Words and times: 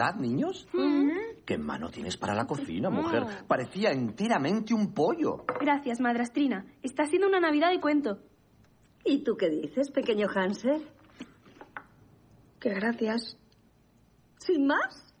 ¿verdad, 0.00 0.14
niños? 0.16 0.66
¿Qué 1.44 1.58
mano 1.58 1.90
tienes 1.90 2.16
para 2.16 2.34
la 2.34 2.46
cocina, 2.46 2.88
mujer? 2.88 3.44
Parecía 3.46 3.90
enteramente 3.90 4.72
un 4.72 4.94
pollo. 4.94 5.44
Gracias, 5.60 6.00
madrastrina. 6.00 6.64
Está 6.82 7.04
siendo 7.04 7.28
una 7.28 7.38
Navidad 7.40 7.70
de 7.70 7.80
cuento. 7.80 8.18
¿Y 9.04 9.22
tú 9.24 9.36
qué 9.36 9.50
dices, 9.50 9.90
pequeño 9.90 10.26
Hansel? 10.34 10.88
Que 12.58 12.70
gracias. 12.70 13.36
¿Sin 14.38 14.66
más? 14.66 15.14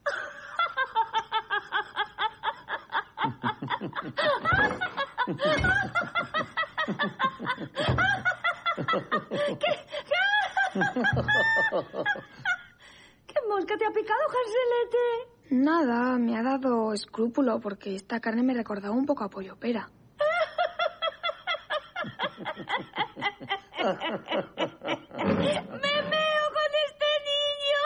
¿Qué? 9.58 9.72
¿Qué 10.06 10.14
mosca 13.50 13.76
te 13.76 13.84
ha 13.84 13.90
picado, 13.90 14.20
Hanselete? 14.28 15.28
Nada, 15.50 16.16
me 16.18 16.38
ha 16.38 16.42
dado 16.42 16.92
escrúpulo 16.92 17.58
porque 17.60 17.96
esta 17.96 18.20
carne 18.20 18.42
me 18.44 18.54
recordaba 18.54 18.94
un 18.94 19.04
poco 19.04 19.24
a 19.24 19.28
pollo 19.28 19.56
pera. 19.56 19.90
¡Me 23.80 23.86
meo 26.12 26.44
con 26.56 26.72
este 26.86 27.10
niño! 27.30 27.80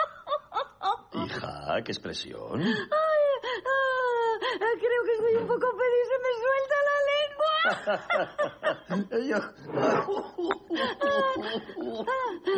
Hija, 1.25 1.51
qué 1.83 1.91
expresión. 1.91 2.57
Ay, 2.61 3.23
ah, 3.65 4.35
creo 4.79 5.01
que 5.05 5.13
estoy 5.13 5.35
un 5.41 5.47
poco 5.47 5.67
pedo 5.79 5.95
y 6.03 6.05
se 6.11 6.17
me 6.23 6.31
suelta 6.43 6.75
la 6.89 6.97
lengua. 7.11 7.53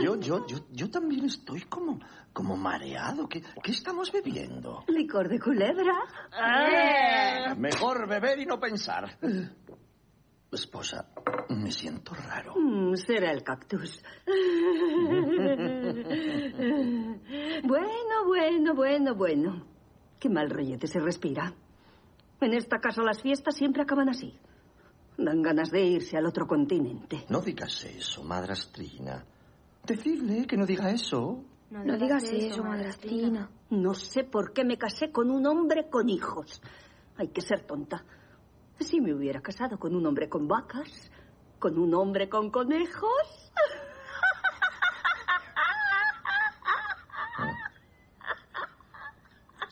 Yo, 0.01 0.15
yo, 0.19 0.45
yo, 0.47 0.57
yo 0.71 0.89
también 0.89 1.25
estoy 1.25 1.61
como, 1.61 1.99
como 2.33 2.55
mareado. 2.55 3.27
¿Qué, 3.27 3.41
qué 3.63 3.71
estamos 3.71 4.11
bebiendo? 4.11 4.83
¿Licor 4.87 5.29
de 5.29 5.39
culebra? 5.39 5.93
Mejor 7.57 8.07
beber 8.07 8.39
y 8.39 8.45
no 8.45 8.59
pensar. 8.59 9.17
Esposa, 10.51 11.09
me 11.49 11.71
siento 11.71 12.13
raro. 12.13 12.53
Mm, 12.55 12.95
será 12.95 13.31
el 13.31 13.43
cactus. 13.43 14.01
bueno, 17.63 18.25
bueno, 18.25 18.73
bueno, 18.73 19.15
bueno. 19.15 19.65
Qué 20.19 20.29
mal 20.29 20.49
rollete 20.49 20.87
se 20.87 20.99
respira. 20.99 21.53
En 22.39 22.53
esta 22.53 22.79
casa 22.79 23.01
las 23.03 23.21
fiestas 23.21 23.55
siempre 23.55 23.81
acaban 23.83 24.09
así. 24.09 24.33
Dan 25.17 25.41
ganas 25.41 25.71
de 25.71 25.83
irse 25.83 26.15
al 26.17 26.27
otro 26.27 26.45
continente. 26.45 27.25
No 27.29 27.41
digas 27.41 27.83
eso, 27.85 28.23
madrastrina. 28.23 29.25
Decidle 29.85 30.45
que 30.45 30.57
no 30.57 30.65
diga 30.65 30.91
eso. 30.91 31.43
No, 31.71 31.97
digas 31.97 32.23
eso, 32.31 32.63
madrastrina. 32.63 33.49
No 33.71 33.93
sé 33.93 34.23
por 34.23 34.53
qué 34.53 34.63
me 34.63 34.77
casé 34.77 35.11
con 35.11 35.31
un 35.31 35.45
hombre 35.47 35.89
con 35.89 36.07
hijos. 36.07 36.61
Hay 37.17 37.29
que 37.29 37.41
ser 37.41 37.65
tonta. 37.65 38.05
Si 38.79 39.01
me 39.01 39.13
hubiera 39.13 39.41
casado 39.41 39.79
con 39.79 39.95
un 39.95 40.05
hombre 40.05 40.29
con 40.29 40.47
vacas, 40.47 41.09
con 41.57 41.79
un 41.79 41.95
hombre 41.95 42.29
con 42.29 42.51
conejos. 42.51 43.51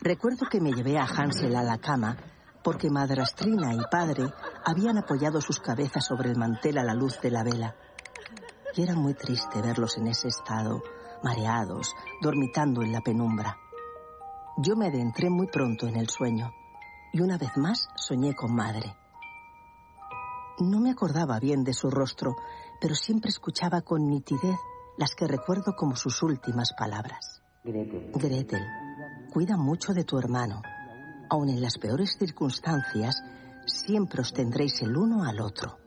Recuerdo 0.01 0.47
que 0.49 0.59
me 0.59 0.71
llevé 0.71 0.97
a 0.97 1.05
Hansel 1.05 1.55
a 1.55 1.63
la 1.63 1.77
cama 1.77 2.17
porque 2.65 2.89
madrastrina 2.89 3.75
y 3.75 3.79
padre 3.91 4.33
habían 4.65 4.97
apoyado 4.97 5.39
sus 5.39 5.59
cabezas 5.59 6.03
sobre 6.03 6.31
el 6.31 6.35
mantel 6.35 6.79
a 6.79 6.83
la 6.83 6.95
luz 6.95 7.21
de 7.21 7.29
la 7.29 7.43
vela. 7.43 7.75
Y 8.73 8.81
era 8.81 8.95
muy 8.95 9.13
triste 9.13 9.61
verlos 9.61 9.97
en 9.97 10.07
ese 10.07 10.29
estado, 10.29 10.81
mareados, 11.21 11.93
dormitando 12.23 12.81
en 12.81 12.91
la 12.91 13.01
penumbra. 13.01 13.55
Yo 14.57 14.75
me 14.75 14.87
adentré 14.87 15.29
muy 15.29 15.45
pronto 15.45 15.85
en 15.85 15.95
el 15.95 16.09
sueño 16.09 16.51
y 17.13 17.21
una 17.21 17.37
vez 17.37 17.55
más 17.55 17.87
soñé 17.95 18.33
con 18.33 18.55
madre. 18.55 18.97
No 20.57 20.79
me 20.79 20.89
acordaba 20.89 21.39
bien 21.39 21.63
de 21.63 21.73
su 21.73 21.91
rostro, 21.91 22.35
pero 22.81 22.95
siempre 22.95 23.29
escuchaba 23.29 23.81
con 23.81 24.09
nitidez 24.09 24.57
las 24.97 25.13
que 25.13 25.27
recuerdo 25.27 25.75
como 25.75 25.95
sus 25.95 26.23
últimas 26.23 26.73
palabras. 26.73 27.43
Gretel. 27.63 28.11
Gretel, 28.11 28.65
cuida 29.31 29.55
mucho 29.55 29.93
de 29.93 30.03
tu 30.03 30.17
hermano. 30.17 30.63
Aun 31.29 31.49
en 31.49 31.61
las 31.61 31.77
peores 31.77 32.15
circunstancias, 32.17 33.21
siempre 33.65 34.21
os 34.21 34.33
tendréis 34.33 34.81
el 34.81 34.95
uno 34.95 35.23
al 35.23 35.39
otro. 35.39 35.77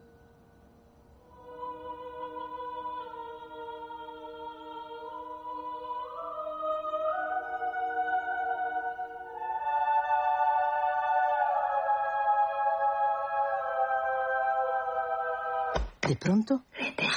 De 16.08 16.16
pronto, 16.16 16.62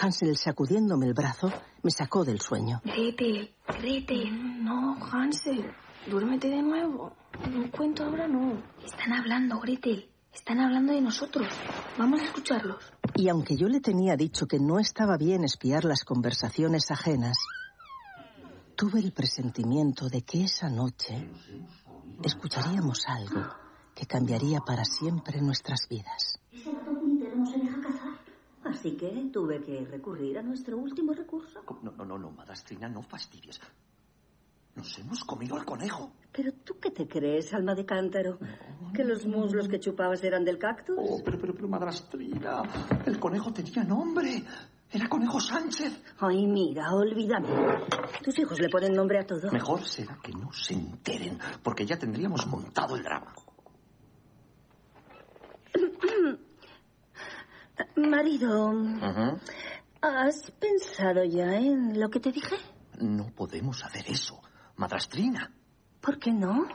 Hansel, 0.02 0.36
sacudiéndome 0.36 1.06
el 1.06 1.14
brazo, 1.14 1.50
me 1.82 1.92
sacó 1.92 2.26
del 2.26 2.42
sueño. 2.42 2.82
Gretel, 2.84 3.54
Gretel. 3.80 4.64
No, 4.64 4.98
Hansel. 5.12 5.72
Duérmete 6.08 6.50
de 6.50 6.64
nuevo. 6.64 7.14
Un 7.46 7.68
cuento 7.68 8.04
ahora 8.04 8.28
no. 8.28 8.62
Están 8.84 9.14
hablando, 9.14 9.60
Gretel. 9.60 10.10
Están 10.34 10.60
hablando 10.60 10.94
de 10.94 11.02
nosotros. 11.02 11.48
Vamos 11.98 12.22
a 12.22 12.26
escucharlos. 12.26 12.84
Y 13.16 13.30
aunque 13.30 13.56
yo 13.56 13.68
le 13.68 13.82
tenía 13.82 14.16
dicho 14.16 14.48
que 14.48 14.60
no 14.60 14.80
estaba 14.80 15.18
bien 15.18 15.44
espiar 15.44 15.86
las 15.86 16.04
conversaciones 16.04 16.90
ajenas, 16.90 17.38
tuve 18.76 19.00
el 19.00 19.12
presentimiento 19.12 20.10
de 20.10 20.24
que 20.24 20.46
esa 20.46 20.70
noche 20.70 21.30
escucharíamos 22.24 23.08
algo 23.08 23.46
que 23.94 24.08
cambiaría 24.08 24.62
para 24.62 24.86
siempre 24.86 25.40
nuestras 25.42 25.88
vidas. 25.88 26.40
Ese 26.52 26.72
gato 26.72 27.00
puntero 27.00 27.36
no 27.36 27.46
se 27.46 27.60
deja 27.60 27.80
cazar. 27.80 28.20
Así 28.64 28.98
que 28.98 29.30
tuve 29.32 29.62
que 29.62 29.86
recurrir 29.86 30.40
a 30.40 30.42
nuestro 30.42 30.78
último 30.78 31.14
recurso. 31.14 31.62
No, 31.84 31.92
no, 31.92 32.06
no, 32.06 32.18
no, 32.18 32.32
madrastrina, 32.32 32.90
no 32.90 33.04
fastidies. 33.04 33.60
Nos 34.76 34.98
hemos 35.00 35.24
comido 35.24 35.58
al 35.58 35.66
conejo. 35.66 36.12
¿Pero 36.32 36.52
tú 36.64 36.80
qué 36.80 36.92
te 36.92 37.08
crees, 37.08 37.54
alma 37.54 37.76
de 37.76 37.86
cántaro? 37.86 38.40
¿Que 38.94 39.04
los 39.04 39.26
muslos 39.26 39.68
que 39.68 39.80
chupabas 39.80 40.24
eran 40.24 40.46
del 40.46 40.58
cactus? 40.58 40.98
Oh, 40.98 41.22
pero, 41.24 41.38
pero, 41.38 41.54
pero, 41.54 41.68
madrastrina, 41.68 42.64
el 43.06 43.20
conejo 43.20 43.52
tenía 43.52 43.84
nombre. 43.84 44.44
Era 44.94 45.08
Conejo 45.08 45.40
Sánchez. 45.40 46.04
Ay, 46.20 46.46
mira, 46.48 46.94
olvídame. 46.94 47.48
Tus 48.22 48.38
hijos 48.40 48.60
le 48.60 48.68
ponen 48.68 48.92
nombre 48.94 49.20
a 49.20 49.26
todo. 49.26 49.50
Mejor 49.50 49.86
será 49.86 50.18
que 50.22 50.34
no 50.34 50.52
se 50.52 50.74
enteren, 50.74 51.40
porque 51.64 51.86
ya 51.86 51.98
tendríamos 51.98 52.46
montado 52.48 52.98
el 52.98 53.04
drama. 53.04 53.34
Marido. 57.96 58.74
¿has 60.02 60.52
pensado 60.52 61.24
ya 61.24 61.56
en 61.56 62.00
lo 62.00 62.10
que 62.10 62.20
te 62.20 62.32
dije? 62.32 62.56
No 63.00 63.28
podemos 63.36 63.84
hacer 63.84 64.06
eso, 64.10 64.42
madrastrina. 64.82 65.52
¿Por 66.02 66.18
qué 66.18 66.32
no? 66.34 66.66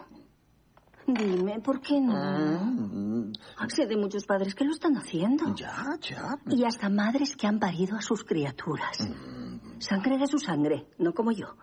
Dime, 1.09 1.61
¿por 1.61 1.81
qué 1.81 2.01
no? 2.01 2.65
Mm, 2.65 3.33
Sé 3.69 3.87
de 3.87 3.97
muchos 3.97 4.25
padres 4.25 4.55
que 4.55 4.65
lo 4.65 4.73
están 4.73 4.97
haciendo. 4.97 5.55
Ya, 5.55 5.97
ya. 6.01 6.39
Y 6.49 6.65
hasta 6.65 6.89
madres 6.89 7.37
que 7.37 7.47
han 7.47 7.59
parido 7.59 7.97
a 7.97 8.01
sus 8.01 8.25
criaturas. 8.25 8.99
Mm, 9.01 9.81
Sangre 9.81 10.19
de 10.19 10.27
su 10.27 10.39
sangre, 10.39 10.87
no 10.99 11.13
como 11.13 11.33
yo. 11.33 11.57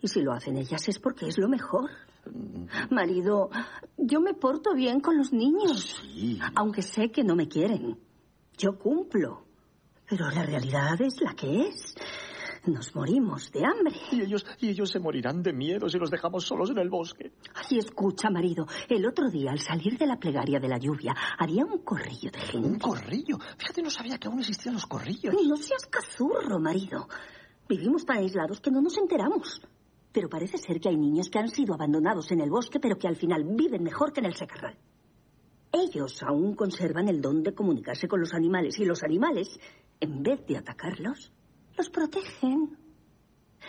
Y 0.00 0.08
si 0.08 0.20
lo 0.22 0.32
hacen 0.32 0.56
ellas 0.56 0.88
es 0.88 0.98
porque 0.98 1.26
es 1.26 1.38
lo 1.38 1.48
mejor. 1.48 1.90
Marido, 2.90 3.50
yo 3.96 4.20
me 4.20 4.34
porto 4.34 4.74
bien 4.74 5.00
con 5.00 5.16
los 5.18 5.32
niños. 5.32 5.96
Sí. 6.02 6.38
Aunque 6.54 6.82
sé 6.82 7.10
que 7.10 7.24
no 7.24 7.34
me 7.36 7.48
quieren. 7.48 7.98
Yo 8.56 8.78
cumplo. 8.78 9.44
Pero 10.08 10.30
la 10.30 10.42
realidad 10.44 11.00
es 11.00 11.20
la 11.20 11.34
que 11.34 11.68
es. 11.68 11.94
Nos 12.66 12.96
morimos 12.96 13.52
de 13.52 13.64
hambre. 13.64 13.94
Y 14.10 14.22
ellos, 14.22 14.44
y 14.58 14.70
ellos 14.70 14.90
se 14.90 14.98
morirán 14.98 15.42
de 15.42 15.52
miedo 15.52 15.88
si 15.88 15.98
los 15.98 16.10
dejamos 16.10 16.44
solos 16.44 16.70
en 16.70 16.78
el 16.78 16.90
bosque. 16.90 17.32
Ay, 17.54 17.78
escucha, 17.78 18.28
marido. 18.28 18.66
El 18.88 19.06
otro 19.06 19.30
día, 19.30 19.52
al 19.52 19.60
salir 19.60 19.96
de 19.96 20.06
la 20.06 20.18
plegaria 20.18 20.58
de 20.58 20.68
la 20.68 20.78
lluvia, 20.78 21.14
había 21.38 21.64
un 21.64 21.78
corrillo 21.78 22.30
de 22.32 22.40
gente. 22.40 22.68
Un 22.68 22.78
corrillo. 22.78 23.38
Fíjate, 23.56 23.82
no 23.82 23.90
sabía 23.90 24.18
que 24.18 24.26
aún 24.26 24.40
existían 24.40 24.74
los 24.74 24.86
corrillos. 24.86 25.32
No 25.46 25.56
seas 25.56 25.86
cazurro, 25.86 26.58
marido. 26.58 27.06
Vivimos 27.68 28.04
tan 28.04 28.18
aislados 28.18 28.60
que 28.60 28.72
no 28.72 28.80
nos 28.80 28.98
enteramos. 28.98 29.60
Pero 30.12 30.28
parece 30.28 30.58
ser 30.58 30.80
que 30.80 30.88
hay 30.88 30.96
niños 30.96 31.30
que 31.30 31.38
han 31.38 31.48
sido 31.48 31.74
abandonados 31.74 32.32
en 32.32 32.40
el 32.40 32.50
bosque, 32.50 32.80
pero 32.80 32.98
que 32.98 33.06
al 33.06 33.16
final 33.16 33.44
viven 33.44 33.84
mejor 33.84 34.12
que 34.12 34.20
en 34.20 34.26
el 34.26 34.34
secarral. 34.34 34.76
Ellos 35.72 36.20
aún 36.22 36.54
conservan 36.54 37.08
el 37.08 37.20
don 37.20 37.42
de 37.42 37.54
comunicarse 37.54 38.08
con 38.08 38.20
los 38.20 38.34
animales 38.34 38.78
y 38.80 38.84
los 38.84 39.02
animales, 39.04 39.60
en 40.00 40.22
vez 40.22 40.44
de 40.46 40.56
atacarlos, 40.56 41.32
los 41.76 41.90
protegen. 41.90 42.76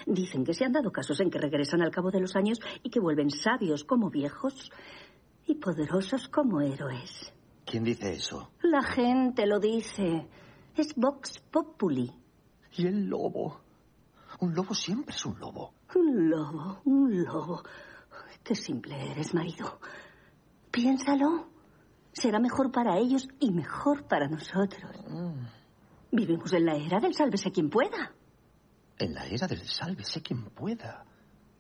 Dicen 0.06 0.44
que 0.44 0.54
se 0.54 0.65
han 0.65 0.74
dado 0.74 0.92
casos 0.92 1.19
en 1.19 1.30
que 1.30 1.39
regresan 1.39 1.81
al 1.81 1.92
cabo 1.92 2.12
de 2.12 2.19
los 2.19 2.36
años 2.36 2.59
y 2.83 2.89
que 2.89 3.00
vuelven 3.00 3.30
sabios 3.30 3.83
como 3.83 4.09
viejos 4.09 4.71
y 5.45 5.56
poderosos 5.56 6.27
como 6.27 6.62
héroes. 6.62 7.33
¿Quién 7.65 7.83
dice 7.83 8.13
eso? 8.13 8.51
La 8.62 8.83
gente 8.83 9.45
lo 9.45 9.59
dice. 9.59 10.27
Es 10.75 10.95
Vox 10.95 11.39
Populi. 11.51 12.12
Y 12.77 12.86
el 12.86 13.07
lobo. 13.07 13.62
Un 14.39 14.54
lobo 14.54 14.74
siempre 14.74 15.15
es 15.15 15.25
un 15.25 15.39
lobo. 15.39 15.74
Un 15.95 16.30
lobo, 16.30 16.81
un 16.86 17.24
lobo. 17.24 17.63
Qué 18.44 18.56
simple 18.56 19.12
eres, 19.12 19.33
marido. 19.33 19.80
Piénsalo. 20.71 21.50
Será 22.13 22.39
mejor 22.39 22.71
para 22.71 22.98
ellos 22.98 23.27
y 23.39 23.51
mejor 23.51 24.07
para 24.07 24.27
nosotros. 24.27 24.92
Vivimos 26.12 26.51
en 26.54 26.65
la 26.65 26.75
era 26.75 27.00
del 27.00 27.13
sálvese 27.13 27.51
quien 27.51 27.69
pueda. 27.69 28.13
En 28.98 29.13
la 29.13 29.25
era 29.25 29.48
del 29.48 29.62
sálvese 29.62 30.21
quien 30.21 30.50
pueda. 30.50 31.06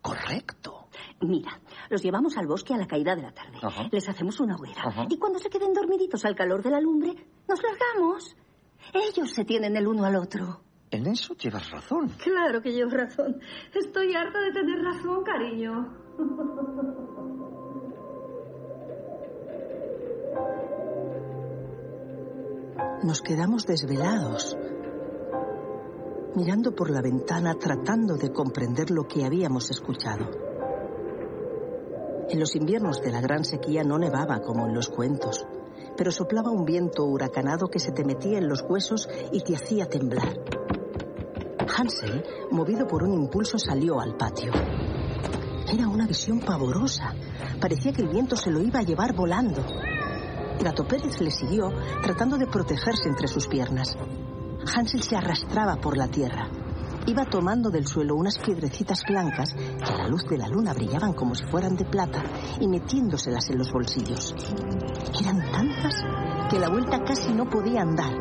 Correcto. 0.01 0.87
Mira, 1.21 1.59
los 1.89 2.01
llevamos 2.01 2.37
al 2.37 2.47
bosque 2.47 2.73
a 2.73 2.77
la 2.77 2.87
caída 2.87 3.15
de 3.15 3.23
la 3.23 3.33
tarde. 3.33 3.57
Ajá. 3.61 3.87
Les 3.91 4.07
hacemos 4.07 4.39
una 4.39 4.55
hoguera. 4.55 4.83
Ajá. 4.85 5.05
Y 5.09 5.17
cuando 5.17 5.39
se 5.39 5.49
queden 5.49 5.73
dormiditos 5.73 6.23
al 6.25 6.35
calor 6.35 6.63
de 6.63 6.71
la 6.71 6.79
lumbre, 6.79 7.13
nos 7.47 7.61
largamos. 7.61 8.35
Ellos 8.93 9.31
se 9.31 9.43
tienen 9.43 9.75
el 9.75 9.87
uno 9.87 10.05
al 10.05 10.15
otro. 10.15 10.61
En 10.89 11.05
eso 11.07 11.35
llevas 11.35 11.69
razón. 11.69 12.09
Claro 12.23 12.61
que 12.61 12.71
llevo 12.71 12.91
razón. 12.91 13.41
Estoy 13.73 14.15
harta 14.15 14.39
de 14.39 14.51
tener 14.53 14.81
razón, 14.81 15.23
cariño. 15.23 15.93
Nos 23.03 23.21
quedamos 23.21 23.65
desvelados, 23.65 24.57
mirando 26.35 26.75
por 26.75 26.89
la 26.89 27.01
ventana 27.01 27.53
tratando 27.55 28.15
de 28.15 28.31
comprender 28.31 28.91
lo 28.91 29.07
que 29.07 29.25
habíamos 29.25 29.69
escuchado. 29.71 30.29
En 32.29 32.39
los 32.39 32.55
inviernos 32.55 33.01
de 33.01 33.11
la 33.11 33.21
gran 33.21 33.45
sequía 33.45 33.83
no 33.83 33.97
nevaba 33.97 34.41
como 34.41 34.67
en 34.67 34.73
los 34.73 34.89
cuentos, 34.89 35.45
pero 35.95 36.11
soplaba 36.11 36.51
un 36.51 36.65
viento 36.65 37.05
huracanado 37.05 37.67
que 37.67 37.79
se 37.79 37.91
te 37.91 38.03
metía 38.03 38.37
en 38.37 38.47
los 38.47 38.61
huesos 38.61 39.07
y 39.31 39.41
te 39.41 39.55
hacía 39.55 39.87
temblar. 39.87 40.37
Hansel, 41.77 42.23
movido 42.51 42.87
por 42.87 43.03
un 43.03 43.13
impulso, 43.13 43.57
salió 43.57 43.99
al 43.99 44.17
patio. 44.17 44.51
Era 45.71 45.87
una 45.87 46.07
visión 46.07 46.39
pavorosa. 46.39 47.13
Parecía 47.59 47.91
que 47.91 48.01
el 48.01 48.09
viento 48.09 48.35
se 48.35 48.51
lo 48.51 48.61
iba 48.61 48.79
a 48.79 48.83
llevar 48.83 49.13
volando. 49.13 49.63
Gato 50.61 50.87
Pérez 50.87 51.21
le 51.21 51.31
siguió, 51.31 51.71
tratando 52.01 52.37
de 52.37 52.47
protegerse 52.47 53.07
entre 53.07 53.27
sus 53.27 53.47
piernas. 53.47 53.95
Hansel 54.75 55.03
se 55.03 55.15
arrastraba 55.15 55.75
por 55.77 55.97
la 55.97 56.07
tierra. 56.07 56.49
Iba 57.05 57.23
tomando 57.25 57.69
del 57.69 57.87
suelo 57.87 58.15
unas 58.15 58.37
piedrecitas 58.37 59.03
blancas 59.07 59.53
que 59.53 59.93
a 59.93 59.97
la 59.97 60.07
luz 60.09 60.25
de 60.29 60.37
la 60.37 60.49
luna 60.49 60.73
brillaban 60.73 61.13
como 61.13 61.35
si 61.35 61.45
fueran 61.45 61.77
de 61.77 61.85
plata 61.85 62.21
y 62.59 62.67
metiéndoselas 62.67 63.49
en 63.49 63.59
los 63.59 63.71
bolsillos. 63.71 64.35
Eran 65.21 65.51
tantas 65.51 66.03
que 66.49 66.59
la 66.59 66.69
vuelta 66.69 67.03
casi 67.03 67.33
no 67.33 67.49
podía 67.49 67.81
andar. 67.81 68.13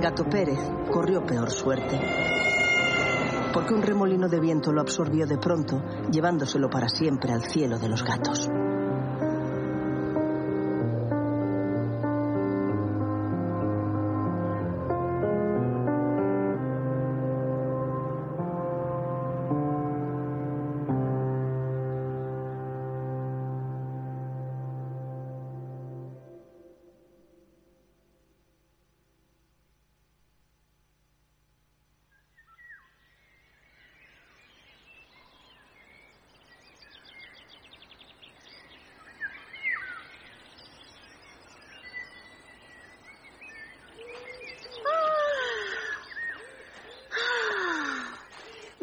Gato 0.00 0.24
Pérez 0.24 0.58
corrió 0.90 1.24
peor 1.24 1.50
suerte, 1.50 2.00
porque 3.52 3.74
un 3.74 3.82
remolino 3.82 4.28
de 4.28 4.40
viento 4.40 4.72
lo 4.72 4.80
absorbió 4.80 5.24
de 5.24 5.38
pronto, 5.38 5.80
llevándoselo 6.10 6.68
para 6.68 6.88
siempre 6.88 7.32
al 7.32 7.44
cielo 7.48 7.78
de 7.78 7.88
los 7.88 8.02
gatos. 8.02 8.50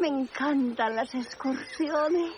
Me 0.02 0.08
encantan 0.08 0.96
las 0.96 1.14
excursiones. 1.14 2.32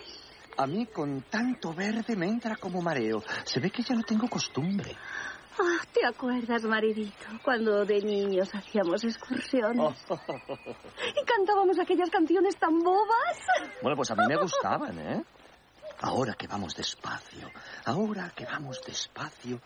A 0.55 0.67
mí 0.67 0.85
con 0.85 1.23
tanto 1.23 1.73
verde 1.73 2.15
me 2.15 2.27
entra 2.27 2.57
como 2.57 2.79
mareo. 2.79 3.23
Se 3.43 3.59
ve 3.59 3.71
que 3.71 3.81
ya 3.81 3.95
no 3.95 4.03
tengo 4.03 4.29
costumbre. 4.29 4.95
Ah, 5.57 5.79
¿Te 5.91 6.05
acuerdas, 6.05 6.61
maridito, 6.61 7.25
cuando 7.43 7.83
de 7.83 8.01
niños 8.01 8.53
hacíamos 8.53 9.03
excursiones? 9.03 9.97
Y 10.11 11.25
cantábamos 11.25 11.79
aquellas 11.79 12.11
canciones 12.11 12.55
tan 12.57 12.77
bobas. 12.83 13.39
Bueno, 13.81 13.97
pues 13.97 14.11
a 14.11 14.15
mí 14.15 14.27
me 14.27 14.37
gustaban, 14.37 14.99
¿eh? 14.99 15.23
Ahora 16.01 16.35
que 16.35 16.45
vamos 16.45 16.75
despacio, 16.75 17.49
ahora 17.85 18.31
que 18.35 18.45
vamos 18.45 18.79
despacio, 18.85 19.59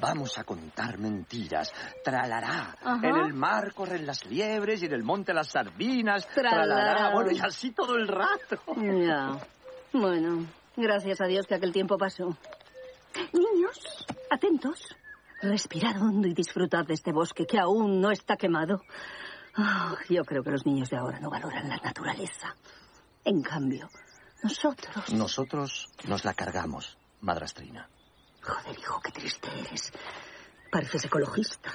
vamos 0.00 0.38
a 0.38 0.44
contar 0.44 0.98
mentiras. 0.98 1.72
Tralará. 2.04 2.76
Ajá. 2.82 3.08
En 3.08 3.16
el 3.16 3.34
mar 3.34 3.72
corren 3.74 4.06
las 4.06 4.24
liebres 4.26 4.82
y 4.82 4.86
en 4.86 4.92
el 4.92 5.02
monte 5.02 5.32
las 5.32 5.48
sardinas. 5.48 6.26
Tralará. 6.28 7.12
Bueno, 7.12 7.32
y 7.32 7.40
así 7.40 7.72
todo 7.72 7.96
el 7.96 8.06
rato. 8.06 8.60
Ya. 8.76 9.38
Bueno, 9.92 10.46
gracias 10.76 11.20
a 11.20 11.26
Dios 11.26 11.46
que 11.46 11.54
aquel 11.56 11.72
tiempo 11.72 11.98
pasó. 11.98 12.36
Niños, 13.32 14.06
atentos. 14.30 14.96
Respirad 15.42 16.00
hondo 16.00 16.28
y 16.28 16.34
disfrutad 16.34 16.84
de 16.84 16.94
este 16.94 17.12
bosque 17.12 17.46
que 17.46 17.58
aún 17.58 18.00
no 18.00 18.10
está 18.10 18.36
quemado. 18.36 18.82
Ah, 19.56 19.96
yo 20.08 20.22
creo 20.24 20.42
que 20.42 20.50
los 20.50 20.66
niños 20.66 20.90
de 20.90 20.98
ahora 20.98 21.18
no 21.18 21.30
valoran 21.30 21.68
la 21.68 21.78
naturaleza. 21.78 22.54
En 23.24 23.42
cambio, 23.42 23.88
nosotros... 24.42 25.12
Nosotros 25.12 25.88
nos 26.06 26.24
la 26.24 26.34
cargamos, 26.34 26.98
madrastrina. 27.20 27.88
Joder, 28.42 28.78
hijo, 28.78 29.00
qué 29.02 29.12
triste 29.12 29.48
eres. 29.58 29.92
Pareces 30.70 31.04
ecologista. 31.04 31.70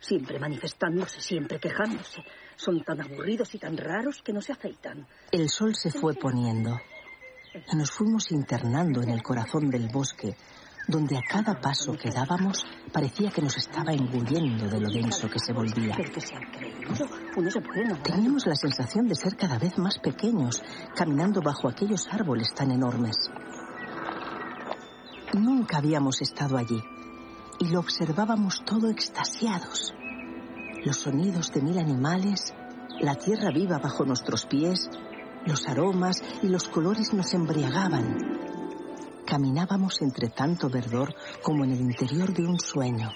Siempre 0.00 0.38
manifestándose, 0.38 1.20
siempre 1.20 1.60
quejándose. 1.60 2.24
Son 2.56 2.82
tan 2.82 3.00
aburridos 3.00 3.54
y 3.54 3.58
tan 3.58 3.76
raros 3.76 4.22
que 4.22 4.32
no 4.32 4.40
se 4.40 4.52
afeitan. 4.52 5.06
El 5.30 5.48
sol 5.48 5.74
se 5.74 5.90
fue 5.90 6.14
poniendo 6.14 6.80
y 7.54 7.76
nos 7.76 7.90
fuimos 7.90 8.30
internando 8.30 9.02
en 9.02 9.10
el 9.10 9.22
corazón 9.22 9.70
del 9.70 9.88
bosque, 9.88 10.36
donde 10.86 11.16
a 11.16 11.22
cada 11.28 11.60
paso 11.60 11.92
que 11.92 12.10
dábamos 12.10 12.64
parecía 12.92 13.30
que 13.30 13.42
nos 13.42 13.56
estaba 13.56 13.92
engullendo 13.92 14.68
de 14.68 14.80
lo 14.80 14.88
denso 14.88 15.28
que 15.28 15.38
se 15.38 15.52
volvía. 15.52 15.96
Teníamos 18.02 18.46
la 18.46 18.54
sensación 18.54 19.08
de 19.08 19.14
ser 19.14 19.36
cada 19.36 19.58
vez 19.58 19.76
más 19.78 19.98
pequeños, 19.98 20.62
caminando 20.94 21.40
bajo 21.40 21.68
aquellos 21.68 22.08
árboles 22.10 22.54
tan 22.54 22.70
enormes. 22.70 23.30
Nunca 25.32 25.78
habíamos 25.78 26.20
estado 26.22 26.56
allí 26.56 26.82
y 27.60 27.68
lo 27.68 27.78
observábamos 27.78 28.64
todo 28.64 28.90
extasiados. 28.90 29.94
Los 30.84 30.96
sonidos 30.96 31.52
de 31.52 31.62
mil 31.62 31.78
animales, 31.78 32.52
la 33.00 33.14
tierra 33.14 33.50
viva 33.52 33.78
bajo 33.78 34.04
nuestros 34.04 34.46
pies, 34.46 34.88
los 35.46 35.68
aromas 35.68 36.20
y 36.42 36.48
los 36.48 36.66
colores 36.68 37.14
nos 37.14 37.32
embriagaban. 37.32 38.40
Caminábamos 39.24 40.02
entre 40.02 40.30
tanto 40.30 40.68
verdor 40.68 41.14
como 41.42 41.64
en 41.64 41.72
el 41.72 41.80
interior 41.80 42.32
de 42.32 42.46
un 42.46 42.58
sueño. 42.58 43.12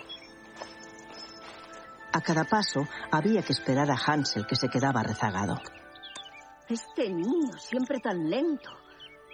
A 2.13 2.21
cada 2.21 2.45
paso 2.45 2.87
había 3.11 3.43
que 3.43 3.53
esperar 3.53 3.91
a 3.91 3.97
Hansel 3.97 4.47
que 4.47 4.55
se 4.55 4.69
quedaba 4.69 5.03
rezagado. 5.03 5.61
Este 6.69 7.11
niño, 7.11 7.59
siempre 7.59 7.99
tan 7.99 8.31
lento. 8.31 8.71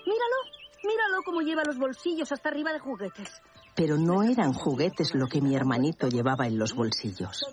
Míralo, 0.06 0.59
míralo 0.84 1.22
cómo 1.24 1.40
lleva 1.40 1.62
los 1.64 1.78
bolsillos 1.78 2.32
hasta 2.32 2.48
arriba 2.48 2.72
de 2.72 2.78
juguetes. 2.78 3.28
Pero 3.74 3.96
no 3.96 4.22
eran 4.22 4.52
juguetes 4.52 5.14
lo 5.14 5.26
que 5.26 5.40
mi 5.40 5.54
hermanito 5.54 6.08
llevaba 6.08 6.46
en 6.46 6.58
los 6.58 6.74
bolsillos. 6.74 7.44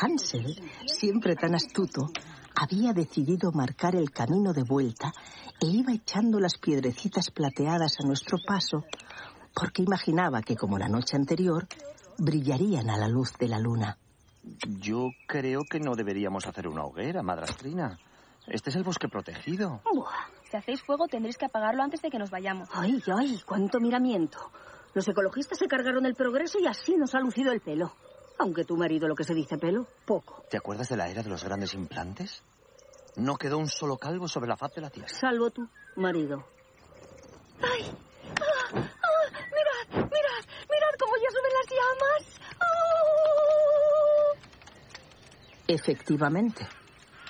Hansel, 0.00 0.60
siempre 0.86 1.34
tan 1.36 1.54
astuto, 1.54 2.10
había 2.54 2.92
decidido 2.92 3.52
marcar 3.52 3.96
el 3.96 4.10
camino 4.10 4.52
de 4.52 4.62
vuelta 4.62 5.12
e 5.60 5.66
iba 5.66 5.92
echando 5.92 6.38
las 6.38 6.58
piedrecitas 6.58 7.30
plateadas 7.30 8.00
a 8.00 8.06
nuestro 8.06 8.38
paso 8.46 8.84
porque 9.54 9.82
imaginaba 9.82 10.42
que, 10.42 10.56
como 10.56 10.78
la 10.78 10.88
noche 10.88 11.16
anterior, 11.16 11.66
brillarían 12.18 12.90
a 12.90 12.98
la 12.98 13.08
luz 13.08 13.32
de 13.38 13.48
la 13.48 13.58
luna. 13.58 13.96
Yo 14.80 15.10
creo 15.26 15.60
que 15.68 15.80
no 15.80 15.94
deberíamos 15.94 16.46
hacer 16.46 16.68
una 16.68 16.84
hoguera, 16.84 17.22
madrastrina. 17.22 17.98
Este 18.46 18.70
es 18.70 18.76
el 18.76 18.82
bosque 18.82 19.08
protegido. 19.08 19.80
Buah. 19.84 20.33
Si 20.54 20.58
hacéis 20.58 20.82
fuego 20.82 21.08
tendréis 21.08 21.36
que 21.36 21.46
apagarlo 21.46 21.82
antes 21.82 22.00
de 22.00 22.08
que 22.08 22.16
nos 22.16 22.30
vayamos. 22.30 22.68
Ay, 22.72 23.02
ay, 23.18 23.42
cuánto 23.44 23.80
miramiento. 23.80 24.38
Los 24.94 25.08
ecologistas 25.08 25.58
se 25.58 25.66
cargaron 25.66 26.06
el 26.06 26.14
progreso 26.14 26.60
y 26.60 26.66
así 26.68 26.94
nos 26.96 27.12
ha 27.16 27.18
lucido 27.18 27.50
el 27.50 27.60
pelo. 27.60 27.90
Aunque 28.38 28.64
tu 28.64 28.76
marido 28.76 29.08
lo 29.08 29.16
que 29.16 29.24
se 29.24 29.34
dice 29.34 29.58
pelo, 29.58 29.88
poco. 30.04 30.44
¿Te 30.48 30.56
acuerdas 30.56 30.88
de 30.90 30.96
la 30.96 31.08
era 31.08 31.24
de 31.24 31.28
los 31.28 31.42
grandes 31.42 31.74
implantes? 31.74 32.44
No 33.16 33.34
quedó 33.34 33.58
un 33.58 33.66
solo 33.66 33.96
calvo 33.96 34.28
sobre 34.28 34.46
la 34.46 34.56
faz 34.56 34.72
de 34.76 34.82
la 34.82 34.90
tierra. 34.90 35.08
Salvo 35.08 35.50
tú, 35.50 35.68
marido. 35.96 36.44
¡Ay! 37.60 37.90
¡Ah! 38.40 38.68
¡Ah! 38.74 39.30
¡Mirad! 39.50 40.04
¡Mirad! 40.04 40.44
¡Mirad 40.70 40.94
cómo 41.00 41.16
ya 41.16 41.30
suben 41.30 41.52
las 41.58 41.66
llamas! 41.74 42.40
¡Oh! 42.62 44.34
Efectivamente, 45.66 46.64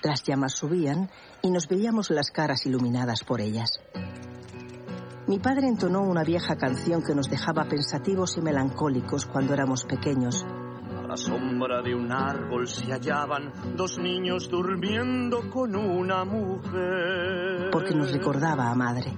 las 0.04 0.23
llamas 0.23 0.54
subían 0.54 1.11
y 1.42 1.50
nos 1.50 1.68
veíamos 1.68 2.11
las 2.11 2.30
caras 2.30 2.66
iluminadas 2.66 3.25
por 3.25 3.40
ellas. 3.40 3.80
Mi 5.26 5.38
padre 5.38 5.68
entonó 5.68 6.02
una 6.02 6.23
vieja 6.23 6.56
canción 6.56 7.02
que 7.02 7.14
nos 7.14 7.30
dejaba 7.30 7.64
pensativos 7.64 8.37
y 8.37 8.42
melancólicos 8.42 9.25
cuando 9.25 9.54
éramos 9.54 9.87
pequeños. 9.87 10.44
A 10.44 11.06
la 11.06 11.16
sombra 11.16 11.80
de 11.80 11.94
un 11.94 12.12
árbol 12.12 12.68
se 12.68 12.92
hallaban 12.92 13.50
dos 13.75 13.96
niños 13.96 14.50
durmiendo 14.50 15.49
con 15.50 15.75
una 15.76 16.26
mujer. 16.26 17.70
Porque 17.73 17.94
nos 17.94 18.12
recordaba 18.12 18.70
a 18.70 18.75
madre. 18.75 19.14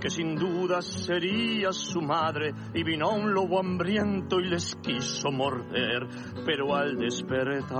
Que 0.00 0.08
sin 0.08 0.36
duda 0.36 0.80
sería 0.80 1.70
su 1.72 2.00
madre 2.00 2.54
y 2.72 2.82
vino 2.82 3.10
un 3.10 3.34
lobo 3.34 3.60
hambriento 3.60 4.40
y 4.40 4.48
les 4.48 4.74
quiso 4.76 5.30
morder, 5.30 6.08
pero 6.46 6.74
al 6.74 6.96
despertar 6.96 7.78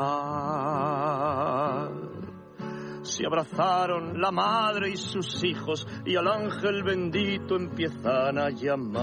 se 3.02 3.26
abrazaron 3.26 4.20
la 4.20 4.30
madre 4.30 4.90
y 4.90 4.96
sus 4.96 5.42
hijos 5.44 5.86
y 6.04 6.16
al 6.16 6.28
ángel 6.28 6.82
bendito 6.82 7.56
empiezan 7.56 8.38
a 8.38 8.50
llamar. 8.50 9.00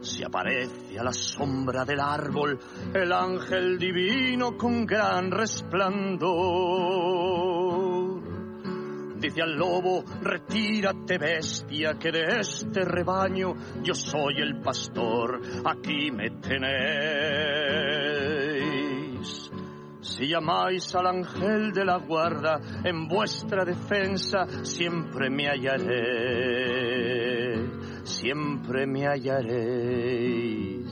Se 0.00 0.24
aparece 0.24 0.98
a 0.98 1.02
la 1.02 1.12
sombra 1.12 1.84
del 1.84 2.00
árbol 2.00 2.58
el 2.94 3.12
ángel 3.12 3.78
divino 3.78 4.56
con 4.56 4.86
gran 4.86 5.30
resplandor 5.30 7.55
Dice 9.18 9.42
al 9.42 9.56
lobo, 9.56 10.04
retírate 10.22 11.18
bestia, 11.18 11.94
que 11.98 12.12
de 12.12 12.40
este 12.40 12.84
rebaño 12.84 13.54
yo 13.82 13.94
soy 13.94 14.34
el 14.40 14.60
pastor, 14.60 15.40
aquí 15.64 16.10
me 16.10 16.30
tenéis. 16.30 16.66
Si 20.00 20.28
llamáis 20.28 20.94
al 20.94 21.06
ángel 21.06 21.72
de 21.72 21.84
la 21.84 21.96
guarda, 21.98 22.60
en 22.84 23.08
vuestra 23.08 23.64
defensa 23.64 24.46
siempre 24.62 25.30
me 25.30 25.48
hallaré, 25.48 26.74
siempre 28.04 28.86
me 28.86 29.06
hallaréis, 29.06 30.86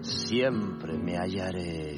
siempre 0.00 0.98
me 0.98 1.16
hallaréis. 1.18 1.91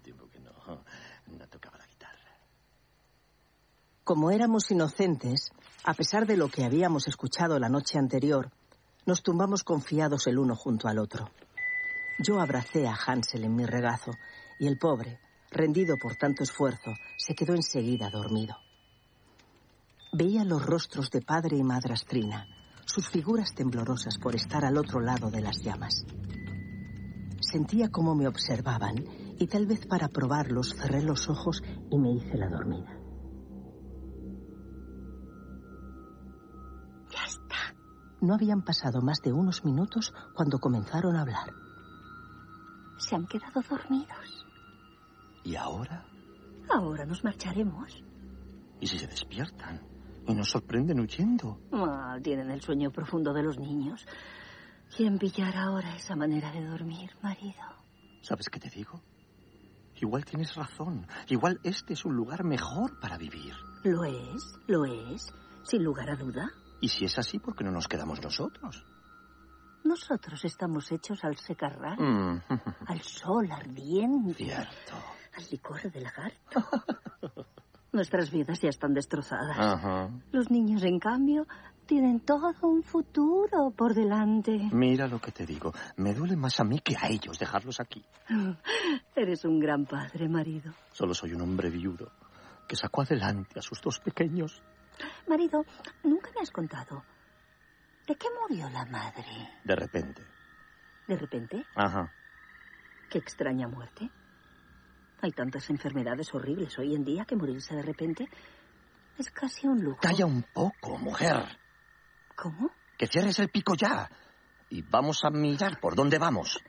Como 4.04 4.30
éramos 4.30 4.70
inocentes, 4.70 5.50
a 5.84 5.94
pesar 5.94 6.26
de 6.26 6.36
lo 6.36 6.48
que 6.48 6.64
habíamos 6.64 7.06
escuchado 7.06 7.58
la 7.58 7.68
noche 7.68 7.98
anterior, 7.98 8.50
nos 9.06 9.22
tumbamos 9.22 9.64
confiados 9.64 10.26
el 10.26 10.38
uno 10.38 10.56
junto 10.56 10.88
al 10.88 10.98
otro. 10.98 11.30
Yo 12.18 12.40
abracé 12.40 12.86
a 12.86 12.94
Hansel 12.94 13.44
en 13.44 13.54
mi 13.54 13.64
regazo 13.64 14.12
y 14.58 14.66
el 14.66 14.78
pobre, 14.78 15.20
rendido 15.50 15.96
por 15.96 16.16
tanto 16.16 16.42
esfuerzo, 16.42 16.92
se 17.16 17.34
quedó 17.34 17.54
enseguida 17.54 18.10
dormido. 18.10 18.56
Veía 20.12 20.44
los 20.44 20.64
rostros 20.64 21.10
de 21.10 21.22
padre 21.22 21.56
y 21.56 21.62
madrastrina, 21.62 22.46
sus 22.84 23.08
figuras 23.08 23.54
temblorosas 23.54 24.18
por 24.18 24.34
estar 24.34 24.64
al 24.64 24.76
otro 24.76 25.00
lado 25.00 25.30
de 25.30 25.40
las 25.40 25.62
llamas. 25.62 26.04
Sentía 27.40 27.90
cómo 27.90 28.14
me 28.14 28.28
observaban 28.28 29.21
y 29.42 29.48
tal 29.48 29.66
vez 29.66 29.86
para 29.88 30.06
probarlos 30.06 30.72
cerré 30.72 31.02
los 31.02 31.28
ojos 31.28 31.64
y 31.90 31.98
me 31.98 32.12
hice 32.12 32.38
la 32.38 32.48
dormida. 32.48 32.96
Ya 37.10 37.24
está. 37.26 37.74
No 38.20 38.34
habían 38.34 38.62
pasado 38.62 39.02
más 39.02 39.20
de 39.20 39.32
unos 39.32 39.64
minutos 39.64 40.14
cuando 40.36 40.60
comenzaron 40.60 41.16
a 41.16 41.22
hablar. 41.22 41.52
Se 42.98 43.16
han 43.16 43.26
quedado 43.26 43.60
dormidos. 43.68 44.46
¿Y 45.42 45.56
ahora? 45.56 46.06
Ahora 46.72 47.04
nos 47.04 47.24
marcharemos. 47.24 48.00
¿Y 48.78 48.86
si 48.86 48.96
se 48.96 49.08
despiertan? 49.08 49.82
Y 50.28 50.34
nos 50.36 50.50
sorprenden 50.50 51.00
huyendo. 51.00 51.58
Ah, 51.72 52.16
tienen 52.22 52.48
el 52.52 52.60
sueño 52.60 52.92
profundo 52.92 53.32
de 53.32 53.42
los 53.42 53.58
niños. 53.58 54.06
¿Quién 54.96 55.18
pillará 55.18 55.64
ahora 55.64 55.96
esa 55.96 56.14
manera 56.14 56.52
de 56.52 56.64
dormir, 56.64 57.10
marido? 57.20 57.58
¿Sabes 58.20 58.48
qué 58.48 58.60
te 58.60 58.70
digo? 58.70 59.02
Igual 60.00 60.24
tienes 60.24 60.54
razón. 60.54 61.06
Igual 61.28 61.60
este 61.62 61.92
es 61.92 62.04
un 62.04 62.14
lugar 62.16 62.44
mejor 62.44 62.98
para 63.00 63.16
vivir. 63.18 63.54
Lo 63.84 64.04
es, 64.04 64.58
lo 64.66 64.84
es, 64.84 65.32
sin 65.64 65.84
lugar 65.84 66.10
a 66.10 66.16
duda. 66.16 66.50
Y 66.80 66.88
si 66.88 67.04
es 67.04 67.18
así, 67.18 67.38
¿por 67.38 67.54
qué 67.54 67.62
no 67.64 67.70
nos 67.70 67.86
quedamos 67.86 68.20
nosotros? 68.22 68.84
Nosotros 69.84 70.44
estamos 70.44 70.90
hechos 70.92 71.24
al 71.24 71.36
secarral, 71.36 71.98
Mm, 71.98 72.40
al 72.86 73.00
sol 73.02 73.50
ardiente, 73.50 74.34
Cierto. 74.34 74.94
al 75.36 75.44
licor 75.50 75.90
de 75.90 76.00
lagarto. 76.00 76.64
Nuestras 77.92 78.30
vidas 78.30 78.60
ya 78.60 78.70
están 78.70 78.94
destrozadas. 78.94 79.58
Ajá. 79.58 80.08
Los 80.30 80.50
niños, 80.50 80.82
en 80.84 80.98
cambio, 80.98 81.46
tienen 81.86 82.20
todo 82.20 82.54
un 82.62 82.82
futuro 82.82 83.70
por 83.76 83.94
delante. 83.94 84.68
Mira 84.72 85.06
lo 85.06 85.20
que 85.20 85.32
te 85.32 85.46
digo. 85.46 85.72
Me 85.96 86.14
duele 86.14 86.36
más 86.36 86.58
a 86.60 86.64
mí 86.64 86.78
que 86.80 86.96
a 86.96 87.08
ellos 87.08 87.38
dejarlos 87.38 87.80
aquí. 87.80 88.04
Eres 89.16 89.44
un 89.44 89.60
gran 89.60 89.84
padre, 89.86 90.28
marido. 90.28 90.72
Solo 90.92 91.14
soy 91.14 91.34
un 91.34 91.42
hombre 91.42 91.70
viudo 91.70 92.12
que 92.68 92.76
sacó 92.76 93.02
adelante 93.02 93.58
a 93.58 93.62
sus 93.62 93.80
dos 93.80 94.00
pequeños. 94.00 94.62
Marido, 95.28 95.64
nunca 96.04 96.30
me 96.34 96.42
has 96.42 96.50
contado. 96.50 97.04
¿De 98.06 98.14
qué 98.16 98.28
murió 98.40 98.68
la 98.70 98.84
madre? 98.86 99.24
De 99.64 99.76
repente. 99.76 100.22
¿De 101.06 101.16
repente? 101.16 101.64
Ajá. 101.74 102.12
Qué 103.10 103.18
extraña 103.18 103.68
muerte. 103.68 104.10
Hay 105.20 105.32
tantas 105.32 105.70
enfermedades 105.70 106.34
horribles 106.34 106.78
hoy 106.78 106.94
en 106.94 107.04
día 107.04 107.24
que 107.24 107.36
morirse 107.36 107.76
de 107.76 107.82
repente 107.82 108.28
es 109.18 109.30
casi 109.30 109.66
un 109.66 109.84
lujo. 109.84 110.00
Calla 110.00 110.26
un 110.26 110.42
poco, 110.42 110.98
mujer. 110.98 111.58
¿Cómo? 112.36 112.70
Que 112.96 113.06
cierres 113.06 113.38
el 113.38 113.48
pico 113.48 113.74
ya. 113.74 114.10
Y 114.70 114.82
vamos 114.82 115.24
a 115.24 115.30
mirar 115.30 115.80
por 115.80 115.94
dónde 115.94 116.18
vamos. 116.18 116.62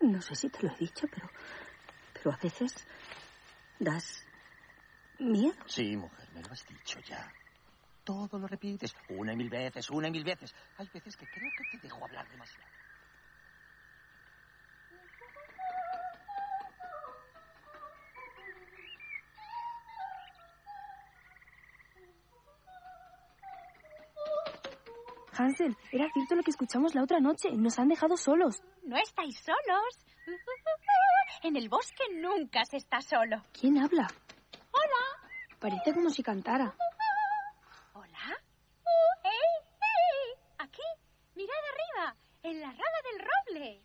No 0.00 0.20
sé 0.20 0.34
si 0.34 0.48
te 0.50 0.62
lo 0.62 0.72
he 0.72 0.76
dicho, 0.76 1.06
pero. 1.08 1.30
Pero 2.12 2.32
a 2.32 2.36
veces. 2.36 2.86
das. 3.78 4.24
miedo. 5.18 5.56
Sí, 5.66 5.96
mujer, 5.96 6.28
me 6.34 6.42
lo 6.42 6.52
has 6.52 6.66
dicho 6.66 7.00
ya. 7.00 7.32
Todo 8.04 8.38
lo 8.38 8.46
repites 8.46 8.94
una 9.08 9.32
y 9.32 9.36
mil 9.36 9.48
veces, 9.48 9.88
una 9.90 10.08
y 10.08 10.10
mil 10.10 10.24
veces. 10.24 10.54
Hay 10.76 10.88
veces 10.92 11.16
que 11.16 11.26
creo 11.26 11.50
que 11.56 11.78
te 11.78 11.82
dejo 11.82 12.04
hablar 12.04 12.28
demasiado. 12.30 12.68
Hansel, 25.36 25.76
era 25.92 26.08
cierto 26.12 26.34
lo 26.34 26.42
que 26.42 26.50
escuchamos 26.50 26.94
la 26.94 27.02
otra 27.02 27.20
noche. 27.20 27.50
Nos 27.52 27.78
han 27.78 27.88
dejado 27.88 28.16
solos. 28.16 28.62
No 28.84 28.96
estáis 28.96 29.38
solos. 29.38 29.98
En 31.42 31.56
el 31.56 31.68
bosque 31.68 32.04
nunca 32.14 32.64
se 32.64 32.78
está 32.78 33.02
solo. 33.02 33.42
¿Quién 33.52 33.76
habla? 33.76 34.06
Hola. 34.72 35.58
Parece 35.58 35.92
como 35.92 36.08
si 36.08 36.22
cantara. 36.22 36.74
¿Hola? 37.92 38.38
¡Ey, 39.24 39.66
ey! 39.82 40.40
Aquí, 40.58 40.82
mirad 41.34 41.56
arriba, 41.72 42.16
en 42.44 42.60
la 42.60 42.68
rama 42.68 43.00
del 43.10 43.18
roble. 43.20 43.82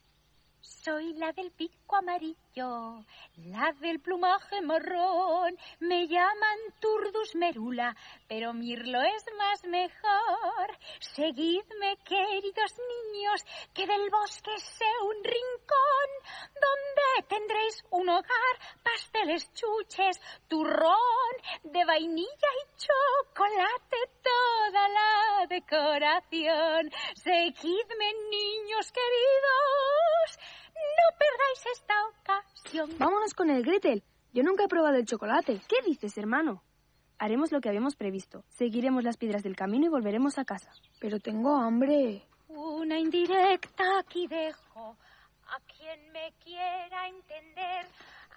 Soy 0.84 1.12
la 1.16 1.34
del 1.34 1.52
pico 1.52 1.98
amarillo, 1.98 3.04
la 3.36 3.74
del 3.82 4.00
plumaje 4.00 4.62
marrón. 4.62 5.58
Me 5.82 6.08
llaman 6.08 6.60
Turdus 6.80 7.36
Merula, 7.36 7.94
pero 8.30 8.54
Mirlo 8.54 9.02
es 9.02 9.26
más 9.38 9.66
mejor. 9.66 10.78
Seguidme, 11.02 11.98
queridos 12.06 12.74
niños, 12.94 13.44
que 13.74 13.86
del 13.88 14.10
bosque 14.10 14.58
sé 14.58 14.86
un 15.04 15.22
rincón 15.22 16.10
donde 16.56 17.28
tendréis 17.28 17.84
un 17.92 18.08
hogar, 18.08 18.56
pasteles 18.82 19.52
chuches, 19.54 20.18
turrón 20.48 21.34
de 21.64 21.84
vainilla 21.84 22.50
y 22.64 22.78
chocolate, 22.78 23.98
toda 24.24 24.88
la 24.88 25.46
decoración. 25.50 26.90
Seguidme, 27.16 28.14
niños 28.32 28.92
queridos, 28.94 30.40
no 30.98 31.18
perdáis 31.18 31.66
esta 31.74 32.08
ocasión. 32.08 32.90
Vámonos 32.98 33.34
con 33.34 33.50
el 33.50 33.64
Gretel. 33.64 34.04
Yo 34.32 34.44
nunca 34.44 34.64
he 34.64 34.68
probado 34.68 34.96
el 34.96 35.06
chocolate. 35.06 35.60
¿Qué 35.68 35.78
dices, 35.86 36.18
hermano? 36.18 36.64
Haremos 37.18 37.52
lo 37.52 37.60
que 37.60 37.70
habíamos 37.70 37.96
previsto. 37.96 38.46
Seguiremos 38.48 39.04
las 39.04 39.18
piedras 39.18 39.44
del 39.44 39.56
camino 39.56 39.86
y 39.86 39.90
volveremos 39.90 40.38
a 40.38 40.46
casa. 40.46 40.72
Pero 41.00 41.20
tengo 41.20 41.56
hambre. 41.58 42.26
Una 42.48 42.98
indirecta 42.98 44.00
aquí 44.00 44.28
dejo. 44.28 44.98
A 45.48 45.60
quien 45.62 46.12
me 46.12 46.32
quiera 46.44 47.08
entender, 47.08 47.88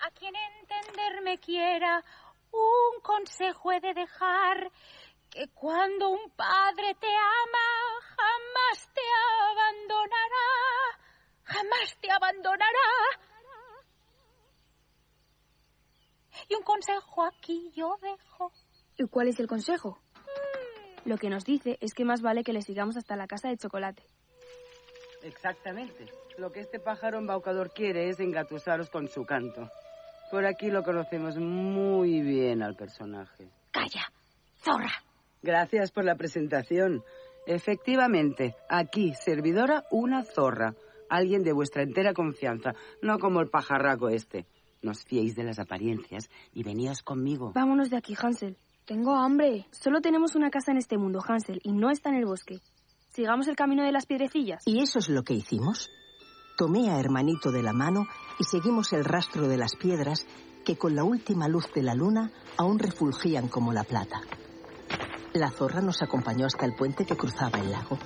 a 0.00 0.10
quien 0.10 0.34
entenderme 0.34 1.38
quiera, 1.38 2.02
un 2.50 3.00
consejo 3.02 3.70
he 3.70 3.80
de 3.80 3.94
dejar. 3.94 4.70
Que 5.30 5.48
cuando 5.48 6.08
un 6.08 6.30
padre 6.30 6.94
te 6.98 7.06
ama, 7.06 7.68
jamás 8.16 8.88
te 8.92 9.00
abandonará. 9.50 11.02
Jamás 11.44 11.96
te 12.00 12.10
abandonará. 12.10 12.88
Y 16.48 16.54
un 16.54 16.62
consejo 16.62 17.24
aquí 17.24 17.70
yo 17.74 17.96
dejo. 18.00 18.52
¿Y 18.96 19.06
cuál 19.06 19.28
es 19.28 19.38
el 19.40 19.46
consejo? 19.46 19.98
Lo 21.04 21.16
que 21.16 21.30
nos 21.30 21.44
dice 21.44 21.78
es 21.80 21.94
que 21.94 22.04
más 22.04 22.22
vale 22.22 22.44
que 22.44 22.52
le 22.52 22.62
sigamos 22.62 22.96
hasta 22.96 23.16
la 23.16 23.26
casa 23.26 23.48
de 23.48 23.56
chocolate. 23.56 24.02
Exactamente. 25.22 26.06
Lo 26.38 26.50
que 26.52 26.60
este 26.60 26.78
pájaro 26.78 27.18
embaucador 27.18 27.72
quiere 27.72 28.08
es 28.08 28.20
engatusaros 28.20 28.90
con 28.90 29.08
su 29.08 29.24
canto. 29.24 29.68
Por 30.30 30.46
aquí 30.46 30.70
lo 30.70 30.82
conocemos 30.82 31.36
muy 31.36 32.22
bien 32.22 32.62
al 32.62 32.74
personaje. 32.74 33.50
Calla, 33.70 34.10
zorra. 34.56 34.92
Gracias 35.42 35.90
por 35.90 36.04
la 36.04 36.14
presentación. 36.14 37.04
Efectivamente, 37.46 38.54
aquí, 38.68 39.12
servidora, 39.14 39.84
una 39.90 40.24
zorra. 40.24 40.74
Alguien 41.12 41.42
de 41.42 41.52
vuestra 41.52 41.82
entera 41.82 42.14
confianza, 42.14 42.74
no 43.02 43.18
como 43.18 43.42
el 43.42 43.50
pajarraco 43.50 44.08
este. 44.08 44.46
No 44.80 44.92
os 44.92 45.04
fiéis 45.04 45.36
de 45.36 45.44
las 45.44 45.58
apariencias 45.58 46.30
y 46.54 46.62
veníos 46.62 47.02
conmigo. 47.02 47.52
Vámonos 47.54 47.90
de 47.90 47.98
aquí, 47.98 48.14
Hansel. 48.18 48.56
Tengo 48.86 49.14
hambre. 49.14 49.66
Solo 49.72 50.00
tenemos 50.00 50.36
una 50.36 50.48
casa 50.48 50.72
en 50.72 50.78
este 50.78 50.96
mundo, 50.96 51.20
Hansel, 51.22 51.60
y 51.64 51.72
no 51.72 51.90
está 51.90 52.08
en 52.08 52.14
el 52.14 52.24
bosque. 52.24 52.60
Sigamos 53.10 53.46
el 53.48 53.56
camino 53.56 53.84
de 53.84 53.92
las 53.92 54.06
piedrecillas. 54.06 54.62
Y 54.64 54.80
eso 54.80 55.00
es 55.00 55.10
lo 55.10 55.22
que 55.22 55.34
hicimos. 55.34 55.90
Tomé 56.56 56.90
a 56.90 56.98
hermanito 56.98 57.52
de 57.52 57.62
la 57.62 57.74
mano 57.74 58.06
y 58.38 58.44
seguimos 58.44 58.94
el 58.94 59.04
rastro 59.04 59.48
de 59.48 59.58
las 59.58 59.76
piedras 59.76 60.26
que 60.64 60.78
con 60.78 60.96
la 60.96 61.04
última 61.04 61.46
luz 61.46 61.70
de 61.74 61.82
la 61.82 61.94
luna 61.94 62.32
aún 62.56 62.78
refulgían 62.78 63.48
como 63.48 63.74
la 63.74 63.84
plata. 63.84 64.22
La 65.34 65.50
zorra 65.50 65.82
nos 65.82 66.00
acompañó 66.00 66.46
hasta 66.46 66.64
el 66.64 66.74
puente 66.74 67.04
que 67.04 67.18
cruzaba 67.18 67.58
el 67.58 67.70
lago. 67.70 67.98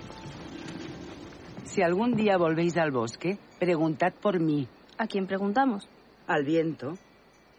Si 1.76 1.82
algún 1.82 2.16
día 2.16 2.38
volvéis 2.38 2.78
al 2.78 2.90
bosque, 2.90 3.36
preguntad 3.60 4.14
por 4.22 4.40
mí. 4.40 4.66
¿A 4.96 5.06
quién 5.06 5.26
preguntamos? 5.26 5.86
Al 6.26 6.42
viento. 6.42 6.94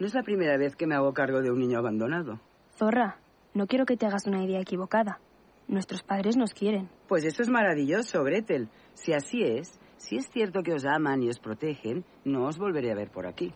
No 0.00 0.06
es 0.08 0.12
la 0.12 0.24
primera 0.24 0.56
vez 0.56 0.74
que 0.74 0.88
me 0.88 0.96
hago 0.96 1.14
cargo 1.14 1.40
de 1.40 1.52
un 1.52 1.60
niño 1.60 1.78
abandonado. 1.78 2.40
Zorra, 2.76 3.18
no 3.54 3.68
quiero 3.68 3.86
que 3.86 3.96
te 3.96 4.06
hagas 4.06 4.26
una 4.26 4.42
idea 4.42 4.60
equivocada. 4.60 5.20
Nuestros 5.68 6.02
padres 6.02 6.36
nos 6.36 6.52
quieren. 6.52 6.88
Pues 7.06 7.24
eso 7.24 7.42
es 7.42 7.48
maravilloso, 7.48 8.24
Gretel. 8.24 8.68
Si 8.94 9.12
así 9.12 9.44
es, 9.44 9.78
si 9.98 10.16
es 10.16 10.28
cierto 10.30 10.64
que 10.64 10.72
os 10.72 10.84
aman 10.84 11.22
y 11.22 11.28
os 11.28 11.38
protegen, 11.38 12.04
no 12.24 12.46
os 12.48 12.58
volveré 12.58 12.90
a 12.90 12.96
ver 12.96 13.12
por 13.12 13.24
aquí. 13.24 13.54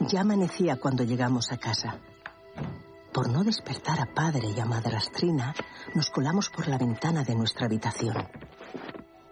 Ya 0.00 0.22
amanecía 0.22 0.80
cuando 0.80 1.04
llegamos 1.04 1.52
a 1.52 1.58
casa. 1.58 2.00
Por 3.22 3.30
no 3.30 3.44
despertar 3.44 4.00
a 4.00 4.06
padre 4.12 4.48
y 4.48 4.58
a 4.58 4.64
madrastrina, 4.64 5.54
nos 5.94 6.10
colamos 6.10 6.50
por 6.50 6.66
la 6.66 6.76
ventana 6.76 7.22
de 7.22 7.36
nuestra 7.36 7.66
habitación. 7.66 8.16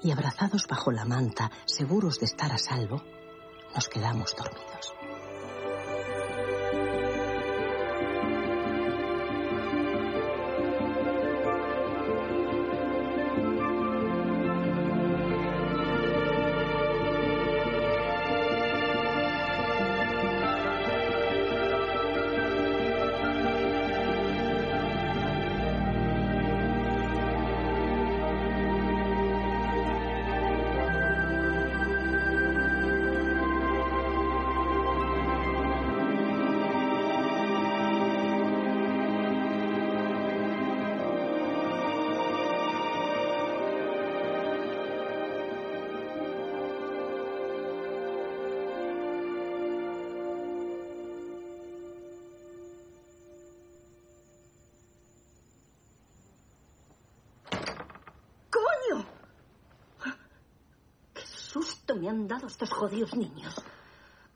Y 0.00 0.12
abrazados 0.12 0.68
bajo 0.68 0.92
la 0.92 1.04
manta, 1.04 1.50
seguros 1.64 2.20
de 2.20 2.26
estar 2.26 2.52
a 2.52 2.58
salvo, 2.58 3.02
nos 3.74 3.88
quedamos 3.88 4.36
dormidos. 4.36 4.99
Estos 62.38 62.70
jodidos 62.70 63.14
niños! 63.16 63.54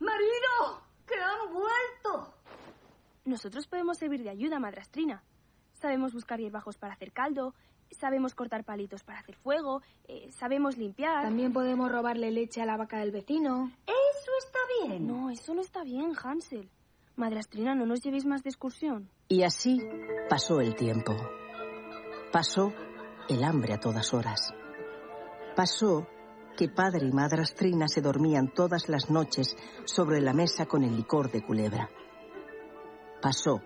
¡Marido! 0.01 0.83
¡Que 1.07 1.15
han 1.15 1.53
vuelto! 1.53 2.35
Nosotros 3.25 3.67
podemos 3.67 3.99
servir 3.99 4.23
de 4.23 4.31
ayuda, 4.31 4.59
madrastrina. 4.59 5.23
Sabemos 5.75 6.13
buscar 6.13 6.41
hierbajos 6.41 6.77
para 6.77 6.95
hacer 6.95 7.13
caldo, 7.13 7.55
sabemos 7.91 8.35
cortar 8.35 8.65
palitos 8.65 9.05
para 9.05 9.21
hacer 9.21 9.37
fuego, 9.37 9.83
eh, 10.09 10.31
sabemos 10.33 10.77
limpiar. 10.77 11.23
También 11.25 11.53
podemos 11.53 11.91
robarle 11.91 12.31
leche 12.31 12.61
a 12.61 12.67
la 12.67 12.77
vaca 12.77 12.99
del 12.99 13.13
vecino. 13.13 13.71
Eso 13.87 14.31
está 14.39 14.59
bien. 14.83 15.07
No, 15.07 15.31
eso 15.31 15.55
no 15.55 15.61
está 15.61 15.85
bien, 15.85 16.13
Hansel. 16.23 16.69
Madrastrina, 17.17 17.75
no 17.75 17.87
nos 17.87 18.03
llevéis 18.03 18.27
más 18.27 18.43
de 18.43 18.51
excursión. 18.51 19.09
Y 19.29 19.43
así 19.45 19.81
pasó 20.29 20.61
el 20.61 20.75
tiempo. 20.75 21.15
Pasó 22.33 22.73
el 23.29 23.45
hambre 23.45 23.75
a 23.75 23.81
todas 23.81 24.13
horas. 24.13 24.53
Pasó 25.55 26.09
que 26.57 26.69
padre 26.69 27.07
y 27.07 27.13
madrastrina 27.13 27.89
se 27.89 28.01
dormían 28.01 28.53
todas 28.53 28.89
las 28.89 29.11
noches 29.11 29.57
sobre 29.85 30.21
la 30.21 30.33
mesa 30.33 30.67
con 30.67 30.85
el 30.85 30.97
licor 30.97 31.31
de 31.31 31.45
culebra. 31.45 31.89
Pasó 33.21 33.61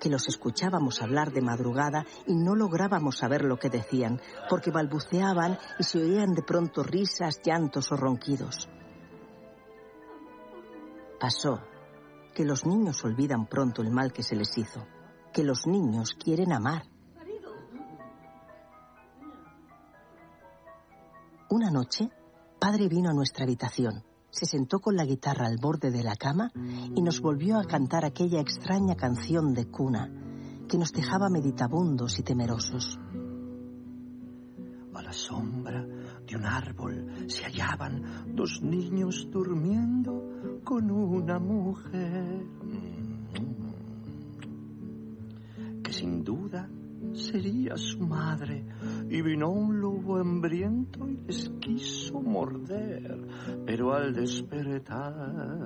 que 0.00 0.10
los 0.10 0.28
escuchábamos 0.28 1.00
hablar 1.00 1.32
de 1.32 1.40
madrugada 1.40 2.04
y 2.26 2.34
no 2.34 2.54
lográbamos 2.54 3.18
saber 3.18 3.44
lo 3.44 3.58
que 3.58 3.70
decían, 3.70 4.20
porque 4.50 4.70
balbuceaban 4.70 5.58
y 5.78 5.84
se 5.84 5.98
oían 5.98 6.34
de 6.34 6.42
pronto 6.42 6.82
risas, 6.82 7.40
llantos 7.42 7.90
o 7.92 7.96
ronquidos. 7.96 8.68
Pasó 11.18 11.60
que 12.34 12.44
los 12.44 12.66
niños 12.66 13.02
olvidan 13.04 13.46
pronto 13.46 13.80
el 13.80 13.90
mal 13.90 14.12
que 14.12 14.22
se 14.22 14.36
les 14.36 14.58
hizo, 14.58 14.86
que 15.32 15.44
los 15.44 15.66
niños 15.66 16.14
quieren 16.14 16.52
amar. 16.52 16.82
Una 21.48 21.70
noche, 21.70 22.10
padre 22.64 22.88
vino 22.88 23.10
a 23.10 23.12
nuestra 23.12 23.44
habitación, 23.44 24.02
se 24.30 24.46
sentó 24.46 24.80
con 24.80 24.96
la 24.96 25.04
guitarra 25.04 25.48
al 25.48 25.58
borde 25.60 25.90
de 25.90 26.02
la 26.02 26.16
cama 26.16 26.50
y 26.96 27.02
nos 27.02 27.20
volvió 27.20 27.58
a 27.58 27.64
cantar 27.64 28.06
aquella 28.06 28.40
extraña 28.40 28.94
canción 28.94 29.52
de 29.52 29.66
cuna 29.66 30.10
que 30.66 30.78
nos 30.78 30.90
dejaba 30.90 31.28
meditabundos 31.28 32.18
y 32.18 32.22
temerosos. 32.22 32.98
A 34.94 35.02
la 35.02 35.12
sombra 35.12 35.84
de 36.26 36.36
un 36.36 36.46
árbol 36.46 37.26
se 37.28 37.44
hallaban 37.44 38.34
dos 38.34 38.62
niños 38.62 39.28
durmiendo 39.30 40.62
con 40.64 40.90
una 40.90 41.38
mujer. 41.38 42.46
Que 45.82 45.92
sin 45.92 46.24
duda 46.24 46.66
sería 47.14 47.76
su 47.76 48.00
madre. 48.00 48.64
Y 49.08 49.22
vino 49.22 49.50
un 49.50 49.80
lobo 49.80 50.16
hambriento 50.18 51.08
y 51.08 51.16
les 51.26 51.48
quiso 51.60 52.20
morder, 52.20 53.26
pero 53.66 53.94
al 53.94 54.12
despertar 54.12 55.62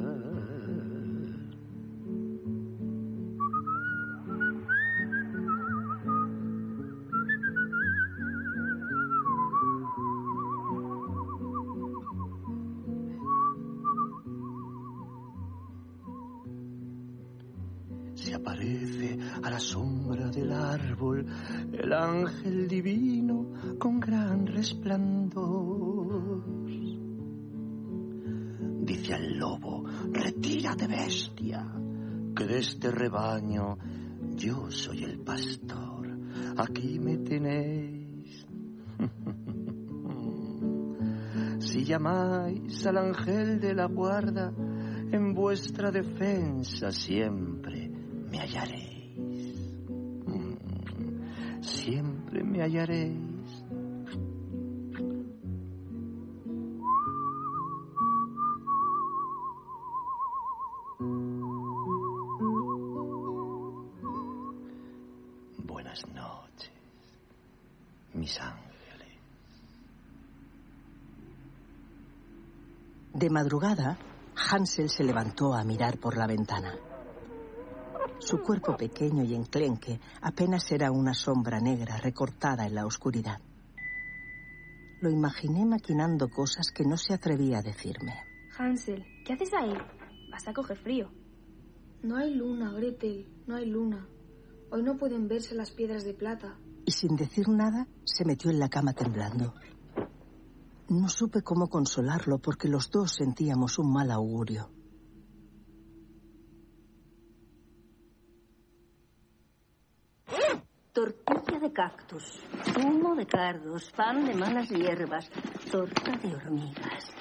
aparece 18.39 19.19
a 19.43 19.51
la 19.51 19.59
sombra 19.59 20.31
del 20.31 20.53
árbol 20.53 21.27
el 21.73 21.93
ángel 21.93 22.69
divino 22.69 23.53
con 23.79 23.99
gran 24.01 24.47
resplandor. 24.47 26.45
Dice 28.85 29.15
al 29.15 29.37
lobo, 29.37 29.85
retírate 30.13 30.87
bestia, 30.87 31.67
que 32.35 32.47
de 32.47 32.59
este 32.59 32.91
rebaño 32.91 33.77
yo 34.35 34.71
soy 34.71 35.05
el 35.05 35.19
pastor. 35.19 36.09
Aquí 36.57 36.99
me 36.99 37.19
tenéis. 37.19 38.47
si 41.59 41.85
llamáis 41.85 42.87
al 42.87 42.97
ángel 42.99 43.61
de 43.61 43.75
la 43.75 43.87
guarda, 43.87 44.53
en 45.11 45.35
vuestra 45.35 45.91
defensa 45.91 46.91
siempre 46.91 47.48
me 52.59 52.65
hallaréis. 52.65 53.65
Buenas 65.65 66.05
noches, 66.09 66.71
mis 68.15 68.41
ángeles. 68.41 68.59
De 73.15 73.31
madrugada, 73.31 73.97
Hansel 74.51 74.91
se 74.91 75.05
levantó 75.05 75.55
a 75.55 75.63
mirar 75.63 75.99
por 75.99 76.17
la 76.17 76.27
ventana. 76.27 76.75
Su 78.19 78.43
cuerpo 78.43 78.77
pequeño 78.77 79.23
y 79.25 79.35
enclenque 79.35 80.01
apenas 80.21 80.71
era 80.73 80.91
una 80.91 81.15
sombra 81.15 81.61
negra 81.61 81.97
recortada 81.99 82.67
en 82.67 82.75
la 82.75 82.85
oscuridad. 82.85 83.41
Lo 85.01 85.11
imaginé 85.11 85.65
maquinando 85.65 86.29
cosas 86.29 86.73
que 86.73 86.85
no 86.85 86.97
se 86.97 87.15
atrevía 87.15 87.59
a 87.59 87.63
decirme. 87.63 88.15
Hansel, 88.59 89.05
¿qué 89.25 89.35
haces 89.35 89.53
ahí? 89.55 89.73
Vas 90.31 90.49
a 90.49 90.53
coger 90.53 90.77
frío. 90.79 91.11
No 92.03 92.17
hay 92.17 92.35
luna, 92.35 92.73
Gretel, 92.73 93.29
no 93.47 93.57
hay 93.57 93.67
luna. 93.67 94.09
Hoy 94.71 94.83
no 94.83 94.97
pueden 94.97 95.29
verse 95.29 95.55
las 95.55 95.71
piedras 95.71 96.05
de 96.05 96.15
plata. 96.15 96.59
Y 96.85 96.91
sin 96.91 97.17
decir 97.17 97.49
nada, 97.49 97.87
se 98.05 98.25
metió 98.25 98.51
en 98.51 98.59
la 98.59 98.69
cama 98.69 98.93
temblando. 98.93 99.55
No 100.89 101.09
supe 101.09 101.43
cómo 101.43 101.69
consolarlo 101.69 102.39
porque 102.39 102.69
los 102.69 102.91
dos 102.91 103.13
sentíamos 103.13 103.79
un 103.79 103.93
mal 103.93 104.11
augurio. 104.11 104.71
Tortilla 110.93 111.61
de 111.61 111.73
cactus, 111.89 112.41
de 113.17 113.27
cardos, 113.27 113.91
pan 113.93 114.25
de 114.27 114.35
malas 114.35 114.69
hierbas, 114.69 115.31
torta 115.71 116.13
de 116.19 116.35
hormigas. 116.35 117.15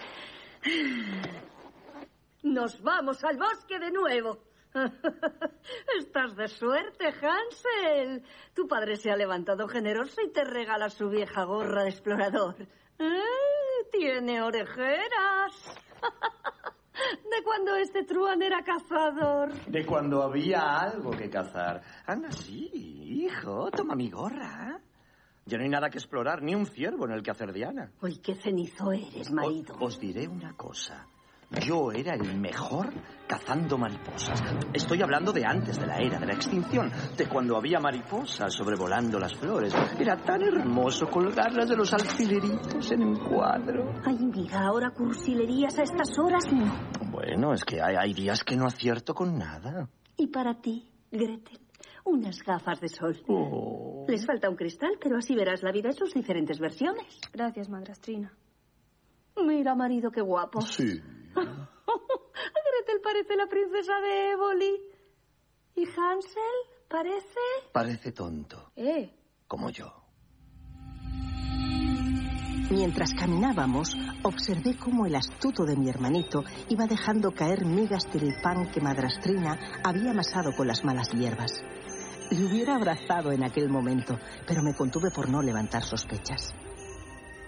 Nos 2.43 2.81
vamos 2.81 3.23
al 3.23 3.37
bosque 3.37 3.79
de 3.79 3.91
nuevo. 3.91 4.39
Estás 5.99 6.35
de 6.35 6.47
suerte, 6.47 7.05
Hansel. 7.07 8.23
Tu 8.53 8.67
padre 8.67 8.97
se 8.97 9.09
ha 9.09 9.15
levantado 9.15 9.67
generoso 9.67 10.21
y 10.21 10.31
te 10.31 10.43
regala 10.43 10.89
su 10.89 11.09
vieja 11.09 11.45
gorra 11.45 11.83
de 11.83 11.89
explorador. 11.89 12.55
¡Eh! 12.99 13.87
Tiene 13.91 14.41
orejeras. 14.41 15.53
De 16.97 17.43
cuando 17.43 17.75
este 17.75 18.03
truán 18.03 18.41
era 18.41 18.63
cazador. 18.63 19.53
De 19.67 19.85
cuando 19.85 20.23
había 20.23 20.79
algo 20.79 21.11
que 21.11 21.29
cazar. 21.29 21.81
Anda, 22.07 22.31
sí, 22.31 22.96
hijo, 23.07 23.69
toma 23.71 23.95
mi 23.95 24.09
gorra. 24.09 24.79
Ya 25.45 25.57
no 25.57 25.63
hay 25.63 25.69
nada 25.69 25.89
que 25.89 25.97
explorar, 25.97 26.43
ni 26.43 26.53
un 26.55 26.65
ciervo 26.65 27.05
en 27.05 27.11
el 27.13 27.23
que 27.23 27.31
hacer 27.31 27.53
Diana. 27.53 27.91
Uy, 28.01 28.17
qué 28.17 28.35
cenizo 28.35 28.91
eres, 28.91 29.31
marido. 29.31 29.75
Os, 29.75 29.95
os 29.95 29.99
diré 29.99 30.27
una 30.27 30.53
cosa. 30.53 31.07
Yo 31.65 31.93
era 31.93 32.13
el 32.13 32.37
mejor 32.37 32.93
cazando 33.25 33.77
mariposas. 33.77 34.43
Estoy 34.73 35.01
hablando 35.01 35.31
de 35.31 35.45
antes 35.45 35.79
de 35.79 35.87
la 35.87 35.97
era 35.97 36.19
de 36.19 36.25
la 36.25 36.33
extinción, 36.33 36.91
de 37.15 37.29
cuando 37.29 37.55
había 37.55 37.79
mariposas 37.79 38.53
sobrevolando 38.53 39.17
las 39.17 39.33
flores. 39.33 39.73
Era 39.97 40.17
tan 40.17 40.41
hermoso 40.41 41.07
colgarlas 41.07 41.69
de 41.69 41.77
los 41.77 41.93
alfileritos 41.93 42.91
en 42.91 43.03
un 43.03 43.15
cuadro. 43.15 43.93
Ay, 44.05 44.17
mira, 44.17 44.65
ahora 44.65 44.91
cursilerías 44.91 45.79
a 45.79 45.83
estas 45.83 46.19
horas 46.19 46.43
no. 46.51 47.09
Bueno, 47.09 47.53
es 47.53 47.63
que 47.63 47.81
hay, 47.81 47.95
hay 47.95 48.13
días 48.13 48.43
que 48.43 48.57
no 48.57 48.65
acierto 48.65 49.13
con 49.13 49.37
nada. 49.37 49.87
Y 50.17 50.27
para 50.27 50.59
ti, 50.59 50.85
Gretel, 51.09 51.59
unas 52.07 52.41
gafas 52.43 52.79
de 52.79 52.89
sol. 52.89 53.21
Oh. 53.27 54.05
Les 54.07 54.25
falta 54.25 54.49
un 54.49 54.55
cristal, 54.55 54.97
pero 55.01 55.17
así 55.17 55.35
verás 55.35 55.63
la 55.63 55.71
vida 55.71 55.89
en 55.89 55.95
sus 55.95 56.13
diferentes 56.13 56.59
versiones. 56.59 57.19
Gracias, 57.33 57.69
madrastrina. 57.69 58.33
Mira, 59.35 59.75
marido, 59.75 60.11
qué 60.11 60.21
guapo. 60.21 60.61
Sí. 60.61 60.99
Gretel 62.67 63.01
parece 63.03 63.35
la 63.35 63.47
princesa 63.47 63.99
de 64.01 64.31
Éboli. 64.31 64.81
¿Y 65.75 65.85
Hansel 65.85 66.87
parece? 66.87 67.39
Parece 67.71 68.11
tonto, 68.11 68.71
Eh, 68.75 69.13
como 69.47 69.69
yo. 69.69 69.93
Mientras 72.69 73.13
caminábamos, 73.13 73.95
observé 74.23 74.75
cómo 74.77 75.05
el 75.05 75.15
astuto 75.15 75.63
de 75.63 75.77
mi 75.77 75.87
hermanito 75.87 76.43
iba 76.67 76.85
dejando 76.85 77.31
caer 77.31 77.63
migas 77.65 78.03
del 78.11 78.33
pan 78.41 78.69
que 78.71 78.81
Madrastrina 78.81 79.57
había 79.85 80.11
amasado 80.11 80.53
con 80.53 80.67
las 80.67 80.83
malas 80.83 81.09
hierbas. 81.11 81.53
Le 82.29 82.43
hubiera 82.45 82.75
abrazado 82.75 83.31
en 83.31 83.43
aquel 83.43 83.69
momento, 83.69 84.19
pero 84.45 84.61
me 84.61 84.73
contuve 84.73 85.11
por 85.11 85.29
no 85.29 85.41
levantar 85.41 85.83
sospechas. 85.83 86.53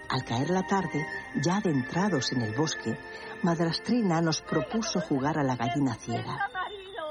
Al 0.08 0.24
caer 0.24 0.50
la 0.50 0.62
tarde, 0.62 1.06
ya 1.44 1.58
adentrados 1.58 2.32
en 2.32 2.42
el 2.42 2.54
bosque, 2.54 2.98
Madrastrina 3.42 4.20
nos 4.20 4.40
propuso 4.40 5.00
jugar 5.00 5.38
a 5.38 5.44
la 5.44 5.56
gallina 5.56 5.94
ciega. 5.94 6.59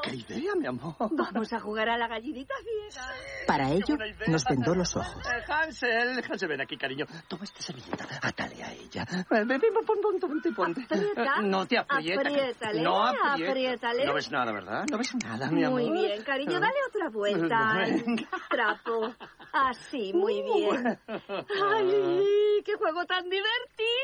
¿Qué 0.04 0.16
idea, 0.16 0.54
mi 0.56 0.66
amor? 0.68 0.96
Vamos 1.00 1.52
a 1.54 1.60
jugar 1.60 1.90
a 1.90 1.98
la 1.98 2.08
gallinita 2.08 2.54
ciega. 2.64 3.08
Para 3.46 3.70
ello, 3.72 3.96
nos 4.28 4.44
vendó 4.46 4.76
los 4.76 4.96
ojos. 4.96 5.16
Eh, 5.26 5.44
Hansel, 5.52 6.24
Hansel, 6.30 6.48
ven 6.50 6.62
aquí, 6.62 6.78
cariño. 6.78 7.06
Toma 7.28 7.44
esta 7.44 7.62
servilleta, 7.62 8.06
atale 8.22 8.64
a 8.64 8.72
ella. 8.74 9.06
Ven, 9.30 9.48
ven, 9.48 9.60
pon, 9.86 9.98
pon, 10.02 10.20
ponte, 10.20 10.52
ponte. 10.52 10.82
Aprieta, 10.84 11.36
Eh, 11.40 11.44
No 11.44 11.66
te 11.66 11.78
aprieta. 11.78 12.22
apriétale, 12.22 12.82
no 12.82 13.06
aprieta. 13.06 13.50
apriétale. 13.50 14.06
No 14.06 14.14
ves 14.14 14.32
nada, 14.32 14.52
¿verdad? 14.52 14.86
No 14.90 14.98
ves 14.98 15.16
nada, 15.16 15.52
mi 15.52 15.64
amor. 15.64 15.82
Muy 15.82 15.92
bien, 15.92 16.24
cariño, 16.24 16.60
dale 16.60 16.78
otra 16.88 17.10
vuelta. 17.10 17.74
Trapo. 18.50 19.14
Así, 19.52 20.14
muy 20.14 20.42
bien. 20.44 21.00
¡Ay, 21.08 22.62
qué 22.64 22.76
juego 22.76 23.06
tan 23.06 23.24
divertido! 23.24 23.99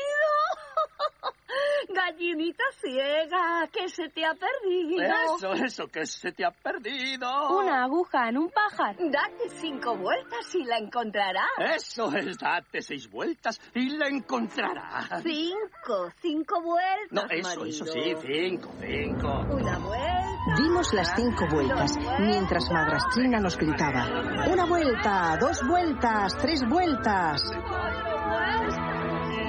Gallinita 1.88 2.64
ciega, 2.80 3.68
que 3.72 3.88
se 3.88 4.08
te 4.08 4.24
ha 4.24 4.34
perdido. 4.34 5.02
Eso, 5.36 5.52
eso, 5.52 5.86
que 5.88 6.06
se 6.06 6.32
te 6.32 6.44
ha 6.44 6.50
perdido. 6.50 7.58
una 7.58 7.84
aguja 7.84 8.28
en 8.28 8.38
un 8.38 8.50
pájaro. 8.50 8.98
Date 9.10 9.48
cinco 9.60 9.96
vueltas 9.96 10.54
y 10.54 10.64
la 10.64 10.78
encontrarás. 10.78 11.48
Eso 11.76 12.12
es, 12.16 12.36
date 12.38 12.82
seis 12.82 13.08
vueltas 13.10 13.60
y 13.74 13.90
la 13.96 14.08
encontrarás. 14.08 15.22
Cinco, 15.22 16.10
cinco 16.20 16.62
vueltas. 16.62 17.10
No, 17.10 17.22
eso, 17.30 17.48
marido. 17.48 17.66
eso 17.66 17.84
sí, 17.86 18.14
cinco, 18.22 18.72
cinco. 18.80 19.40
Una 19.50 19.78
vuelta. 19.78 20.26
Dimos 20.58 20.94
las 20.94 21.12
cinco 21.16 21.44
vueltas, 21.50 21.96
mientras 22.20 22.70
Madrastrina 22.70 23.40
nos 23.40 23.56
gritaba, 23.56 24.06
una 24.48 24.64
vuelta, 24.64 25.36
dos 25.40 25.60
vueltas, 25.66 26.36
tres 26.38 26.62
vueltas. 26.68 27.42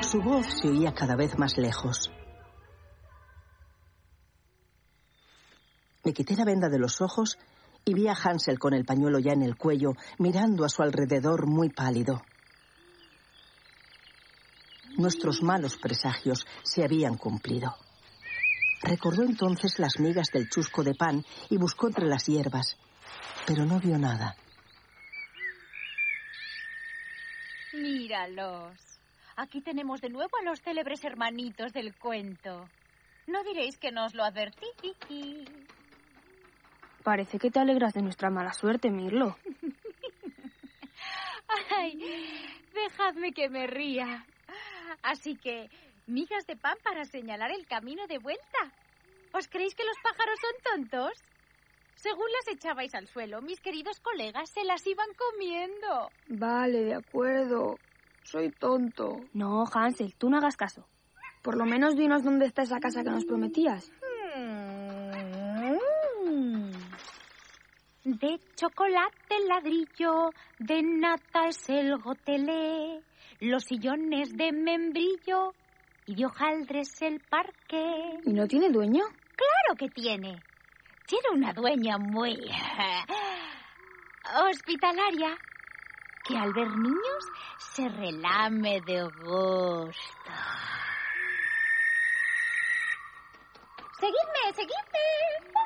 Su 0.01 0.21
voz 0.21 0.45
se 0.59 0.69
oía 0.69 0.93
cada 0.93 1.15
vez 1.15 1.37
más 1.37 1.57
lejos. 1.57 2.11
Me 6.07 6.13
quité 6.13 6.37
la 6.37 6.45
venda 6.45 6.69
de 6.69 6.79
los 6.79 7.01
ojos 7.01 7.37
y 7.83 7.93
vi 7.93 8.07
a 8.07 8.13
Hansel 8.13 8.59
con 8.59 8.73
el 8.73 8.85
pañuelo 8.85 9.19
ya 9.19 9.33
en 9.33 9.41
el 9.41 9.57
cuello, 9.57 9.91
mirando 10.19 10.63
a 10.63 10.69
su 10.69 10.81
alrededor 10.81 11.47
muy 11.47 11.67
pálido. 11.67 12.21
Nuestros 14.95 15.43
malos 15.43 15.75
presagios 15.75 16.45
se 16.63 16.85
habían 16.85 17.17
cumplido. 17.17 17.75
Recordó 18.83 19.23
entonces 19.23 19.79
las 19.79 19.99
migas 19.99 20.29
del 20.31 20.49
chusco 20.49 20.81
de 20.81 20.95
pan 20.95 21.25
y 21.49 21.57
buscó 21.57 21.87
entre 21.87 22.07
las 22.07 22.25
hierbas, 22.25 22.77
pero 23.45 23.65
no 23.65 23.77
vio 23.81 23.97
nada. 23.97 24.37
Míralos. 27.73 28.77
Aquí 29.35 29.59
tenemos 29.59 29.99
de 29.99 30.07
nuevo 30.07 30.31
a 30.39 30.45
los 30.45 30.61
célebres 30.61 31.03
hermanitos 31.03 31.73
del 31.73 31.93
cuento. 31.95 32.69
No 33.27 33.43
diréis 33.43 33.77
que 33.77 33.91
no 33.91 34.05
os 34.05 34.15
lo 34.15 34.23
advertí. 34.23 34.67
Parece 37.07 37.39
que 37.39 37.49
te 37.49 37.61
alegras 37.61 37.93
de 37.93 38.01
nuestra 38.01 38.29
mala 38.29 38.51
suerte, 38.51 38.91
Mirlo. 38.91 39.37
Ay, 41.77 41.97
dejadme 42.73 43.31
que 43.31 43.47
me 43.47 43.65
ría. 43.65 44.25
Así 45.03 45.37
que, 45.37 45.69
migas 46.05 46.45
de 46.47 46.57
pan 46.57 46.75
para 46.83 47.05
señalar 47.05 47.51
el 47.51 47.65
camino 47.65 48.07
de 48.07 48.17
vuelta. 48.17 48.73
¿Os 49.31 49.47
creéis 49.47 49.73
que 49.73 49.85
los 49.85 49.95
pájaros 50.03 50.37
son 50.41 50.73
tontos? 50.73 51.13
Según 51.95 52.25
las 52.29 52.53
echabais 52.53 52.93
al 52.93 53.07
suelo, 53.07 53.41
mis 53.41 53.61
queridos 53.61 54.01
colegas 54.01 54.49
se 54.49 54.65
las 54.65 54.85
iban 54.85 55.07
comiendo. 55.17 56.09
Vale, 56.27 56.83
de 56.83 56.95
acuerdo. 56.95 57.79
Soy 58.23 58.51
tonto. 58.51 59.21
No, 59.31 59.63
Hansel, 59.73 60.13
tú 60.15 60.29
no 60.29 60.39
hagas 60.39 60.57
caso. 60.57 60.85
Por 61.41 61.55
lo 61.55 61.63
menos 61.63 61.95
dinos 61.95 62.25
dónde 62.25 62.47
está 62.47 62.63
esa 62.63 62.81
casa 62.81 63.01
que 63.01 63.11
nos 63.11 63.23
prometías. 63.23 63.93
De 68.07 68.39
chocolate 68.55 69.35
el 69.35 69.49
ladrillo, 69.49 70.31
de 70.59 70.81
nata 70.81 71.49
es 71.49 71.67
el 71.67 71.97
gotelé, 71.97 73.01
los 73.41 73.65
sillones 73.65 74.31
de 74.31 74.53
membrillo 74.53 75.53
y 76.05 76.15
de 76.15 76.25
hojaldres 76.25 77.01
el 77.01 77.19
parque. 77.19 78.21
¿Y 78.23 78.31
no 78.31 78.47
tiene 78.47 78.69
dueño? 78.69 79.03
Claro 79.35 79.77
que 79.77 79.89
tiene. 79.89 80.41
Tiene 81.05 81.29
una 81.33 81.51
dueña 81.51 81.97
muy 81.97 82.39
hospitalaria 84.49 85.37
que 86.25 86.37
al 86.37 86.53
ver 86.53 86.69
niños 86.77 87.25
se 87.57 87.89
relame 87.89 88.79
de 88.85 89.03
gusto. 89.03 90.31
Seguidme, 93.99 94.53
seguidme. 94.55 95.56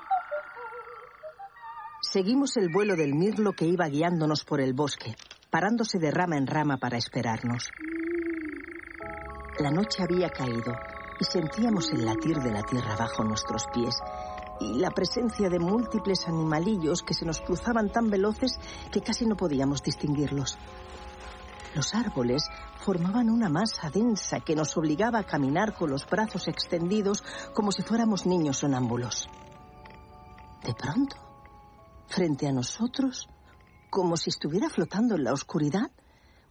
Seguimos 2.12 2.58
el 2.58 2.68
vuelo 2.68 2.98
del 2.98 3.16
mirlo 3.16 3.54
que 3.54 3.64
iba 3.64 3.88
guiándonos 3.88 4.44
por 4.44 4.60
el 4.60 4.74
bosque, 4.74 5.16
parándose 5.50 5.98
de 5.98 6.12
rama 6.12 6.36
en 6.36 6.46
rama 6.46 6.76
para 6.76 6.98
esperarnos. 6.98 7.72
La 9.58 9.72
noche 9.72 10.04
había 10.04 10.30
caído 10.30 10.76
y 11.22 11.24
sentíamos 11.24 11.90
el 11.94 12.04
latir 12.04 12.36
de 12.40 12.52
la 12.52 12.64
tierra 12.64 12.98
bajo 12.98 13.24
nuestros 13.24 13.66
pies 13.74 13.96
y 14.60 14.74
la 14.80 14.92
presencia 14.92 15.48
de 15.48 15.60
múltiples 15.60 16.28
animalillos 16.28 17.02
que 17.02 17.14
se 17.14 17.24
nos 17.26 17.40
cruzaban 17.40 17.90
tan 17.90 18.10
veloces 18.10 18.60
que 18.92 19.00
casi 19.00 19.26
no 19.26 19.38
podíamos 19.38 19.82
distinguirlos. 19.82 20.58
Los 21.76 21.96
árboles 21.96 22.44
formaban 22.84 23.30
una 23.30 23.48
masa 23.48 23.90
densa 23.90 24.42
que 24.42 24.54
nos 24.54 24.76
obligaba 24.76 25.20
a 25.20 25.26
caminar 25.26 25.74
con 25.76 25.90
los 25.90 26.06
brazos 26.06 26.50
extendidos 26.50 27.24
como 27.54 27.72
si 27.72 27.84
fuéramos 27.84 28.26
niños 28.26 28.58
sonámbulos. 28.58 29.30
De 30.62 30.74
pronto, 30.74 31.31
frente 32.12 32.48
a 32.48 32.52
nosotros, 32.52 33.28
como 33.90 34.18
si 34.18 34.30
estuviera 34.30 34.70
flotando 34.70 35.16
en 35.16 35.24
la 35.24 35.34
oscuridad, 35.34 35.92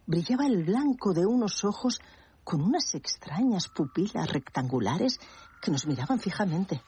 brillaba 0.05 0.45
el 0.45 0.63
blanco 0.63 1.13
de 1.13 1.25
unos 1.25 1.63
ojos 1.63 2.01
con 2.43 2.61
unas 2.61 2.95
extrañas 2.95 3.69
pupilas 3.69 4.31
rectangulares 4.31 5.19
que 5.61 5.71
nos 5.71 5.85
miraban 5.85 6.19
fijamente. 6.19 6.81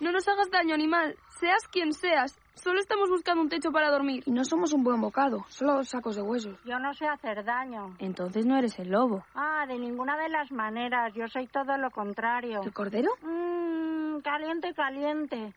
No 0.00 0.12
nos 0.12 0.26
hagas 0.26 0.50
daño, 0.50 0.74
animal. 0.74 1.14
Seas 1.38 1.68
quien 1.70 1.92
seas. 1.92 2.34
Solo 2.54 2.80
estamos 2.80 3.10
buscando 3.10 3.42
un 3.42 3.50
techo 3.50 3.70
para 3.70 3.90
dormir. 3.90 4.22
Y 4.24 4.30
no 4.30 4.44
somos 4.44 4.72
un 4.72 4.82
buen 4.82 5.00
bocado, 5.00 5.44
solo 5.48 5.74
dos 5.74 5.88
sacos 5.90 6.16
de 6.16 6.22
huesos. 6.22 6.58
Yo 6.64 6.78
no 6.78 6.94
sé 6.94 7.06
hacer 7.06 7.44
daño. 7.44 7.94
Entonces 7.98 8.46
no 8.46 8.56
eres 8.56 8.78
el 8.78 8.88
lobo. 8.88 9.24
Ah, 9.34 9.66
de 9.68 9.78
ninguna 9.78 10.16
de 10.16 10.30
las 10.30 10.50
maneras. 10.50 11.12
Yo 11.14 11.28
soy 11.28 11.46
todo 11.48 11.76
lo 11.76 11.90
contrario. 11.90 12.62
¿El 12.62 12.72
cordero? 12.72 13.10
Mmm, 13.22 14.20
caliente, 14.20 14.72
caliente. 14.72 15.54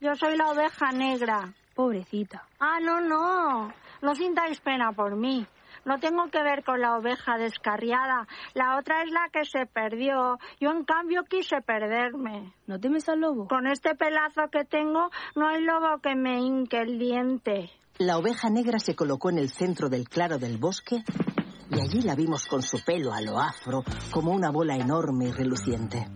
Yo 0.00 0.14
soy 0.14 0.36
la 0.36 0.50
oveja 0.50 0.92
negra. 0.92 1.52
Pobrecita. 1.74 2.46
Ah, 2.58 2.78
no, 2.80 3.00
no. 3.00 3.72
No 4.02 4.14
sintáis 4.14 4.60
pena 4.60 4.92
por 4.92 5.16
mí. 5.16 5.46
No 5.84 5.98
tengo 5.98 6.28
que 6.30 6.42
ver 6.42 6.62
con 6.62 6.80
la 6.80 6.96
oveja 6.96 7.38
descarriada. 7.38 8.26
La 8.54 8.78
otra 8.78 9.02
es 9.02 9.10
la 9.10 9.28
que 9.32 9.44
se 9.44 9.66
perdió. 9.66 10.38
Yo, 10.60 10.70
en 10.70 10.84
cambio, 10.84 11.24
quise 11.24 11.62
perderme. 11.62 12.52
¿No 12.66 12.78
temes 12.78 13.08
al 13.08 13.20
lobo? 13.20 13.48
Con 13.48 13.66
este 13.66 13.94
pelazo 13.94 14.48
que 14.50 14.64
tengo, 14.64 15.10
no 15.36 15.48
hay 15.48 15.62
lobo 15.62 15.98
que 16.02 16.14
me 16.14 16.38
hinque 16.40 16.78
el 16.78 16.98
diente. 16.98 17.70
La 17.98 18.18
oveja 18.18 18.50
negra 18.50 18.78
se 18.78 18.94
colocó 18.94 19.30
en 19.30 19.38
el 19.38 19.50
centro 19.50 19.88
del 19.88 20.08
claro 20.08 20.38
del 20.38 20.58
bosque 20.58 21.04
y 21.70 21.80
allí 21.80 22.02
la 22.02 22.14
vimos 22.14 22.46
con 22.46 22.62
su 22.62 22.82
pelo 22.84 23.12
a 23.12 23.20
lo 23.20 23.38
afro, 23.38 23.84
como 24.10 24.32
una 24.32 24.50
bola 24.50 24.74
enorme 24.76 25.26
y 25.26 25.32
reluciente. 25.32 26.06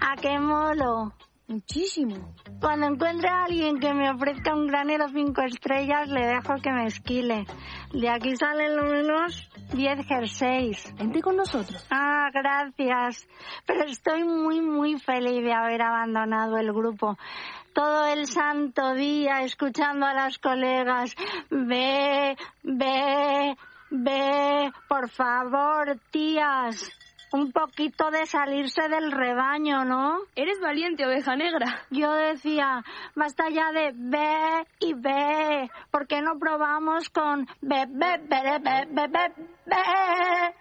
¿A 0.00 0.16
qué 0.20 0.38
molo? 0.38 1.12
Muchísimo. 1.48 2.34
Cuando 2.60 2.88
encuentre 2.88 3.26
a 3.30 3.44
alguien 3.44 3.80
que 3.80 3.94
me 3.94 4.10
ofrezca 4.10 4.54
un 4.54 4.66
granero 4.66 5.08
cinco 5.08 5.40
estrellas, 5.40 6.06
le 6.10 6.26
dejo 6.26 6.56
que 6.62 6.70
me 6.70 6.86
esquile. 6.86 7.46
De 7.90 8.06
aquí 8.10 8.36
salen 8.36 8.76
lo 8.76 8.82
menos 8.82 9.48
diez 9.72 10.06
jerseys. 10.06 10.94
Vente 10.98 11.22
con 11.22 11.36
nosotros. 11.36 11.86
Ah, 11.90 12.28
gracias. 12.34 13.26
Pero 13.64 13.84
estoy 13.84 14.24
muy, 14.24 14.60
muy 14.60 15.00
feliz 15.00 15.42
de 15.42 15.54
haber 15.54 15.80
abandonado 15.80 16.58
el 16.58 16.70
grupo. 16.70 17.16
Todo 17.72 18.04
el 18.04 18.26
santo 18.26 18.92
día 18.92 19.42
escuchando 19.42 20.04
a 20.04 20.12
las 20.12 20.38
colegas. 20.38 21.14
Ve, 21.48 22.36
ve, 22.62 23.56
ve, 23.90 24.70
por 24.86 25.08
favor, 25.08 25.98
tías 26.10 26.92
un 27.32 27.52
poquito 27.52 28.10
de 28.10 28.26
salirse 28.26 28.88
del 28.88 29.12
rebaño, 29.12 29.84
¿no? 29.84 30.18
Eres 30.34 30.60
valiente, 30.60 31.06
oveja 31.06 31.36
negra. 31.36 31.86
Yo 31.90 32.12
decía, 32.12 32.84
basta 33.14 33.48
ya 33.50 33.72
de 33.72 33.92
ve 33.94 34.66
y 34.80 34.94
ve. 34.94 35.70
¿Por 35.90 36.06
qué 36.06 36.22
no 36.22 36.38
probamos 36.38 37.10
con 37.10 37.46
be, 37.60 37.86
be, 37.86 38.18
be, 38.18 38.58
be, 38.58 38.86
be, 38.90 39.08
be, 39.08 39.32
be? 39.66 40.54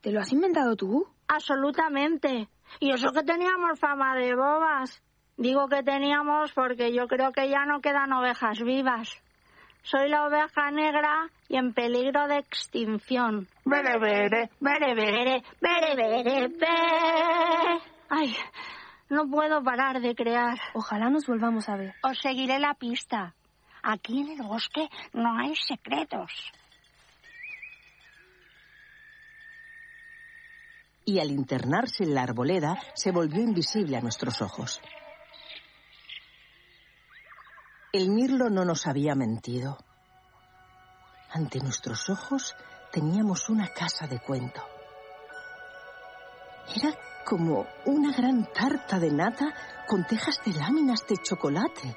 ¿Te 0.00 0.10
lo 0.12 0.20
has 0.20 0.32
inventado 0.32 0.76
tú? 0.76 1.06
Absolutamente. 1.28 2.48
Y 2.80 2.92
eso 2.92 3.10
que 3.12 3.22
teníamos 3.22 3.78
fama 3.78 4.14
de 4.14 4.34
bobas. 4.34 5.02
Digo 5.36 5.68
que 5.68 5.82
teníamos 5.82 6.52
porque 6.52 6.92
yo 6.92 7.06
creo 7.08 7.32
que 7.32 7.48
ya 7.50 7.66
no 7.66 7.80
quedan 7.80 8.12
ovejas 8.12 8.60
vivas. 8.62 9.22
Soy 9.88 10.08
la 10.08 10.26
oveja 10.26 10.72
negra 10.72 11.30
y 11.48 11.56
en 11.56 11.72
peligro 11.72 12.26
de 12.26 12.38
extinción. 12.38 13.46
Bere, 13.64 14.00
bere, 14.00 14.50
bere, 14.58 14.94
bere, 14.94 15.42
bere, 15.60 15.94
bere, 15.94 16.48
bere. 16.48 17.80
Ay, 18.08 18.36
no 19.08 19.28
puedo 19.30 19.62
parar 19.62 20.00
de 20.00 20.16
crear. 20.16 20.58
Ojalá 20.74 21.08
nos 21.08 21.28
volvamos 21.28 21.68
a 21.68 21.76
ver. 21.76 21.94
Os 22.02 22.18
seguiré 22.18 22.58
la 22.58 22.74
pista. 22.74 23.34
Aquí 23.80 24.22
en 24.22 24.40
el 24.40 24.42
bosque 24.42 24.88
no 25.12 25.38
hay 25.38 25.54
secretos. 25.54 26.32
Y 31.04 31.20
al 31.20 31.30
internarse 31.30 32.02
en 32.02 32.12
la 32.12 32.24
arboleda, 32.24 32.76
se 32.94 33.12
volvió 33.12 33.40
invisible 33.40 33.96
a 33.96 34.00
nuestros 34.00 34.42
ojos. 34.42 34.80
El 37.96 38.10
mirlo 38.10 38.50
no 38.50 38.62
nos 38.62 38.86
había 38.86 39.14
mentido. 39.14 39.78
Ante 41.30 41.60
nuestros 41.60 42.10
ojos 42.10 42.54
teníamos 42.92 43.48
una 43.48 43.68
casa 43.68 44.06
de 44.06 44.20
cuento. 44.20 44.60
Era 46.74 46.94
como 47.24 47.64
una 47.86 48.14
gran 48.14 48.52
tarta 48.52 48.98
de 48.98 49.10
nata 49.10 49.46
con 49.88 50.06
tejas 50.06 50.38
de 50.44 50.52
láminas 50.52 51.06
de 51.08 51.16
chocolate. 51.16 51.96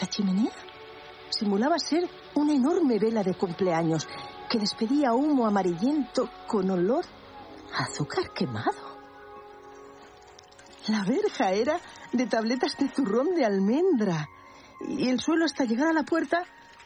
La 0.00 0.06
chimenea 0.06 0.52
simulaba 1.28 1.76
ser 1.80 2.08
una 2.36 2.54
enorme 2.54 3.00
vela 3.00 3.24
de 3.24 3.34
cumpleaños 3.34 4.06
que 4.48 4.60
despedía 4.60 5.14
humo 5.14 5.48
amarillento 5.48 6.30
con 6.46 6.70
olor 6.70 7.04
a 7.74 7.82
azúcar 7.82 8.32
quemado. 8.32 9.00
La 10.86 11.02
verja 11.02 11.50
era 11.50 11.80
de 12.16 12.26
tabletas 12.26 12.76
de 12.78 12.88
zurrón 12.88 13.34
de 13.34 13.44
almendra 13.44 14.28
y 14.80 15.08
el 15.08 15.20
suelo 15.20 15.44
hasta 15.44 15.64
llegar 15.64 15.88
a 15.88 15.92
la 15.92 16.04
puerta 16.04 16.42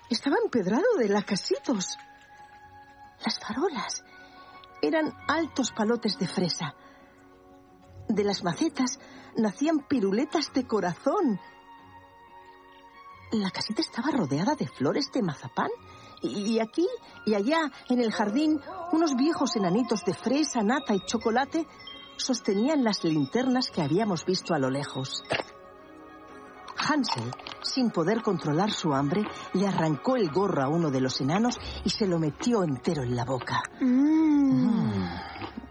estaba 0.08 0.36
empedrado 0.42 0.96
de 0.98 1.08
lacasitos. 1.08 1.96
Las 3.24 3.38
farolas 3.38 4.04
eran 4.82 5.12
altos 5.28 5.72
palotes 5.72 6.18
de 6.18 6.26
fresa. 6.26 6.74
De 8.08 8.24
las 8.24 8.42
macetas 8.42 8.98
nacían 9.36 9.86
piruletas 9.88 10.52
de 10.52 10.66
corazón. 10.66 11.40
La 13.32 13.50
casita 13.50 13.82
estaba 13.82 14.10
rodeada 14.10 14.56
de 14.56 14.66
flores 14.66 15.12
de 15.12 15.22
mazapán 15.22 15.70
y 16.22 16.58
aquí 16.58 16.86
y 17.24 17.34
allá 17.34 17.70
en 17.88 18.00
el 18.00 18.12
jardín 18.12 18.60
unos 18.92 19.14
viejos 19.14 19.54
enanitos 19.56 20.04
de 20.04 20.14
fresa, 20.14 20.62
nata 20.62 20.94
y 20.94 21.00
chocolate 21.06 21.66
sostenían 22.20 22.84
las 22.84 23.02
linternas 23.04 23.70
que 23.70 23.82
habíamos 23.82 24.24
visto 24.24 24.54
a 24.54 24.58
lo 24.58 24.70
lejos. 24.70 25.24
Hansel, 26.76 27.30
sin 27.62 27.90
poder 27.90 28.22
controlar 28.22 28.70
su 28.70 28.94
hambre, 28.94 29.22
le 29.52 29.66
arrancó 29.66 30.16
el 30.16 30.30
gorro 30.30 30.62
a 30.62 30.68
uno 30.68 30.90
de 30.90 31.00
los 31.00 31.20
enanos 31.20 31.58
y 31.84 31.90
se 31.90 32.06
lo 32.06 32.18
metió 32.18 32.62
entero 32.64 33.02
en 33.02 33.14
la 33.16 33.24
boca. 33.24 33.62
Mm. 33.80 35.00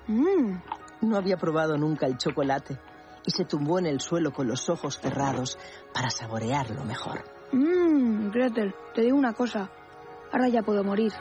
Mm. 0.07 0.61
No 1.01 1.17
había 1.17 1.37
probado 1.37 1.77
nunca 1.77 2.05
el 2.05 2.17
chocolate 2.17 2.79
y 3.25 3.31
se 3.31 3.45
tumbó 3.45 3.79
en 3.79 3.87
el 3.87 3.99
suelo 3.99 4.31
con 4.31 4.47
los 4.47 4.69
ojos 4.69 4.99
cerrados 4.99 5.57
para 5.93 6.09
saborearlo 6.09 6.83
mejor. 6.83 7.23
Mmm, 7.51 8.29
Gretel, 8.31 8.73
te 8.93 9.01
digo 9.01 9.17
una 9.17 9.33
cosa. 9.33 9.69
Ahora 10.31 10.47
ya 10.47 10.61
puedo 10.61 10.83
morir. 10.83 11.11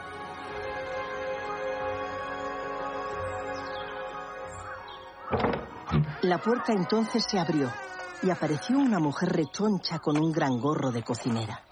La 6.29 6.37
puerta 6.37 6.73
entonces 6.73 7.25
se 7.27 7.39
abrió 7.39 7.73
y 8.21 8.29
apareció 8.29 8.77
una 8.77 8.99
mujer 8.99 9.29
rechoncha 9.29 9.97
con 9.97 10.15
un 10.15 10.31
gran 10.31 10.59
gorro 10.59 10.91
de 10.91 11.01
cocinera. 11.01 11.63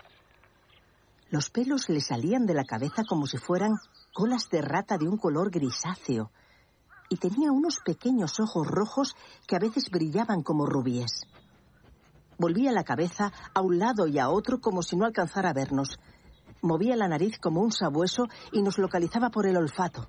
Los 1.30 1.52
pelos 1.52 1.90
le 1.90 2.02
salían 2.02 2.48
de 2.48 2.56
la 2.56 2.64
cabeza 2.64 3.04
como 3.08 3.28
si 3.28 3.38
fueran 3.38 3.76
colas 4.16 4.50
de 4.50 4.64
rata 4.64 4.98
de 4.98 5.08
un 5.08 5.18
color 5.18 5.52
grisáceo 5.52 6.32
y 7.08 7.18
tenía 7.18 7.52
unos 7.52 7.82
pequeños 7.86 8.40
ojos 8.40 8.66
rojos 8.66 9.16
que 9.46 9.56
a 9.56 9.60
veces 9.60 9.92
brillaban 9.92 10.42
como 10.42 10.66
rubíes. 10.66 11.28
Volvía 12.40 12.72
la 12.72 12.84
cabeza 12.84 13.32
a 13.54 13.62
un 13.62 13.78
lado 13.78 14.08
y 14.08 14.18
a 14.18 14.30
otro 14.30 14.60
como 14.60 14.82
si 14.82 14.96
no 14.96 15.06
alcanzara 15.06 15.52
a 15.52 15.54
vernos. 15.54 16.00
Movía 16.64 16.96
la 16.96 17.08
nariz 17.08 17.38
como 17.38 17.62
un 17.62 17.72
sabueso 17.72 18.24
y 18.52 18.64
nos 18.64 18.80
localizaba 18.80 19.30
por 19.30 19.46
el 19.46 19.56
olfato. 19.56 20.08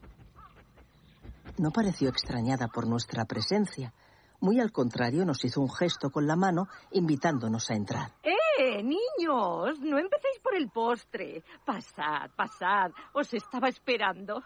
No 1.58 1.70
pareció 1.70 2.08
extrañada 2.08 2.68
por 2.68 2.86
nuestra 2.86 3.26
presencia. 3.26 3.92
Muy 4.40 4.60
al 4.60 4.72
contrario, 4.72 5.24
nos 5.24 5.44
hizo 5.44 5.60
un 5.60 5.70
gesto 5.70 6.10
con 6.10 6.26
la 6.26 6.36
mano 6.36 6.68
invitándonos 6.92 7.70
a 7.70 7.74
entrar. 7.74 8.12
¡Eh! 8.22 8.34
¡Eh, 8.60 8.82
niños! 8.82 9.78
No 9.80 9.98
empecéis 9.98 10.40
por 10.42 10.56
el 10.56 10.68
postre. 10.68 11.44
Pasad, 11.64 12.28
pasad. 12.34 12.90
Os 13.12 13.32
estaba 13.32 13.68
esperando. 13.68 14.42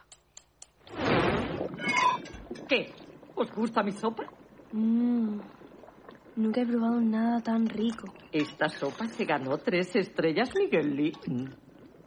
¿Qué? 2.69 2.95
¿Os 3.35 3.51
gusta 3.53 3.83
mi 3.83 3.93
sopa? 3.93 4.25
Mmm. 4.73 5.41
Nunca 6.37 6.61
he 6.61 6.67
probado 6.67 7.01
nada 7.01 7.41
tan 7.41 7.67
rico. 7.67 8.13
Esta 8.31 8.69
sopa 8.69 9.07
se 9.09 9.25
ganó 9.25 9.57
tres 9.57 9.97
estrellas 9.97 10.51
Miguelín. 10.55 11.57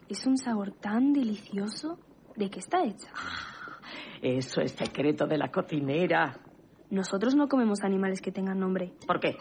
Es 0.08 0.28
un 0.28 0.38
sabor 0.38 0.74
tan 0.74 1.12
delicioso. 1.12 1.98
¿De 2.36 2.52
qué 2.52 2.60
está 2.60 2.84
hecha? 2.84 3.12
Eso 4.22 4.62
es 4.62 4.74
secreto 4.74 5.26
de 5.26 5.40
la 5.40 5.50
cocinera. 5.52 6.40
Nosotros 6.90 7.36
no 7.36 7.48
comemos 7.48 7.84
animales 7.84 8.22
que 8.22 8.32
tengan 8.32 8.60
nombre. 8.60 8.94
¿Por 9.06 9.20
qué? 9.20 9.38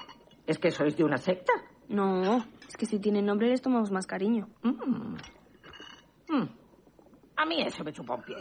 ¿Es 0.47 0.59
que 0.59 0.71
sois 0.71 0.97
de 0.97 1.05
una 1.05 1.19
secta? 1.19 1.53
No, 1.89 2.37
es 2.69 2.77
que 2.77 2.87
si 2.87 2.99
tienen 2.99 3.27
nombre 3.27 3.49
les 3.49 3.61
tomamos 3.61 3.91
más 3.91 4.07
cariño. 4.07 4.49
Mm. 4.63 5.17
Mm. 6.29 6.49
A 7.37 7.47
mí 7.47 7.63
eso 7.63 7.85
me 7.85 7.93
chupa 7.93 8.15
un 8.15 8.23
pie. 8.23 8.37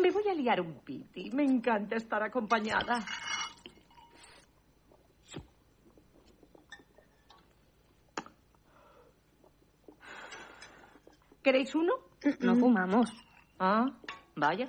Me 0.00 0.10
voy 0.10 0.28
a 0.28 0.34
liar 0.34 0.60
un 0.60 0.74
piti. 0.84 1.30
Me 1.30 1.42
encanta 1.42 1.96
estar 1.96 2.22
acompañada. 2.22 3.04
¿Queréis 11.42 11.74
uno? 11.74 11.94
No 12.40 12.56
fumamos. 12.56 13.08
Ah, 13.58 13.86
vaya. 14.34 14.68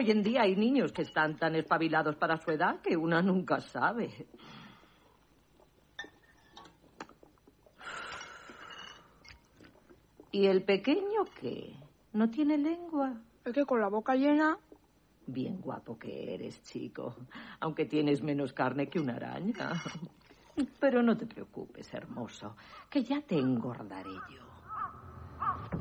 Hoy 0.00 0.12
en 0.12 0.22
día 0.22 0.42
hay 0.42 0.54
niños 0.54 0.92
que 0.92 1.02
están 1.02 1.36
tan 1.36 1.56
espabilados 1.56 2.14
para 2.14 2.36
su 2.36 2.52
edad 2.52 2.80
que 2.80 2.96
una 2.96 3.20
nunca 3.20 3.60
sabe. 3.60 4.28
¿Y 10.30 10.46
el 10.46 10.62
pequeño 10.62 11.24
qué? 11.40 11.74
¿No 12.12 12.30
tiene 12.30 12.58
lengua? 12.58 13.20
Es 13.44 13.52
que 13.52 13.64
con 13.64 13.80
la 13.80 13.88
boca 13.88 14.14
llena. 14.14 14.56
Bien 15.26 15.60
guapo 15.60 15.98
que 15.98 16.32
eres, 16.32 16.62
chico. 16.62 17.16
Aunque 17.58 17.84
tienes 17.84 18.22
menos 18.22 18.52
carne 18.52 18.88
que 18.88 19.00
una 19.00 19.16
araña. 19.16 19.82
Pero 20.78 21.02
no 21.02 21.16
te 21.16 21.26
preocupes, 21.26 21.92
hermoso, 21.92 22.54
que 22.88 23.02
ya 23.02 23.20
te 23.20 23.36
engordaré 23.36 24.14
yo. 24.32 24.47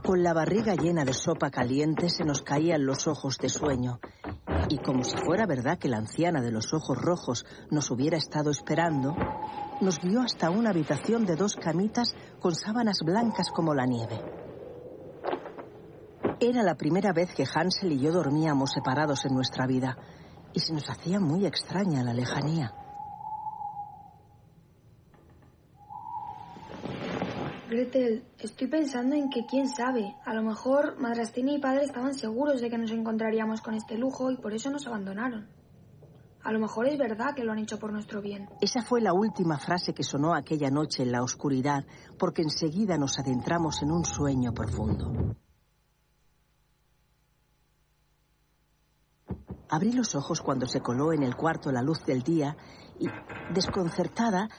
Con 0.07 0.23
la 0.23 0.31
barriga 0.31 0.73
llena 0.73 1.03
de 1.03 1.11
sopa 1.11 1.51
caliente 1.51 2.09
se 2.09 2.23
nos 2.23 2.41
caían 2.41 2.85
los 2.85 3.07
ojos 3.07 3.37
de 3.39 3.49
sueño. 3.49 3.99
Y 4.69 4.77
como 4.77 5.03
si 5.03 5.17
fuera 5.17 5.45
verdad 5.45 5.77
que 5.77 5.89
la 5.89 5.97
anciana 5.97 6.41
de 6.41 6.49
los 6.49 6.73
ojos 6.73 6.97
rojos 6.97 7.45
nos 7.71 7.91
hubiera 7.91 8.15
estado 8.15 8.49
esperando, 8.49 9.13
nos 9.81 9.99
guió 9.99 10.21
hasta 10.21 10.49
una 10.49 10.69
habitación 10.69 11.25
de 11.25 11.35
dos 11.35 11.57
camitas 11.57 12.15
con 12.39 12.55
sábanas 12.55 12.99
blancas 13.03 13.51
como 13.53 13.73
la 13.73 13.85
nieve. 13.85 14.21
Era 16.39 16.63
la 16.63 16.75
primera 16.75 17.11
vez 17.11 17.33
que 17.35 17.43
Hansel 17.43 17.91
y 17.91 17.99
yo 17.99 18.13
dormíamos 18.13 18.71
separados 18.71 19.25
en 19.25 19.35
nuestra 19.35 19.67
vida 19.67 19.97
y 20.53 20.61
se 20.61 20.71
nos 20.71 20.89
hacía 20.89 21.19
muy 21.19 21.45
extraña 21.45 22.01
la 22.01 22.13
lejanía. 22.13 22.86
Gretel, 27.77 28.25
estoy 28.39 28.65
pensando 28.65 29.15
en 29.15 29.29
que 29.29 29.45
quién 29.45 29.67
sabe, 29.69 30.15
a 30.25 30.33
lo 30.33 30.41
mejor 30.41 30.99
Madrastina 30.99 31.51
y 31.51 31.59
padre 31.59 31.83
estaban 31.83 32.15
seguros 32.15 32.59
de 32.59 32.71
que 32.71 32.77
nos 32.79 32.89
encontraríamos 32.89 33.61
con 33.61 33.75
este 33.75 33.99
lujo 33.99 34.31
y 34.31 34.37
por 34.37 34.51
eso 34.51 34.71
nos 34.71 34.87
abandonaron. 34.87 35.47
A 36.43 36.51
lo 36.51 36.59
mejor 36.59 36.87
es 36.87 36.97
verdad 36.97 37.35
que 37.35 37.43
lo 37.43 37.51
han 37.51 37.59
hecho 37.59 37.77
por 37.77 37.93
nuestro 37.93 38.19
bien. 38.19 38.49
Esa 38.61 38.81
fue 38.81 38.99
la 38.99 39.13
última 39.13 39.59
frase 39.59 39.93
que 39.93 40.01
sonó 40.01 40.33
aquella 40.33 40.71
noche 40.71 41.03
en 41.03 41.11
la 41.11 41.21
oscuridad, 41.21 41.85
porque 42.17 42.41
enseguida 42.41 42.97
nos 42.97 43.19
adentramos 43.19 43.83
en 43.83 43.91
un 43.91 44.03
sueño 44.05 44.53
profundo. 44.53 45.35
Abrí 49.69 49.91
los 49.91 50.15
ojos 50.15 50.41
cuando 50.41 50.65
se 50.65 50.81
coló 50.81 51.13
en 51.13 51.21
el 51.21 51.35
cuarto 51.35 51.71
la 51.71 51.83
luz 51.83 52.03
del 52.07 52.23
día 52.23 52.57
y, 52.99 53.07
desconcertada, 53.53 54.49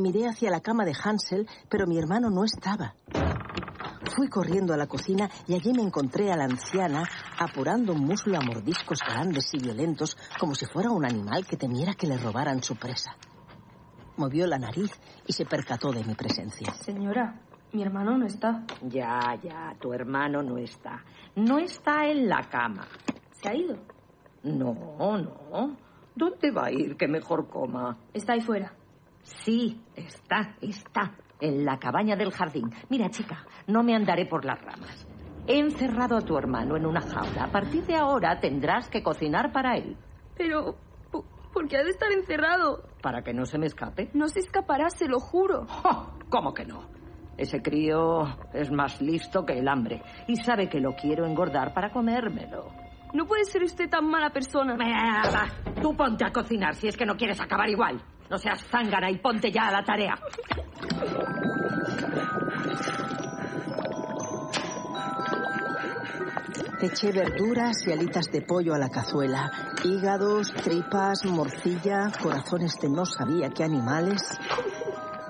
miré 0.00 0.28
hacia 0.28 0.50
la 0.50 0.60
cama 0.60 0.84
de 0.84 0.94
Hansel, 1.02 1.48
pero 1.68 1.86
mi 1.86 1.98
hermano 1.98 2.30
no 2.30 2.44
estaba. 2.44 2.94
Fui 4.14 4.28
corriendo 4.28 4.74
a 4.74 4.76
la 4.76 4.86
cocina 4.86 5.28
y 5.46 5.54
allí 5.54 5.72
me 5.72 5.82
encontré 5.82 6.30
a 6.30 6.36
la 6.36 6.44
anciana 6.44 7.04
apurando 7.38 7.92
un 7.92 8.00
muslo 8.00 8.36
a 8.36 8.44
mordiscos 8.44 8.98
grandes 9.00 9.52
y 9.54 9.58
violentos 9.58 10.16
como 10.38 10.54
si 10.54 10.66
fuera 10.66 10.90
un 10.90 11.04
animal 11.04 11.46
que 11.46 11.56
temiera 11.56 11.94
que 11.94 12.06
le 12.06 12.18
robaran 12.18 12.62
su 12.62 12.76
presa. 12.76 13.16
Movió 14.16 14.46
la 14.46 14.58
nariz 14.58 14.90
y 15.26 15.32
se 15.32 15.46
percató 15.46 15.92
de 15.92 16.04
mi 16.04 16.14
presencia. 16.14 16.72
Señora, 16.74 17.40
mi 17.72 17.82
hermano 17.82 18.18
no 18.18 18.26
está. 18.26 18.64
Ya, 18.82 19.18
ya, 19.42 19.74
tu 19.80 19.94
hermano 19.94 20.42
no 20.42 20.58
está. 20.58 21.02
No 21.34 21.58
está 21.58 22.06
en 22.06 22.28
la 22.28 22.42
cama. 22.50 22.86
¿Se 23.32 23.48
ha 23.48 23.54
ido? 23.54 23.78
No, 24.42 24.74
no. 24.98 25.76
¿Dónde 26.14 26.50
va 26.50 26.66
a 26.66 26.70
ir 26.70 26.96
que 26.96 27.08
mejor 27.08 27.48
coma? 27.48 27.96
Está 28.12 28.34
ahí 28.34 28.42
fuera. 28.42 28.74
Sí, 29.22 29.80
está, 29.94 30.56
está. 30.60 31.16
En 31.40 31.64
la 31.64 31.78
cabaña 31.78 32.14
del 32.14 32.32
jardín. 32.32 32.70
Mira, 32.88 33.10
chica, 33.10 33.44
no 33.66 33.82
me 33.82 33.96
andaré 33.96 34.26
por 34.26 34.44
las 34.44 34.60
ramas. 34.62 35.08
He 35.46 35.58
encerrado 35.58 36.16
a 36.16 36.20
tu 36.20 36.36
hermano 36.38 36.76
en 36.76 36.86
una 36.86 37.00
jaula. 37.00 37.44
A 37.44 37.50
partir 37.50 37.84
de 37.84 37.96
ahora 37.96 38.38
tendrás 38.38 38.88
que 38.88 39.02
cocinar 39.02 39.50
para 39.50 39.76
él. 39.76 39.96
Pero, 40.36 40.76
¿por 41.52 41.66
qué 41.66 41.78
ha 41.78 41.82
de 41.82 41.90
estar 41.90 42.12
encerrado? 42.12 42.84
Para 43.02 43.22
que 43.22 43.34
no 43.34 43.44
se 43.44 43.58
me 43.58 43.66
escape. 43.66 44.10
No 44.14 44.28
se 44.28 44.38
escapará, 44.38 44.88
se 44.90 45.08
lo 45.08 45.18
juro. 45.18 45.66
¿Cómo 46.28 46.54
que 46.54 46.64
no? 46.64 46.88
Ese 47.36 47.60
crío 47.60 48.22
es 48.52 48.70
más 48.70 49.00
listo 49.00 49.44
que 49.44 49.58
el 49.58 49.66
hambre 49.66 50.00
y 50.28 50.36
sabe 50.36 50.68
que 50.68 50.78
lo 50.78 50.94
quiero 50.94 51.26
engordar 51.26 51.74
para 51.74 51.90
comérmelo. 51.90 52.70
No 53.14 53.26
puede 53.26 53.44
ser 53.44 53.62
usted 53.62 53.90
tan 53.90 54.08
mala 54.08 54.30
persona. 54.30 54.76
Tú 55.80 55.96
ponte 55.96 56.24
a 56.24 56.30
cocinar 56.30 56.74
si 56.76 56.86
es 56.86 56.96
que 56.96 57.04
no 57.04 57.16
quieres 57.16 57.40
acabar 57.40 57.68
igual. 57.68 58.00
No 58.32 58.38
seas 58.38 58.64
zángana 58.70 59.10
y 59.10 59.18
ponte 59.18 59.52
ya 59.52 59.68
a 59.68 59.72
la 59.72 59.84
tarea. 59.84 60.18
Eché 66.80 67.12
verduras 67.12 67.86
y 67.86 67.92
alitas 67.92 68.32
de 68.32 68.40
pollo 68.40 68.72
a 68.72 68.78
la 68.78 68.88
cazuela, 68.88 69.52
hígados, 69.84 70.50
tripas, 70.54 71.26
morcilla, 71.26 72.10
corazones 72.22 72.78
de 72.80 72.88
no 72.88 73.04
sabía 73.04 73.50
qué 73.50 73.64
animales. 73.64 74.22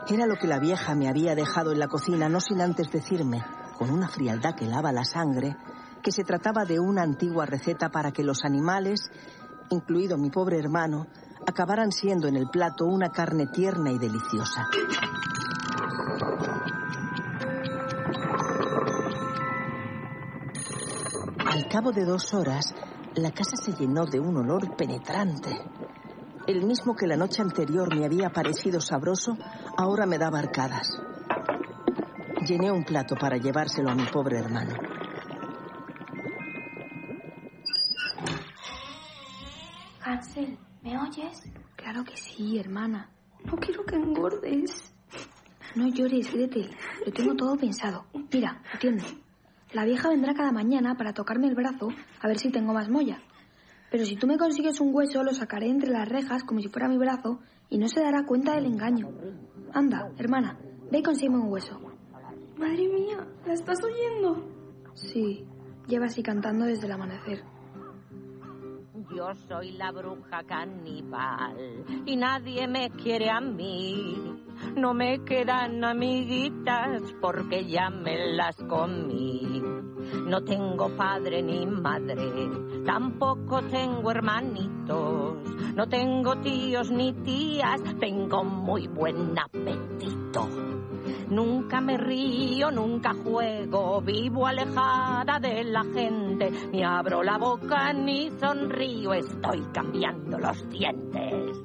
Era 0.08 0.26
lo 0.28 0.36
que 0.36 0.46
la 0.46 0.60
vieja 0.60 0.94
me 0.94 1.08
había 1.08 1.34
dejado 1.34 1.72
en 1.72 1.80
la 1.80 1.88
cocina, 1.88 2.28
no 2.28 2.38
sin 2.38 2.60
antes 2.60 2.88
decirme, 2.92 3.42
con 3.78 3.90
una 3.90 4.06
frialdad 4.06 4.54
que 4.54 4.66
lava 4.66 4.92
la 4.92 5.04
sangre, 5.04 5.56
que 6.04 6.12
se 6.12 6.22
trataba 6.22 6.64
de 6.64 6.78
una 6.78 7.02
antigua 7.02 7.46
receta 7.46 7.88
para 7.88 8.12
que 8.12 8.22
los 8.22 8.44
animales, 8.44 9.10
incluido 9.70 10.16
mi 10.18 10.30
pobre 10.30 10.60
hermano, 10.60 11.08
acabaran 11.46 11.92
siendo 11.92 12.28
en 12.28 12.36
el 12.36 12.48
plato 12.48 12.86
una 12.86 13.10
carne 13.10 13.46
tierna 13.46 13.90
y 13.90 13.98
deliciosa. 13.98 14.68
Al 21.46 21.68
cabo 21.68 21.92
de 21.92 22.04
dos 22.04 22.32
horas, 22.34 22.74
la 23.14 23.30
casa 23.30 23.56
se 23.56 23.72
llenó 23.72 24.06
de 24.06 24.18
un 24.18 24.36
olor 24.36 24.74
penetrante. 24.76 25.50
El 26.46 26.64
mismo 26.64 26.96
que 26.96 27.06
la 27.06 27.16
noche 27.16 27.42
anterior 27.42 27.94
me 27.94 28.04
había 28.04 28.30
parecido 28.30 28.80
sabroso, 28.80 29.36
ahora 29.76 30.06
me 30.06 30.18
daba 30.18 30.38
arcadas. 30.38 30.98
Llené 32.46 32.72
un 32.72 32.84
plato 32.84 33.14
para 33.14 33.36
llevárselo 33.36 33.90
a 33.90 33.94
mi 33.94 34.04
pobre 34.06 34.38
hermano. 34.38 34.74
Hansel, 40.04 40.58
¿me 40.82 40.98
oyes? 40.98 41.42
Claro 41.76 42.04
que 42.04 42.16
sí, 42.16 42.58
hermana. 42.58 43.10
No 43.44 43.56
quiero 43.56 43.84
que 43.84 43.96
engordes. 43.96 44.92
No 45.74 45.88
llores, 45.88 46.32
Gretel. 46.32 46.70
Lo 47.06 47.12
tengo 47.12 47.34
todo 47.34 47.56
pensado. 47.56 48.04
Mira, 48.32 48.62
atiende. 48.72 49.04
La 49.72 49.84
vieja 49.84 50.10
vendrá 50.10 50.34
cada 50.34 50.52
mañana 50.52 50.94
para 50.96 51.14
tocarme 51.14 51.48
el 51.48 51.54
brazo 51.54 51.88
a 52.20 52.28
ver 52.28 52.38
si 52.38 52.50
tengo 52.50 52.74
más 52.74 52.90
molla. 52.90 53.22
Pero 53.90 54.04
si 54.04 54.16
tú 54.16 54.26
me 54.26 54.38
consigues 54.38 54.80
un 54.80 54.94
hueso, 54.94 55.22
lo 55.22 55.32
sacaré 55.32 55.68
entre 55.68 55.90
las 55.90 56.08
rejas 56.08 56.44
como 56.44 56.60
si 56.60 56.68
fuera 56.68 56.88
mi 56.88 56.98
brazo 56.98 57.40
y 57.68 57.78
no 57.78 57.88
se 57.88 58.00
dará 58.00 58.24
cuenta 58.24 58.54
del 58.54 58.66
engaño. 58.66 59.08
Anda, 59.72 60.10
hermana, 60.18 60.58
ve 60.90 60.98
y 60.98 61.02
consigue 61.02 61.34
un 61.34 61.50
hueso. 61.50 61.80
Madre 62.58 62.88
mía, 62.88 63.26
¿la 63.46 63.54
estás 63.54 63.78
oyendo? 63.82 64.46
Sí, 64.94 65.44
lleva 65.88 66.06
así 66.06 66.22
cantando 66.22 66.66
desde 66.66 66.86
el 66.86 66.92
amanecer. 66.92 67.42
Yo 69.14 69.34
soy 69.48 69.72
la 69.72 69.92
bruja 69.92 70.42
caníbal 70.44 71.84
y 72.06 72.16
nadie 72.16 72.66
me 72.66 72.90
quiere 72.90 73.28
a 73.30 73.40
mí. 73.40 74.42
No 74.76 74.94
me 74.94 75.22
quedan 75.24 75.84
amiguitas 75.84 77.02
porque 77.20 77.66
ya 77.66 77.90
me 77.90 78.34
las 78.34 78.56
comí. 78.56 79.62
No 80.26 80.42
tengo 80.44 80.88
padre 80.96 81.42
ni 81.42 81.66
madre, 81.66 82.50
tampoco 82.86 83.62
tengo 83.62 84.10
hermanitos. 84.10 85.36
No 85.74 85.88
tengo 85.88 86.36
tíos 86.38 86.90
ni 86.90 87.12
tías, 87.12 87.82
tengo 87.98 88.44
muy 88.44 88.88
buen 88.88 89.38
apetito. 89.38 90.48
Nunca 91.28 91.80
me 91.80 91.96
río, 91.96 92.70
nunca 92.70 93.14
juego, 93.14 94.00
vivo 94.00 94.46
alejada 94.46 95.38
de 95.38 95.64
la 95.64 95.84
gente. 95.84 96.50
Ni 96.72 96.82
abro 96.82 97.22
la 97.22 97.38
boca 97.38 97.92
ni 97.92 98.30
sonrío, 98.30 99.14
estoy 99.14 99.62
cambiando 99.72 100.38
los 100.38 100.68
dientes. 100.68 101.62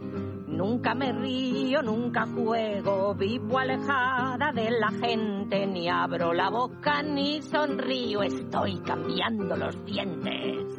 Nunca 0.48 0.96
me 0.96 1.12
río, 1.12 1.84
nunca 1.84 2.26
juego, 2.26 3.14
vivo 3.14 3.60
alejada 3.60 4.52
de 4.52 4.72
la 4.72 4.90
gente, 4.90 5.68
ni 5.68 5.88
abro 5.88 6.34
la 6.34 6.50
boca 6.50 7.04
ni 7.04 7.42
sonrío, 7.44 8.24
estoy 8.24 8.80
cambiando 8.80 9.56
los 9.56 9.86
dientes. 9.86 10.77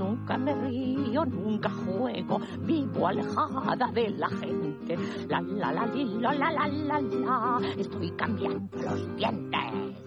Nunca 0.00 0.38
me 0.38 0.54
río, 0.54 1.26
nunca 1.26 1.68
juego, 1.68 2.40
vivo 2.60 3.06
alejada 3.06 3.86
de 3.92 4.08
la 4.08 4.30
gente. 4.30 4.96
La 5.28 5.42
la 5.42 5.72
la 5.72 5.84
la 5.84 6.32
la 6.32 6.50
la 6.50 6.68
la 6.68 7.00
la, 7.00 7.60
estoy 7.76 8.10
cambiando 8.12 8.78
los 8.78 9.16
dientes. 9.16 10.04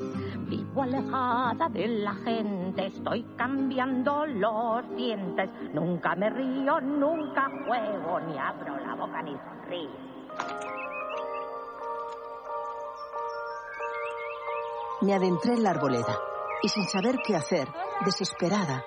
Vivo 0.50 0.82
alejada 0.82 1.70
de 1.70 1.88
la 1.88 2.16
gente, 2.16 2.88
estoy 2.88 3.24
cambiando 3.38 4.26
los 4.26 4.96
dientes. 4.96 5.48
Nunca 5.76 6.16
me 6.16 6.28
río, 6.32 6.82
nunca 6.82 7.52
juego, 7.68 8.20
ni 8.22 8.36
abro 8.36 8.76
la 8.80 8.96
boca 8.96 9.22
ni 9.22 9.38
sonrío. 9.38 9.90
Me 15.02 15.14
adentré 15.14 15.54
en 15.54 15.62
la 15.62 15.70
arboleda 15.70 16.18
y 16.64 16.70
sin 16.70 16.86
saber 16.88 17.18
qué 17.24 17.36
hacer, 17.36 17.68
desesperada, 18.06 18.84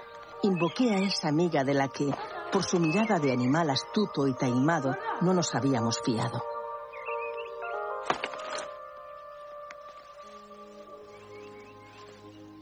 invoqué 0.46 0.94
a 0.94 0.98
esa 0.98 1.28
amiga 1.28 1.64
de 1.64 1.74
la 1.74 1.88
que, 1.88 2.10
por 2.52 2.64
su 2.64 2.78
mirada 2.78 3.18
de 3.18 3.32
animal 3.32 3.70
astuto 3.70 4.26
y 4.26 4.34
taimado, 4.34 4.94
no 5.20 5.34
nos 5.34 5.54
habíamos 5.54 6.00
fiado. 6.02 6.42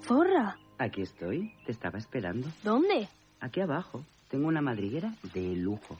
Zorra, 0.03 0.59
Aquí 0.78 1.03
estoy, 1.03 1.53
te 1.64 1.72
estaba 1.72 1.99
esperando. 1.99 2.49
¿dónde? 2.62 3.09
Aquí 3.41 3.61
abajo 3.61 4.05
tengo 4.28 4.49
una 4.49 4.61
madriguera 4.61 5.14
de 5.32 5.55
lujo. 5.57 5.97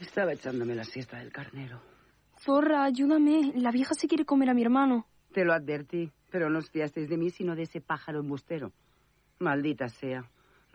Estaba 0.00 0.32
echándome 0.32 0.74
la 0.74 0.84
siesta 0.84 1.18
del 1.18 1.32
carnero. 1.32 1.80
Zorra, 2.38 2.84
ayúdame. 2.84 3.52
La 3.56 3.70
vieja 3.70 3.94
se 3.94 4.06
quiere 4.06 4.24
comer 4.24 4.50
a 4.50 4.54
mi 4.54 4.62
hermano. 4.62 5.06
Te 5.32 5.44
lo 5.44 5.52
advertí, 5.52 6.10
pero 6.30 6.50
no 6.50 6.60
os 6.60 6.70
fiasteis 6.70 7.08
de 7.08 7.16
mí 7.16 7.30
sino 7.30 7.56
de 7.56 7.62
ese 7.62 7.80
pájaro 7.80 8.20
embustero. 8.20 8.72
Maldita 9.38 9.88
sea. 9.88 10.24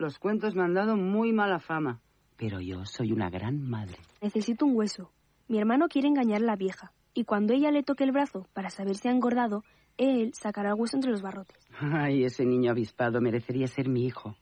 Los 0.00 0.18
cuentos 0.18 0.54
me 0.54 0.62
han 0.62 0.72
dado 0.72 0.96
muy 0.96 1.30
mala 1.30 1.58
fama. 1.58 2.00
Pero 2.38 2.58
yo 2.58 2.86
soy 2.86 3.12
una 3.12 3.28
gran 3.28 3.60
madre. 3.60 3.98
Necesito 4.22 4.64
un 4.64 4.74
hueso. 4.74 5.12
Mi 5.46 5.58
hermano 5.58 5.88
quiere 5.88 6.08
engañar 6.08 6.40
a 6.40 6.46
la 6.46 6.56
vieja. 6.56 6.94
Y 7.12 7.24
cuando 7.24 7.52
ella 7.52 7.70
le 7.70 7.82
toque 7.82 8.04
el 8.04 8.12
brazo 8.12 8.46
para 8.54 8.70
saber 8.70 8.96
si 8.96 9.08
ha 9.08 9.10
engordado, 9.10 9.62
él 9.98 10.32
sacará 10.32 10.70
el 10.70 10.76
hueso 10.76 10.96
entre 10.96 11.10
los 11.10 11.20
barrotes. 11.20 11.58
Ay, 11.78 12.24
ese 12.24 12.46
niño 12.46 12.70
avispado 12.70 13.20
merecería 13.20 13.66
ser 13.66 13.90
mi 13.90 14.06
hijo. 14.06 14.36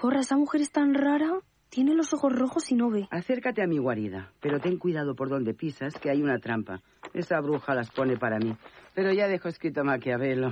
Zorra, 0.00 0.20
esa 0.20 0.38
mujer 0.38 0.62
es 0.62 0.70
tan 0.72 0.94
rara. 0.94 1.40
Tiene 1.68 1.94
los 1.94 2.14
ojos 2.14 2.32
rojos 2.32 2.72
y 2.72 2.74
no 2.74 2.88
ve. 2.88 3.06
Acércate 3.10 3.62
a 3.62 3.66
mi 3.66 3.76
guarida, 3.76 4.32
pero 4.40 4.60
ten 4.60 4.78
cuidado 4.78 5.14
por 5.14 5.28
donde 5.28 5.52
pisas, 5.52 5.92
que 5.98 6.08
hay 6.08 6.22
una 6.22 6.38
trampa. 6.38 6.80
Esa 7.12 7.38
bruja 7.42 7.74
las 7.74 7.90
pone 7.90 8.16
para 8.16 8.38
mí. 8.38 8.56
Pero 8.94 9.12
ya 9.12 9.28
dejo 9.28 9.48
escrito 9.48 9.84
Maquiavelo 9.84 10.50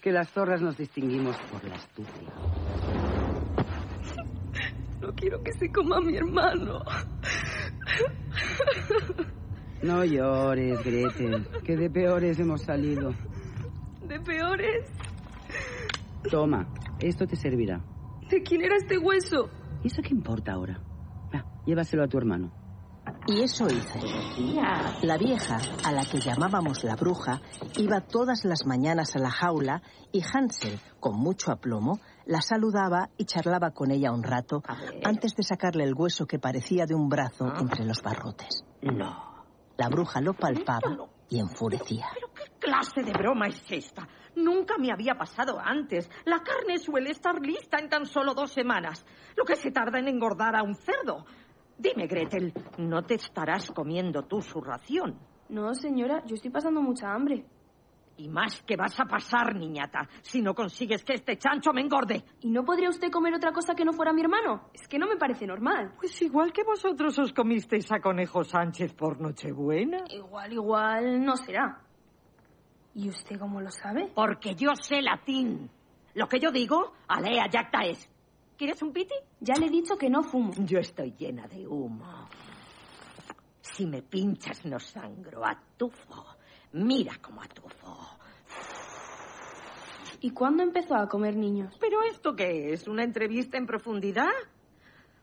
que 0.00 0.12
las 0.12 0.30
zorras 0.30 0.62
nos 0.62 0.78
distinguimos 0.78 1.36
por 1.50 1.62
la 1.68 1.74
astucia. 1.74 3.01
No 5.02 5.12
quiero 5.14 5.42
que 5.42 5.52
se 5.52 5.70
coma 5.72 5.96
a 5.96 6.00
mi 6.00 6.16
hermano. 6.16 6.80
No 9.82 10.04
llores, 10.04 10.78
Gretel, 10.84 11.48
que 11.64 11.76
de 11.76 11.90
peores 11.90 12.38
hemos 12.38 12.62
salido. 12.62 13.12
¿De 14.06 14.20
peores? 14.20 14.88
Toma, 16.30 16.68
esto 17.00 17.26
te 17.26 17.34
servirá. 17.34 17.84
¿De 18.30 18.42
quién 18.44 18.62
era 18.62 18.76
este 18.76 18.96
hueso? 18.96 19.50
¿Y 19.82 19.88
eso 19.88 20.00
qué 20.02 20.14
importa 20.14 20.52
ahora? 20.52 20.80
Va, 21.34 21.44
llévaselo 21.66 22.04
a 22.04 22.06
tu 22.06 22.16
hermano. 22.18 22.52
Y 23.26 23.42
eso 23.42 23.66
hice. 23.66 24.00
La 25.02 25.18
vieja, 25.18 25.58
a 25.84 25.90
la 25.90 26.04
que 26.04 26.20
llamábamos 26.20 26.84
la 26.84 26.94
bruja, 26.94 27.40
iba 27.76 28.00
todas 28.02 28.44
las 28.44 28.64
mañanas 28.66 29.16
a 29.16 29.18
la 29.18 29.30
jaula 29.30 29.82
y 30.12 30.22
Hansel, 30.22 30.78
con 31.00 31.16
mucho 31.16 31.50
aplomo, 31.50 31.98
la 32.26 32.40
saludaba 32.40 33.10
y 33.16 33.24
charlaba 33.24 33.70
con 33.70 33.90
ella 33.90 34.12
un 34.12 34.22
rato 34.22 34.62
antes 35.04 35.34
de 35.34 35.42
sacarle 35.42 35.84
el 35.84 35.94
hueso 35.94 36.26
que 36.26 36.38
parecía 36.38 36.86
de 36.86 36.94
un 36.94 37.08
brazo 37.08 37.52
entre 37.58 37.84
los 37.84 38.02
barrotes. 38.02 38.64
No. 38.82 39.32
La 39.76 39.88
bruja 39.88 40.20
lo 40.20 40.34
palpaba 40.34 41.08
y 41.28 41.40
enfurecía. 41.40 42.06
¿Qué 42.34 42.52
clase 42.58 43.02
de 43.02 43.12
broma 43.12 43.48
es 43.48 43.64
esta? 43.70 44.06
Nunca 44.36 44.76
me 44.78 44.92
había 44.92 45.14
pasado 45.14 45.58
antes. 45.58 46.08
La 46.24 46.40
carne 46.40 46.78
suele 46.78 47.10
estar 47.10 47.40
lista 47.40 47.78
en 47.78 47.88
tan 47.88 48.06
solo 48.06 48.34
dos 48.34 48.52
semanas. 48.52 49.04
Lo 49.36 49.44
que 49.44 49.56
se 49.56 49.70
tarda 49.70 49.98
en 49.98 50.08
engordar 50.08 50.54
a 50.56 50.62
un 50.62 50.74
cerdo. 50.74 51.24
Dime, 51.78 52.06
Gretel, 52.06 52.52
¿no 52.78 53.02
te 53.02 53.14
estarás 53.14 53.70
comiendo 53.70 54.22
tú 54.22 54.40
su 54.40 54.60
ración? 54.60 55.18
No, 55.48 55.74
señora, 55.74 56.22
yo 56.26 56.34
estoy 56.34 56.50
pasando 56.50 56.80
mucha 56.80 57.12
hambre. 57.12 57.44
Y 58.16 58.28
más 58.28 58.62
que 58.62 58.76
vas 58.76 58.98
a 59.00 59.04
pasar, 59.04 59.56
niñata, 59.56 60.08
si 60.20 60.42
no 60.42 60.54
consigues 60.54 61.04
que 61.04 61.14
este 61.14 61.36
chancho 61.38 61.72
me 61.72 61.80
engorde. 61.80 62.24
¿Y 62.40 62.50
no 62.50 62.64
podría 62.64 62.90
usted 62.90 63.10
comer 63.10 63.34
otra 63.34 63.52
cosa 63.52 63.74
que 63.74 63.84
no 63.84 63.92
fuera 63.92 64.12
mi 64.12 64.22
hermano? 64.22 64.68
Es 64.74 64.86
que 64.86 64.98
no 64.98 65.06
me 65.06 65.16
parece 65.16 65.46
normal. 65.46 65.94
Pues 65.98 66.20
igual 66.22 66.52
que 66.52 66.62
vosotros 66.62 67.18
os 67.18 67.32
comisteis 67.32 67.90
a 67.90 68.00
Conejo 68.00 68.44
Sánchez 68.44 68.94
por 68.94 69.20
Nochebuena. 69.20 70.04
Igual, 70.08 70.52
igual 70.52 71.24
no 71.24 71.36
será. 71.36 71.80
¿Y 72.94 73.08
usted 73.08 73.38
cómo 73.38 73.60
lo 73.60 73.70
sabe? 73.70 74.12
Porque 74.14 74.54
yo 74.54 74.74
sé 74.74 75.00
latín. 75.00 75.70
Lo 76.14 76.28
que 76.28 76.38
yo 76.38 76.50
digo, 76.50 76.92
alea 77.08 77.48
yacta 77.50 77.84
es. 77.86 78.08
¿Quieres 78.58 78.82
un 78.82 78.92
piti? 78.92 79.14
Ya 79.40 79.54
le 79.54 79.66
he 79.66 79.70
dicho 79.70 79.96
que 79.96 80.10
no 80.10 80.22
fumo. 80.22 80.52
Yo 80.58 80.78
estoy 80.78 81.14
llena 81.18 81.48
de 81.48 81.66
humo. 81.66 82.28
Si 83.60 83.86
me 83.86 84.02
pinchas 84.02 84.64
no 84.66 84.78
sangro, 84.78 85.44
atufo. 85.46 86.36
Mira 86.72 87.18
cómo 87.20 87.42
atufo. 87.42 88.12
¿Y 90.20 90.30
cuándo 90.30 90.62
empezó 90.62 90.94
a 90.94 91.08
comer 91.08 91.36
niños? 91.36 91.76
¿Pero 91.80 92.02
esto 92.04 92.34
qué 92.34 92.72
es? 92.72 92.86
¿Una 92.86 93.02
entrevista 93.04 93.58
en 93.58 93.66
profundidad? 93.66 94.30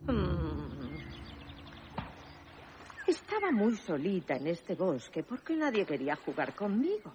Mm. 0.01 0.59
Estaba 3.07 3.51
muy 3.51 3.75
solita 3.77 4.35
en 4.35 4.47
este 4.47 4.75
bosque 4.75 5.23
porque 5.23 5.55
nadie 5.55 5.85
quería 5.85 6.15
jugar 6.15 6.53
conmigo. 6.53 7.13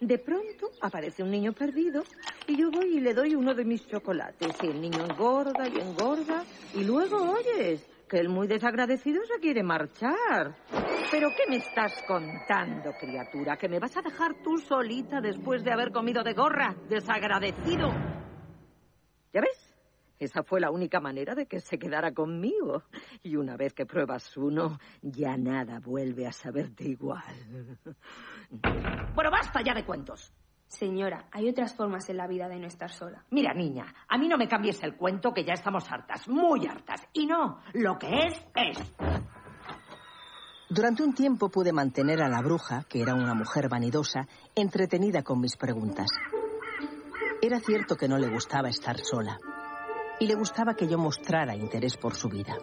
De 0.00 0.18
pronto 0.18 0.70
aparece 0.80 1.22
un 1.22 1.30
niño 1.30 1.52
perdido 1.52 2.04
y 2.46 2.56
yo 2.56 2.70
voy 2.70 2.96
y 2.96 3.00
le 3.00 3.14
doy 3.14 3.34
uno 3.34 3.54
de 3.54 3.64
mis 3.64 3.86
chocolates. 3.86 4.54
Y 4.62 4.66
el 4.66 4.80
niño 4.80 5.04
engorda 5.04 5.66
y 5.66 5.80
engorda. 5.80 6.44
Y 6.74 6.84
luego 6.84 7.16
oyes 7.32 7.84
que 8.14 8.20
el 8.20 8.28
muy 8.28 8.46
desagradecido 8.46 9.24
se 9.24 9.40
quiere 9.40 9.64
marchar. 9.64 10.54
¿Pero 11.10 11.30
qué 11.36 11.50
me 11.50 11.56
estás 11.56 12.00
contando, 12.06 12.92
criatura? 12.92 13.56
¿Que 13.56 13.68
me 13.68 13.80
vas 13.80 13.96
a 13.96 14.02
dejar 14.02 14.40
tú 14.40 14.56
solita 14.56 15.20
después 15.20 15.64
de 15.64 15.72
haber 15.72 15.90
comido 15.90 16.22
de 16.22 16.32
gorra? 16.32 16.76
Desagradecido. 16.88 17.88
¿Ya 19.32 19.40
ves? 19.40 19.74
Esa 20.20 20.44
fue 20.44 20.60
la 20.60 20.70
única 20.70 21.00
manera 21.00 21.34
de 21.34 21.46
que 21.46 21.58
se 21.58 21.76
quedara 21.76 22.12
conmigo. 22.12 22.84
Y 23.24 23.34
una 23.34 23.56
vez 23.56 23.74
que 23.74 23.84
pruebas 23.84 24.36
uno, 24.36 24.78
ya 25.02 25.36
nada 25.36 25.80
vuelve 25.80 26.28
a 26.28 26.32
saberte 26.32 26.84
igual. 26.84 27.24
Bueno, 29.12 29.30
basta 29.32 29.60
ya 29.60 29.74
de 29.74 29.84
cuentos. 29.84 30.32
Señora, 30.74 31.26
hay 31.30 31.48
otras 31.48 31.72
formas 31.72 32.08
en 32.08 32.16
la 32.16 32.26
vida 32.26 32.48
de 32.48 32.58
no 32.58 32.66
estar 32.66 32.90
sola. 32.90 33.24
Mira, 33.30 33.54
niña, 33.54 33.86
a 34.08 34.18
mí 34.18 34.26
no 34.26 34.36
me 34.36 34.48
cambies 34.48 34.82
el 34.82 34.96
cuento 34.96 35.32
que 35.32 35.44
ya 35.44 35.52
estamos 35.52 35.84
hartas, 35.90 36.28
muy 36.28 36.66
hartas. 36.66 37.00
Y 37.12 37.26
no, 37.26 37.60
lo 37.74 37.96
que 37.96 38.08
es, 38.26 38.44
es. 38.56 38.94
Durante 40.68 41.04
un 41.04 41.14
tiempo 41.14 41.48
pude 41.48 41.72
mantener 41.72 42.20
a 42.20 42.28
la 42.28 42.42
bruja, 42.42 42.82
que 42.88 43.00
era 43.00 43.14
una 43.14 43.34
mujer 43.34 43.68
vanidosa, 43.68 44.26
entretenida 44.56 45.22
con 45.22 45.38
mis 45.40 45.56
preguntas. 45.56 46.08
Era 47.40 47.60
cierto 47.60 47.94
que 47.94 48.08
no 48.08 48.18
le 48.18 48.28
gustaba 48.28 48.68
estar 48.68 48.98
sola 48.98 49.38
y 50.18 50.26
le 50.26 50.34
gustaba 50.34 50.74
que 50.74 50.88
yo 50.88 50.98
mostrara 50.98 51.54
interés 51.54 51.96
por 51.96 52.16
su 52.16 52.28
vida. 52.28 52.56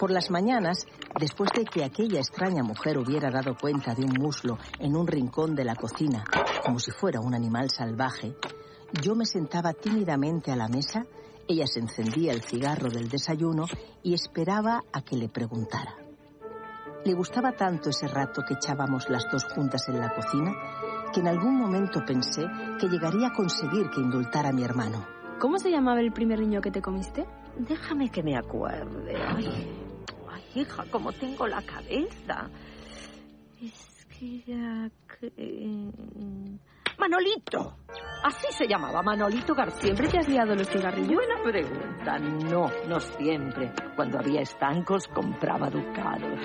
Por 0.00 0.12
las 0.12 0.30
mañanas, 0.30 0.86
después 1.20 1.50
de 1.54 1.66
que 1.66 1.84
aquella 1.84 2.20
extraña 2.20 2.62
mujer 2.62 2.96
hubiera 2.96 3.30
dado 3.30 3.54
cuenta 3.54 3.94
de 3.94 4.02
un 4.02 4.14
muslo 4.18 4.56
en 4.78 4.96
un 4.96 5.06
rincón 5.06 5.54
de 5.54 5.62
la 5.62 5.76
cocina, 5.76 6.24
como 6.64 6.78
si 6.78 6.90
fuera 6.90 7.20
un 7.20 7.34
animal 7.34 7.68
salvaje, 7.68 8.34
yo 9.02 9.14
me 9.14 9.26
sentaba 9.26 9.74
tímidamente 9.74 10.52
a 10.52 10.56
la 10.56 10.68
mesa, 10.68 11.04
ella 11.46 11.66
se 11.66 11.80
encendía 11.80 12.32
el 12.32 12.40
cigarro 12.40 12.88
del 12.88 13.10
desayuno 13.10 13.66
y 14.02 14.14
esperaba 14.14 14.82
a 14.90 15.02
que 15.02 15.16
le 15.16 15.28
preguntara. 15.28 15.94
Le 17.04 17.12
gustaba 17.12 17.52
tanto 17.52 17.90
ese 17.90 18.08
rato 18.08 18.40
que 18.48 18.54
echábamos 18.54 19.10
las 19.10 19.30
dos 19.30 19.44
juntas 19.54 19.86
en 19.90 20.00
la 20.00 20.14
cocina 20.14 20.54
que 21.12 21.20
en 21.20 21.28
algún 21.28 21.60
momento 21.60 22.02
pensé 22.06 22.46
que 22.80 22.88
llegaría 22.88 23.26
a 23.26 23.34
conseguir 23.34 23.90
que 23.90 24.00
indultara 24.00 24.48
a 24.48 24.52
mi 24.52 24.64
hermano. 24.64 25.06
¿Cómo 25.38 25.58
se 25.58 25.70
llamaba 25.70 26.00
el 26.00 26.12
primer 26.12 26.40
niño 26.40 26.62
que 26.62 26.70
te 26.70 26.80
comiste? 26.80 27.26
Déjame 27.58 28.10
que 28.10 28.22
me 28.22 28.36
acuerde. 28.36 29.16
Ay, 29.16 29.89
hija, 30.54 30.84
cómo 30.90 31.12
tengo 31.12 31.46
la 31.46 31.62
cabeza. 31.62 32.50
Es 33.62 34.06
que 34.18 34.42
García... 34.46 34.90
Manolito. 36.98 37.76
Así 38.22 38.46
se 38.50 38.68
llamaba, 38.68 39.02
Manolito 39.02 39.54
García. 39.54 39.94
¿Siempre 39.94 40.08
te 40.08 40.18
has 40.18 40.28
liado 40.28 40.54
los 40.54 40.68
cigarrillos? 40.68 41.14
Buena 41.14 41.42
pregunta. 41.42 42.18
No, 42.18 42.66
no 42.86 43.00
siempre. 43.00 43.72
Cuando 43.96 44.18
había 44.18 44.42
estancos 44.42 45.08
compraba 45.08 45.70
ducados. 45.70 46.38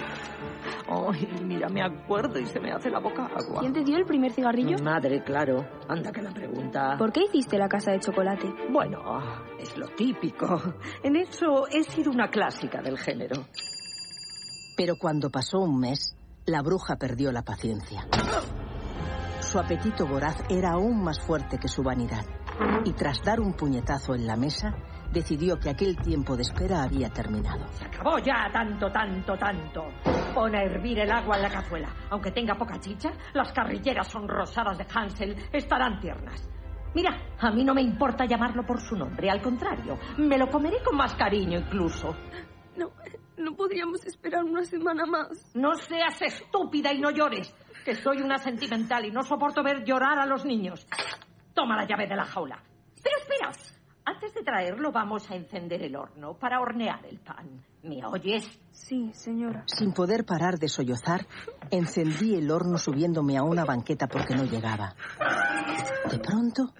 Ay, 0.87 1.27
mira, 1.43 1.67
me 1.67 1.83
acuerdo 1.83 2.39
y 2.39 2.45
se 2.45 2.61
me 2.61 2.71
hace 2.71 2.89
la 2.89 2.99
boca 2.99 3.25
agua. 3.25 3.59
¿Quién 3.59 3.73
te 3.73 3.83
dio 3.83 3.97
el 3.97 4.05
primer 4.05 4.31
cigarrillo? 4.31 4.77
Madre, 4.81 5.21
claro. 5.23 5.67
Anda 5.89 6.13
que 6.13 6.21
la 6.21 6.31
pregunta. 6.31 6.95
¿Por 6.97 7.11
qué 7.11 7.23
hiciste 7.23 7.57
la 7.57 7.67
casa 7.67 7.91
de 7.91 7.99
chocolate? 7.99 8.47
Bueno, 8.71 8.99
es 9.59 9.77
lo 9.77 9.87
típico. 9.89 10.61
En 11.03 11.17
eso 11.17 11.67
he 11.67 11.83
sido 11.83 12.11
una 12.11 12.29
clásica 12.29 12.81
del 12.81 12.97
género. 12.97 13.45
Pero 14.75 14.97
cuando 14.97 15.29
pasó 15.29 15.59
un 15.59 15.79
mes, 15.79 16.17
la 16.45 16.61
bruja 16.61 16.97
perdió 16.97 17.31
la 17.31 17.43
paciencia. 17.43 18.07
Su 19.39 19.59
apetito 19.59 20.05
voraz 20.05 20.43
era 20.49 20.71
aún 20.71 21.03
más 21.03 21.19
fuerte 21.19 21.57
que 21.57 21.67
su 21.67 21.81
vanidad, 21.81 22.25
y 22.83 22.93
tras 22.93 23.21
dar 23.23 23.39
un 23.39 23.53
puñetazo 23.53 24.15
en 24.15 24.27
la 24.27 24.35
mesa, 24.35 24.75
decidió 25.11 25.57
que 25.57 25.69
aquel 25.69 25.95
tiempo 25.97 26.35
de 26.35 26.41
espera 26.41 26.83
había 26.83 27.09
terminado. 27.09 27.65
Se 27.71 27.85
acabó 27.85 28.17
ya 28.19 28.49
tanto, 28.51 28.91
tanto, 28.91 29.37
tanto. 29.37 29.85
Pon 30.33 30.55
a 30.55 30.63
hervir 30.63 30.99
el 30.99 31.11
agua 31.11 31.37
en 31.37 31.43
la 31.43 31.49
cazuela. 31.49 31.89
Aunque 32.09 32.31
tenga 32.31 32.55
poca 32.55 32.79
chicha, 32.79 33.11
las 33.33 33.53
carrilleras 33.53 34.07
son 34.07 34.27
rosadas 34.27 34.77
de 34.77 34.85
Hansel 34.93 35.35
estarán 35.53 35.99
tiernas. 35.99 36.49
Mira, 36.93 37.11
a 37.39 37.51
mí 37.51 37.63
no 37.63 37.73
me 37.73 37.81
importa 37.81 38.25
llamarlo 38.25 38.65
por 38.65 38.81
su 38.81 38.95
nombre, 38.95 39.29
al 39.29 39.41
contrario, 39.41 39.97
me 40.17 40.37
lo 40.37 40.49
comeré 40.49 40.81
con 40.83 40.95
más 40.95 41.13
cariño 41.15 41.59
incluso. 41.59 42.15
No, 42.77 42.91
no 43.37 43.55
podríamos 43.55 44.05
esperar 44.05 44.43
una 44.43 44.63
semana 44.63 45.05
más. 45.05 45.55
No 45.55 45.75
seas 45.75 46.21
estúpida 46.21 46.93
y 46.93 46.99
no 46.99 47.11
llores, 47.11 47.53
que 47.83 47.95
soy 47.95 48.21
una 48.21 48.37
sentimental 48.37 49.05
y 49.05 49.11
no 49.11 49.23
soporto 49.23 49.63
ver 49.63 49.83
llorar 49.83 50.19
a 50.19 50.25
los 50.25 50.45
niños. 50.45 50.85
Toma 51.53 51.75
la 51.77 51.87
llave 51.87 52.07
de 52.07 52.15
la 52.15 52.25
jaula. 52.25 52.61
Pero 53.03 53.17
espera, 53.17 53.51
antes 54.05 54.33
de 54.33 54.43
traerlo 54.43 54.91
vamos 54.91 55.29
a 55.31 55.35
encender 55.35 55.81
el 55.81 55.95
horno 55.95 56.35
para 56.37 56.59
hornear 56.59 57.05
el 57.05 57.19
pan. 57.19 57.63
¿Me 57.83 58.05
oyes? 58.05 58.47
Sí, 58.71 59.11
señora. 59.13 59.63
Sin 59.67 59.93
poder 59.93 60.25
parar 60.25 60.57
de 60.57 60.67
sollozar, 60.67 61.25
encendí 61.71 62.35
el 62.35 62.49
horno 62.49 62.77
subiéndome 62.77 63.37
a 63.37 63.43
una 63.43 63.63
banqueta 63.63 64.07
porque 64.07 64.35
no 64.35 64.43
llegaba. 64.43 64.95
De 66.09 66.19
pronto, 66.19 66.73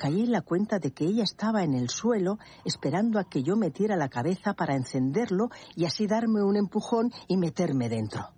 caí 0.00 0.22
en 0.22 0.32
la 0.32 0.40
cuenta 0.40 0.78
de 0.78 0.92
que 0.92 1.04
ella 1.04 1.24
estaba 1.24 1.62
en 1.62 1.74
el 1.74 1.90
suelo 1.90 2.38
esperando 2.64 3.18
a 3.18 3.24
que 3.24 3.42
yo 3.42 3.54
metiera 3.54 3.96
la 3.96 4.08
cabeza 4.08 4.54
para 4.54 4.74
encenderlo 4.74 5.50
y 5.76 5.84
así 5.84 6.06
darme 6.06 6.42
un 6.42 6.56
empujón 6.56 7.10
y 7.28 7.36
meterme 7.36 7.90
dentro. 7.90 8.30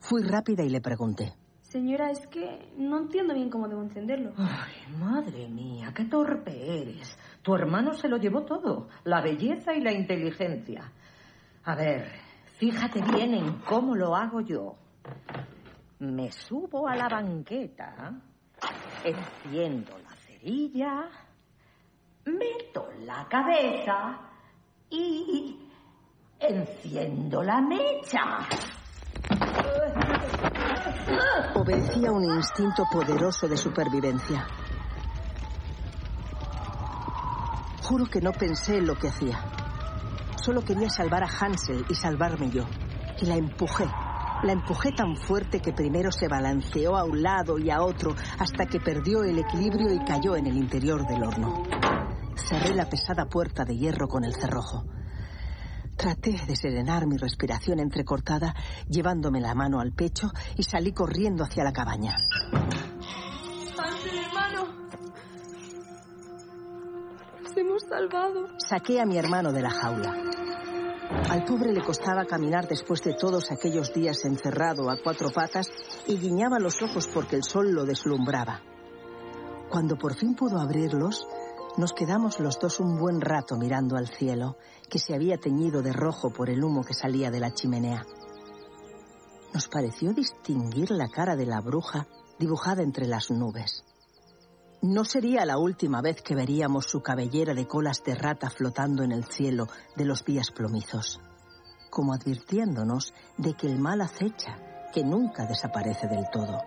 Fui 0.00 0.22
rápida 0.22 0.62
y 0.62 0.68
le 0.68 0.82
pregunté. 0.82 1.32
Señora, 1.62 2.10
es 2.10 2.26
que 2.26 2.74
no 2.76 2.98
entiendo 2.98 3.32
bien 3.32 3.48
cómo 3.48 3.68
debo 3.68 3.80
encenderlo. 3.80 4.34
Ay, 4.36 4.94
madre 4.98 5.48
mía, 5.48 5.94
qué 5.96 6.04
torpe 6.04 6.82
eres. 6.82 7.16
Tu 7.40 7.54
hermano 7.54 7.94
se 7.94 8.08
lo 8.08 8.18
llevó 8.18 8.42
todo, 8.42 8.88
la 9.04 9.22
belleza 9.22 9.72
y 9.72 9.80
la 9.80 9.92
inteligencia. 9.92 10.92
A 11.64 11.74
ver, 11.74 12.06
fíjate 12.58 13.00
bien 13.00 13.32
en 13.32 13.60
cómo 13.60 13.94
lo 13.94 14.14
hago 14.14 14.42
yo. 14.42 14.76
Me 16.00 16.30
subo 16.30 16.86
a 16.86 16.96
la 16.96 17.08
banqueta, 17.08 18.20
enciendo 19.02 19.96
la 20.42 20.48
cerilla, 20.48 21.08
meto 22.24 22.88
la 23.04 23.26
cabeza 23.28 24.18
y 24.90 25.56
enciendo 26.38 27.42
la 27.42 27.60
mecha. 27.60 28.48
Obedecía 31.54 32.10
un 32.10 32.24
instinto 32.24 32.84
poderoso 32.90 33.46
de 33.46 33.56
supervivencia. 33.56 34.46
Juro 37.82 38.06
que 38.06 38.20
no 38.20 38.32
pensé 38.32 38.78
en 38.78 38.86
lo 38.86 38.94
que 38.96 39.08
hacía. 39.08 39.38
Solo 40.36 40.62
quería 40.62 40.88
salvar 40.88 41.22
a 41.22 41.28
Hansel 41.28 41.84
y 41.88 41.94
salvarme 41.94 42.50
yo. 42.50 42.64
Y 43.20 43.26
la 43.26 43.36
empujé. 43.36 43.84
La 44.42 44.52
empujé 44.52 44.90
tan 44.90 45.16
fuerte 45.16 45.60
que 45.60 45.72
primero 45.72 46.10
se 46.10 46.26
balanceó 46.26 46.96
a 46.96 47.04
un 47.04 47.22
lado 47.22 47.58
y 47.58 47.70
a 47.70 47.80
otro 47.80 48.14
hasta 48.40 48.66
que 48.66 48.80
perdió 48.80 49.22
el 49.22 49.38
equilibrio 49.38 49.92
y 49.94 50.04
cayó 50.04 50.34
en 50.34 50.46
el 50.46 50.56
interior 50.56 51.06
del 51.06 51.22
horno. 51.22 51.62
Cerré 52.34 52.74
la 52.74 52.88
pesada 52.88 53.26
puerta 53.26 53.64
de 53.64 53.76
hierro 53.76 54.08
con 54.08 54.24
el 54.24 54.34
cerrojo. 54.34 54.84
Traté 55.96 56.32
de 56.32 56.56
serenar 56.56 57.06
mi 57.06 57.16
respiración 57.16 57.78
entrecortada, 57.78 58.54
llevándome 58.88 59.40
la 59.40 59.54
mano 59.54 59.78
al 59.78 59.92
pecho 59.92 60.32
y 60.56 60.64
salí 60.64 60.92
corriendo 60.92 61.44
hacia 61.44 61.62
la 61.62 61.72
cabaña. 61.72 62.16
Hermano. 64.26 64.66
Nos 67.42 67.56
hemos 67.56 67.82
salvado. 67.88 68.48
Saqué 68.58 69.00
a 69.00 69.06
mi 69.06 69.18
hermano 69.18 69.52
de 69.52 69.62
la 69.62 69.70
jaula. 69.70 70.16
Al 71.30 71.44
pobre 71.44 71.72
le 71.72 71.82
costaba 71.82 72.24
caminar 72.24 72.68
después 72.68 73.02
de 73.02 73.14
todos 73.14 73.50
aquellos 73.50 73.92
días 73.92 74.24
encerrado 74.24 74.90
a 74.90 74.96
cuatro 75.02 75.30
patas 75.30 75.70
y 76.06 76.18
guiñaba 76.18 76.58
los 76.58 76.82
ojos 76.82 77.08
porque 77.08 77.36
el 77.36 77.42
sol 77.42 77.72
lo 77.72 77.84
deslumbraba. 77.84 78.62
Cuando 79.70 79.96
por 79.96 80.14
fin 80.14 80.34
pudo 80.34 80.58
abrirlos, 80.58 81.26
nos 81.76 81.92
quedamos 81.92 82.38
los 82.40 82.58
dos 82.58 82.80
un 82.80 82.98
buen 82.98 83.20
rato 83.20 83.56
mirando 83.56 83.96
al 83.96 84.08
cielo, 84.08 84.56
que 84.90 84.98
se 84.98 85.14
había 85.14 85.38
teñido 85.38 85.80
de 85.80 85.92
rojo 85.92 86.30
por 86.30 86.50
el 86.50 86.62
humo 86.62 86.84
que 86.84 86.92
salía 86.92 87.30
de 87.30 87.40
la 87.40 87.52
chimenea. 87.52 88.04
Nos 89.54 89.68
pareció 89.68 90.12
distinguir 90.12 90.90
la 90.90 91.08
cara 91.08 91.36
de 91.36 91.46
la 91.46 91.60
bruja 91.60 92.06
dibujada 92.38 92.82
entre 92.82 93.06
las 93.06 93.30
nubes. 93.30 93.84
No 94.82 95.04
sería 95.04 95.46
la 95.46 95.58
última 95.58 96.02
vez 96.02 96.22
que 96.22 96.34
veríamos 96.34 96.86
su 96.86 97.02
cabellera 97.02 97.54
de 97.54 97.68
colas 97.68 98.02
de 98.02 98.16
rata 98.16 98.50
flotando 98.50 99.04
en 99.04 99.12
el 99.12 99.22
cielo 99.22 99.68
de 99.94 100.04
los 100.04 100.24
días 100.24 100.50
plomizos, 100.50 101.20
como 101.88 102.12
advirtiéndonos 102.12 103.14
de 103.38 103.54
que 103.54 103.68
el 103.68 103.78
mal 103.78 104.00
acecha, 104.00 104.58
que 104.92 105.04
nunca 105.04 105.46
desaparece 105.46 106.08
del 106.08 106.24
todo. 106.32 106.58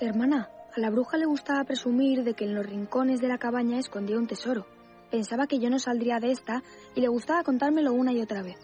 Hermana, 0.00 0.48
a 0.76 0.78
la 0.78 0.90
bruja 0.90 1.16
le 1.16 1.26
gustaba 1.26 1.64
presumir 1.64 2.22
de 2.22 2.34
que 2.34 2.44
en 2.44 2.54
los 2.54 2.64
rincones 2.64 3.20
de 3.20 3.26
la 3.26 3.38
cabaña 3.38 3.80
escondía 3.80 4.16
un 4.16 4.28
tesoro. 4.28 4.64
Pensaba 5.10 5.48
que 5.48 5.58
yo 5.58 5.68
no 5.68 5.80
saldría 5.80 6.20
de 6.20 6.30
esta 6.30 6.62
y 6.94 7.00
le 7.00 7.08
gustaba 7.08 7.42
contármelo 7.42 7.92
una 7.92 8.12
y 8.12 8.22
otra 8.22 8.42
vez. 8.42 8.58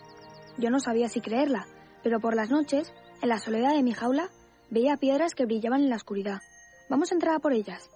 Yo 0.58 0.70
no 0.70 0.78
sabía 0.78 1.08
si 1.08 1.20
creerla, 1.20 1.66
pero 2.04 2.20
por 2.20 2.36
las 2.36 2.50
noches, 2.50 2.92
en 3.20 3.30
la 3.30 3.40
soledad 3.40 3.74
de 3.74 3.82
mi 3.82 3.94
jaula, 3.94 4.30
veía 4.70 4.96
piedras 4.96 5.34
que 5.34 5.44
brillaban 5.44 5.80
en 5.80 5.90
la 5.90 5.96
oscuridad. 5.96 6.40
Vamos 6.88 7.10
a 7.10 7.16
entrar 7.16 7.34
a 7.34 7.40
por 7.40 7.52
ellas. 7.52 7.90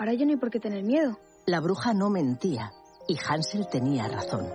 Ahora 0.00 0.14
yo 0.14 0.24
no 0.24 0.30
hay 0.30 0.38
por 0.38 0.50
qué 0.50 0.58
tener 0.58 0.82
miedo. 0.82 1.18
La 1.44 1.60
bruja 1.60 1.92
no 1.92 2.08
mentía 2.08 2.72
y 3.06 3.18
Hansel 3.18 3.68
tenía 3.70 4.08
razón. 4.08 4.48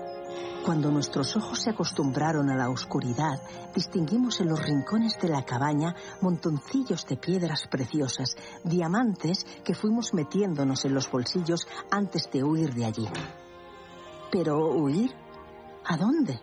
Cuando 0.65 0.89
nuestros 0.89 1.35
ojos 1.35 1.61
se 1.61 1.69
acostumbraron 1.69 2.49
a 2.49 2.55
la 2.55 2.71
oscuridad, 2.71 3.39
distinguimos 3.75 4.41
en 4.41 4.49
los 4.49 4.59
rincones 4.65 5.19
de 5.21 5.29
la 5.29 5.45
cabaña 5.45 5.95
montoncillos 6.21 7.05
de 7.05 7.17
piedras 7.17 7.67
preciosas, 7.69 8.35
diamantes 8.63 9.45
que 9.63 9.75
fuimos 9.75 10.15
metiéndonos 10.15 10.83
en 10.83 10.95
los 10.95 11.11
bolsillos 11.11 11.67
antes 11.91 12.27
de 12.31 12.43
huir 12.43 12.73
de 12.73 12.85
allí. 12.85 13.07
Pero 14.31 14.71
huir, 14.75 15.11
¿a 15.85 15.95
dónde? 15.95 16.39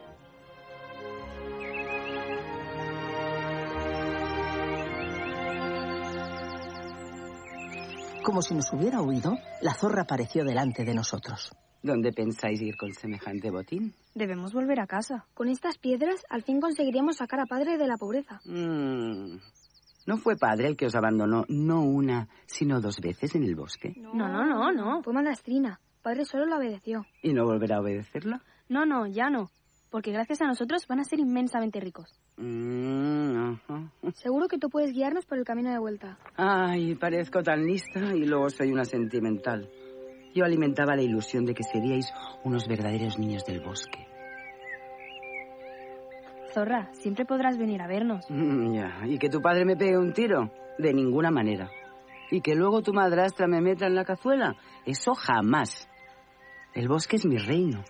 Como 8.24 8.40
si 8.40 8.54
nos 8.54 8.72
hubiera 8.72 9.02
huido, 9.02 9.36
la 9.62 9.74
zorra 9.74 10.02
apareció 10.02 10.44
delante 10.44 10.84
de 10.84 10.94
nosotros. 10.94 11.50
¿Dónde 11.82 12.12
pensáis 12.12 12.62
ir 12.62 12.76
con 12.76 12.92
semejante 12.92 13.50
botín? 13.50 13.94
Debemos 14.14 14.52
volver 14.52 14.78
a 14.80 14.86
casa. 14.86 15.26
Con 15.34 15.48
estas 15.48 15.78
piedras 15.78 16.24
al 16.30 16.42
fin 16.42 16.60
conseguiríamos 16.60 17.16
sacar 17.16 17.40
a 17.40 17.46
padre 17.46 17.76
de 17.78 17.88
la 17.88 17.96
pobreza. 17.96 18.40
Mm. 18.44 19.38
¿No 20.06 20.16
fue 20.18 20.36
padre 20.36 20.68
el 20.68 20.76
que 20.76 20.86
os 20.86 20.94
abandonó 20.94 21.44
no 21.48 21.82
una, 21.82 22.28
sino 22.46 22.80
dos 22.80 23.00
veces 23.00 23.34
en 23.34 23.42
el 23.42 23.56
bosque? 23.56 23.94
No, 23.96 24.14
no, 24.14 24.46
no, 24.46 24.70
no. 24.70 25.02
Fue 25.02 25.12
madrastrina. 25.12 25.80
Padre 26.02 26.24
solo 26.24 26.46
la 26.46 26.58
obedeció. 26.58 27.04
¿Y 27.22 27.32
no 27.32 27.44
volverá 27.44 27.76
a 27.78 27.80
obedecerla? 27.80 28.42
No, 28.68 28.86
no, 28.86 29.06
ya 29.08 29.30
no. 29.30 29.50
Porque 29.92 30.10
gracias 30.10 30.40
a 30.40 30.46
nosotros 30.46 30.86
van 30.88 31.00
a 31.00 31.04
ser 31.04 31.20
inmensamente 31.20 31.78
ricos. 31.78 32.18
Mm, 32.38 33.52
ajá. 33.52 33.92
Seguro 34.14 34.48
que 34.48 34.56
tú 34.56 34.70
puedes 34.70 34.90
guiarnos 34.94 35.26
por 35.26 35.36
el 35.36 35.44
camino 35.44 35.70
de 35.70 35.78
vuelta. 35.78 36.18
Ay, 36.34 36.94
parezco 36.94 37.42
tan 37.42 37.62
lista 37.66 38.00
y 38.16 38.24
luego 38.24 38.48
soy 38.48 38.72
una 38.72 38.86
sentimental. 38.86 39.68
Yo 40.34 40.46
alimentaba 40.46 40.96
la 40.96 41.02
ilusión 41.02 41.44
de 41.44 41.52
que 41.52 41.62
seríais 41.62 42.10
unos 42.42 42.66
verdaderos 42.66 43.18
niños 43.18 43.44
del 43.44 43.60
bosque. 43.60 44.08
Zorra, 46.54 46.88
siempre 46.92 47.26
podrás 47.26 47.58
venir 47.58 47.82
a 47.82 47.86
vernos. 47.86 48.24
Mm, 48.30 48.74
ya, 48.74 49.02
¿y 49.06 49.18
que 49.18 49.28
tu 49.28 49.42
padre 49.42 49.66
me 49.66 49.76
pegue 49.76 49.98
un 49.98 50.14
tiro? 50.14 50.50
De 50.78 50.94
ninguna 50.94 51.30
manera. 51.30 51.70
¿Y 52.30 52.40
que 52.40 52.54
luego 52.54 52.80
tu 52.80 52.94
madrastra 52.94 53.46
me 53.46 53.60
meta 53.60 53.86
en 53.86 53.94
la 53.94 54.06
cazuela? 54.06 54.56
Eso 54.86 55.12
jamás. 55.12 55.86
El 56.74 56.88
bosque 56.88 57.16
es 57.16 57.26
mi 57.26 57.36
reino. 57.36 57.84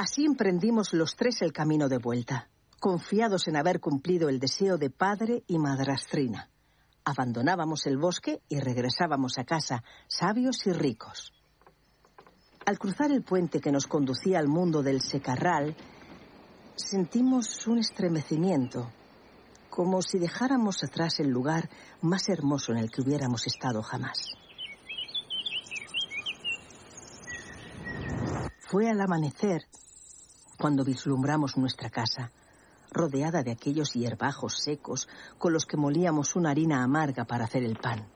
Así 0.00 0.24
emprendimos 0.24 0.92
los 0.92 1.16
tres 1.16 1.42
el 1.42 1.52
camino 1.52 1.88
de 1.88 1.98
vuelta, 1.98 2.48
confiados 2.78 3.48
en 3.48 3.56
haber 3.56 3.80
cumplido 3.80 4.28
el 4.28 4.38
deseo 4.38 4.78
de 4.78 4.90
padre 4.90 5.42
y 5.48 5.58
madrastrina. 5.58 6.50
Abandonábamos 7.04 7.84
el 7.88 7.98
bosque 7.98 8.40
y 8.48 8.60
regresábamos 8.60 9.38
a 9.38 9.44
casa, 9.44 9.82
sabios 10.06 10.64
y 10.68 10.72
ricos. 10.72 11.32
Al 12.64 12.78
cruzar 12.78 13.10
el 13.10 13.24
puente 13.24 13.60
que 13.60 13.72
nos 13.72 13.88
conducía 13.88 14.38
al 14.38 14.46
mundo 14.46 14.84
del 14.84 15.00
secarral, 15.00 15.74
sentimos 16.76 17.66
un 17.66 17.78
estremecimiento, 17.78 18.92
como 19.68 20.00
si 20.00 20.20
dejáramos 20.20 20.84
atrás 20.84 21.18
el 21.18 21.30
lugar 21.30 21.68
más 22.02 22.28
hermoso 22.28 22.70
en 22.70 22.78
el 22.78 22.90
que 22.92 23.02
hubiéramos 23.02 23.48
estado 23.48 23.82
jamás. 23.82 24.30
Fue 28.60 28.88
al 28.88 29.00
amanecer 29.00 29.62
cuando 30.58 30.84
vislumbramos 30.84 31.56
nuestra 31.56 31.88
casa, 31.88 32.32
rodeada 32.90 33.42
de 33.42 33.52
aquellos 33.52 33.92
hierbajos 33.92 34.58
secos 34.58 35.08
con 35.38 35.52
los 35.52 35.66
que 35.66 35.76
molíamos 35.76 36.36
una 36.36 36.50
harina 36.50 36.82
amarga 36.82 37.24
para 37.24 37.44
hacer 37.44 37.62
el 37.62 37.76
pan. 37.76 38.08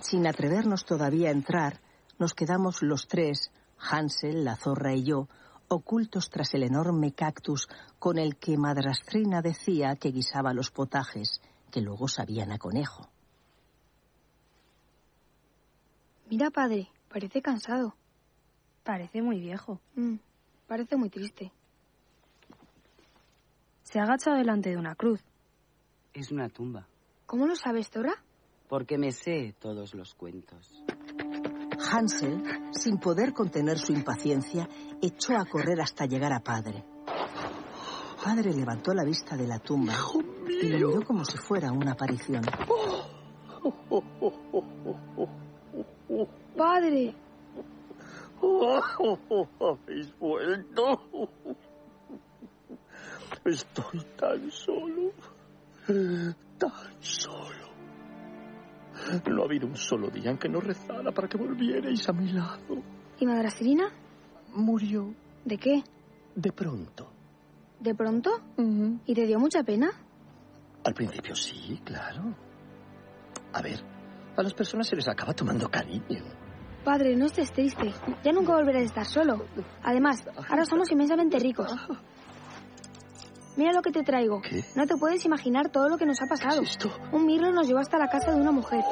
Sin 0.00 0.26
atrevernos 0.26 0.84
todavía 0.84 1.28
a 1.28 1.32
entrar, 1.32 1.80
nos 2.18 2.34
quedamos 2.34 2.82
los 2.82 3.08
tres, 3.08 3.50
Hansel, 3.78 4.44
la 4.44 4.56
zorra 4.56 4.94
y 4.94 5.04
yo, 5.04 5.28
ocultos 5.68 6.30
tras 6.30 6.54
el 6.54 6.62
enorme 6.62 7.12
cactus 7.12 7.68
con 7.98 8.18
el 8.18 8.36
que 8.36 8.56
Madrastrina 8.56 9.42
decía 9.42 9.96
que 9.96 10.10
guisaba 10.10 10.54
los 10.54 10.70
potajes, 10.70 11.40
que 11.70 11.80
luego 11.80 12.08
sabían 12.08 12.52
a 12.52 12.58
conejo. 12.58 13.08
Mira, 16.30 16.50
padre, 16.50 16.88
parece 17.08 17.42
cansado. 17.42 17.94
Parece 18.84 19.22
muy 19.22 19.40
viejo. 19.40 19.80
Mm, 19.96 20.16
parece 20.68 20.96
muy 20.96 21.08
triste. 21.08 21.50
Se 23.82 23.98
agacha 23.98 24.34
delante 24.34 24.70
de 24.70 24.76
una 24.76 24.94
cruz. 24.94 25.20
Es 26.12 26.30
una 26.30 26.48
tumba. 26.50 26.86
¿Cómo 27.26 27.46
lo 27.46 27.56
sabes, 27.56 27.90
Tora? 27.90 28.12
Porque 28.68 28.98
me 28.98 29.10
sé 29.12 29.54
todos 29.58 29.94
los 29.94 30.14
cuentos. 30.14 30.84
Hansel, 31.90 32.42
sin 32.72 32.98
poder 32.98 33.32
contener 33.32 33.78
su 33.78 33.92
impaciencia, 33.92 34.68
echó 35.00 35.34
a 35.36 35.46
correr 35.46 35.80
hasta 35.80 36.04
llegar 36.04 36.32
a 36.32 36.40
padre. 36.40 36.84
Padre 38.22 38.52
levantó 38.52 38.92
la 38.92 39.04
vista 39.04 39.36
de 39.36 39.46
la 39.46 39.58
tumba 39.58 39.94
y 40.48 40.68
lo 40.68 40.88
miró 40.88 41.02
como 41.02 41.24
si 41.24 41.38
fuera 41.38 41.72
una 41.72 41.92
aparición. 41.92 42.42
Padre. 46.56 47.14
¿Habéis 49.60 50.18
vuelto? 50.18 51.30
Estoy 53.44 54.00
tan 54.16 54.50
solo. 54.50 55.12
Tan 56.58 56.70
solo. 57.00 57.68
No 59.30 59.42
ha 59.42 59.44
habido 59.44 59.66
un 59.66 59.76
solo 59.76 60.08
día 60.10 60.30
en 60.30 60.38
que 60.38 60.48
no 60.48 60.60
rezara 60.60 61.12
para 61.12 61.28
que 61.28 61.38
volvierais 61.38 62.08
a 62.08 62.12
mi 62.12 62.32
lado. 62.32 62.82
¿Y 63.18 63.26
Madrastrina? 63.26 63.90
Murió 64.54 65.14
¿De 65.44 65.56
qué? 65.56 65.82
de 66.34 66.52
pronto. 66.52 67.10
¿De 67.80 67.94
pronto? 67.94 68.30
¿Y 69.06 69.14
te 69.14 69.26
dio 69.26 69.38
mucha 69.38 69.62
pena? 69.62 69.90
Al 70.84 70.94
principio 70.94 71.34
sí, 71.34 71.80
claro. 71.84 72.34
A 73.52 73.62
ver, 73.62 73.80
a 74.36 74.42
las 74.42 74.54
personas 74.54 74.86
se 74.88 74.96
les 74.96 75.08
acaba 75.08 75.32
tomando 75.32 75.68
cariño. 75.68 76.22
Padre, 76.84 77.16
no 77.16 77.26
estés 77.26 77.52
triste. 77.52 77.92
Ya 78.24 78.32
nunca 78.32 78.54
volverás 78.54 78.82
a 78.82 78.86
estar 78.86 79.04
solo. 79.04 79.44
Además, 79.82 80.24
ahora 80.48 80.64
somos 80.64 80.90
inmensamente 80.90 81.38
ricos. 81.38 81.70
Mira 83.56 83.72
lo 83.72 83.82
que 83.82 83.90
te 83.90 84.04
traigo. 84.04 84.40
¿Qué? 84.40 84.64
No 84.76 84.86
te 84.86 84.96
puedes 84.96 85.24
imaginar 85.24 85.68
todo 85.70 85.88
lo 85.88 85.98
que 85.98 86.06
nos 86.06 86.22
ha 86.22 86.26
pasado. 86.26 86.60
¿Qué 86.60 86.64
es 86.64 86.70
esto? 86.70 86.92
Un 87.10 87.26
mirlo 87.26 87.50
nos 87.50 87.66
llevó 87.66 87.80
hasta 87.80 87.98
la 87.98 88.08
casa 88.08 88.30
de 88.30 88.40
una 88.40 88.52
mujer. 88.52 88.84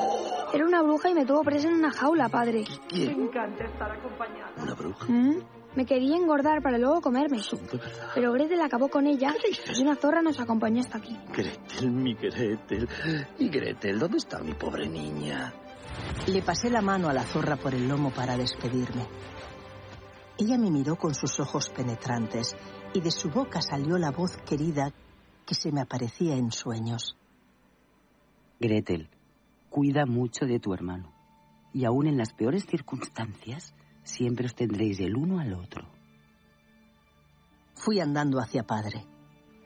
Era 0.53 0.65
una 0.65 0.83
bruja 0.83 1.09
y 1.09 1.15
me 1.15 1.25
tuvo 1.25 1.43
presa 1.43 1.69
en 1.69 1.75
una 1.75 1.93
jaula, 1.93 2.29
padre. 2.29 2.65
¿Quién? 2.89 3.11
encanta 3.11 3.65
estar 3.65 3.93
acompañada. 3.93 4.53
¿Una 4.61 4.75
bruja? 4.75 5.07
¿Mm? 5.09 5.37
Me 5.77 5.87
quería 5.87 6.17
engordar 6.17 6.63
para 6.63 6.79
luego 6.79 7.01
comerme. 7.01 7.39
Son 7.39 7.65
de 7.67 7.77
verdad. 7.79 8.11
Pero 8.15 8.33
Gretel 8.33 8.61
acabó 8.61 8.89
con 8.89 9.07
ella 9.07 9.33
y 9.77 9.83
una 9.83 9.95
zorra 9.95 10.21
nos 10.21 10.41
acompañó 10.41 10.81
hasta 10.81 10.99
aquí. 10.99 11.17
Gretel, 11.33 11.91
mi 11.93 12.15
Gretel. 12.15 12.89
Mi 13.39 13.49
Gretel, 13.49 13.99
¿dónde 14.01 14.17
está 14.17 14.41
mi 14.41 14.55
pobre 14.55 14.89
niña? 14.89 15.53
Le 16.27 16.43
pasé 16.43 16.71
la 16.71 16.81
mano 16.81 17.09
a 17.09 17.13
la 17.13 17.23
zorra 17.23 17.57
por 17.57 17.75
el 17.75 17.89
lomo 17.89 18.11
para 18.11 18.37
despedirme. 18.37 19.07
Ella 20.39 20.59
me 20.59 20.71
miró 20.71 20.97
con 20.97 21.15
sus 21.15 21.41
ojos 21.41 21.71
penetrantes 21.71 22.57
y 22.93 23.01
de 23.01 23.11
su 23.11 23.31
boca 23.31 23.63
salió 23.63 23.97
la 23.97 24.11
voz 24.11 24.37
querida 24.39 24.93
que 25.47 25.55
se 25.55 25.73
me 25.73 25.81
aparecía 25.81 26.37
en 26.37 26.51
sueños. 26.51 27.17
Gretel, 28.59 29.09
cuida 29.71 30.05
mucho 30.07 30.45
de 30.47 30.59
tu 30.59 30.75
hermano. 30.75 31.13
Y 31.73 31.85
aún 31.85 32.07
en 32.07 32.17
las 32.17 32.33
peores 32.33 32.67
circunstancias, 32.67 33.75
siempre 34.03 34.47
os 34.47 34.55
tendréis 34.55 34.99
el 35.01 35.17
uno 35.17 35.41
al 35.41 35.53
otro. 35.55 35.87
Fui 37.75 38.01
andando 38.01 38.39
hacia 38.41 38.63
padre. 38.63 39.05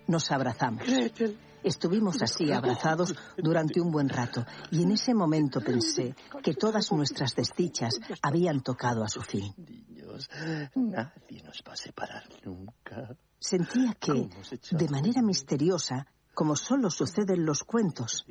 Nos 0.06 0.30
abrazamos. 0.30 0.84
Gretel. 0.86 1.38
Estuvimos 1.62 2.22
así 2.22 2.50
abrazados 2.50 3.14
durante 3.36 3.80
un 3.80 3.90
buen 3.90 4.08
rato 4.08 4.44
y 4.70 4.82
en 4.82 4.92
ese 4.92 5.14
momento 5.14 5.60
pensé 5.60 6.14
que 6.42 6.54
todas 6.54 6.90
nuestras 6.92 7.34
desdichas 7.34 8.00
habían 8.22 8.62
tocado 8.62 9.04
a 9.04 9.08
su 9.08 9.20
fin. 9.20 9.54
Niños, 9.56 10.28
nadie 10.74 11.42
nos 11.42 11.62
va 11.66 11.72
a 11.72 11.76
separar 11.76 12.24
nunca. 12.44 13.16
Sentía 13.38 13.94
que, 13.94 14.28
¿Cómo 14.28 14.44
se 14.44 14.56
echaba 14.56 14.82
de 14.82 14.88
manera 14.88 15.22
misteriosa, 15.22 16.06
como 16.34 16.56
solo 16.56 16.90
sucede 16.90 17.34
en 17.34 17.44
los 17.44 17.64
cuentos, 17.64 18.24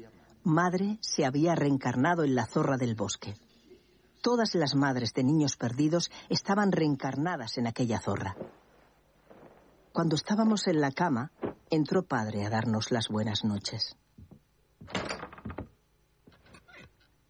madre 0.43 0.97
se 1.01 1.25
había 1.25 1.55
reencarnado 1.55 2.23
en 2.23 2.35
la 2.35 2.47
zorra 2.47 2.77
del 2.77 2.95
bosque. 2.95 3.35
Todas 4.21 4.55
las 4.55 4.75
madres 4.75 5.13
de 5.13 5.23
niños 5.23 5.55
perdidos 5.55 6.11
estaban 6.27 6.71
reencarnadas 6.71 7.57
en 7.57 7.67
aquella 7.67 7.99
zorra. 7.99 8.35
Cuando 9.93 10.15
estábamos 10.15 10.67
en 10.67 10.81
la 10.81 10.91
cama, 10.91 11.31
entró 11.69 12.03
padre 12.03 12.45
a 12.45 12.49
darnos 12.49 12.91
las 12.91 13.07
buenas 13.09 13.43
noches. 13.43 13.95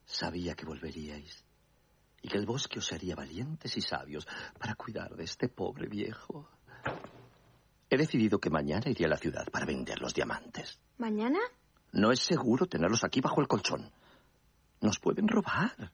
Sabía 0.06 0.56
que 0.56 0.66
volveríais 0.66 1.46
y 2.22 2.28
que 2.28 2.38
el 2.38 2.46
bosque 2.46 2.80
os 2.80 2.92
haría 2.92 3.16
valientes 3.16 3.78
y 3.78 3.82
sabios 3.82 4.28
para 4.60 4.76
cuidar 4.76 5.16
de 5.16 5.24
este 5.24 5.48
pobre 5.48 5.88
viejo. 5.88 6.50
He 7.90 7.98
decidido 7.98 8.40
que 8.40 8.50
mañana 8.50 8.90
iré 8.90 9.06
a 9.06 9.10
la 9.10 9.18
ciudad 9.18 9.48
para 9.52 9.66
vender 9.66 10.00
los 10.00 10.14
diamantes. 10.14 10.80
¿Mañana? 10.98 11.40
No 11.92 12.12
es 12.12 12.20
seguro 12.20 12.68
tenerlos 12.68 13.04
aquí 13.04 13.22
bajo 13.22 13.42
el 13.42 13.48
colchón. 13.48 13.92
Nos 14.82 15.00
pueden 15.00 15.28
robar. 15.28 15.92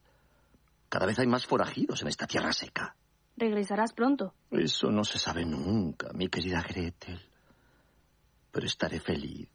Cada 0.90 1.06
vez 1.06 1.20
hay 1.20 1.28
más 1.28 1.46
forajidos 1.46 2.02
en 2.02 2.10
esta 2.10 2.28
tierra 2.28 2.52
seca. 2.52 2.96
Regresarás 3.38 3.94
pronto. 3.94 4.34
Eso 4.52 4.90
no 4.90 5.04
se 5.04 5.20
sabe 5.20 5.46
nunca, 5.46 6.12
mi 6.14 6.28
querida 6.28 6.62
Gretel. 6.62 7.22
Pero 8.56 8.68
estaré 8.68 9.02
feliz 9.02 9.50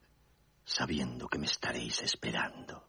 sabiendo 0.62 1.26
que 1.26 1.38
me 1.38 1.46
estaréis 1.46 2.02
esperando. 2.02 2.84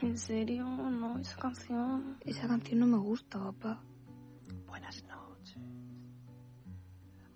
¿En 0.00 0.16
serio? 0.16 0.64
No, 0.64 1.18
esa 1.18 1.36
canción. 1.36 2.16
Esa 2.20 2.46
canción 2.46 2.78
no 2.78 2.86
me 2.86 2.98
gusta, 2.98 3.40
papá. 3.40 3.82
Buenas 4.68 5.02
noches. 5.02 5.58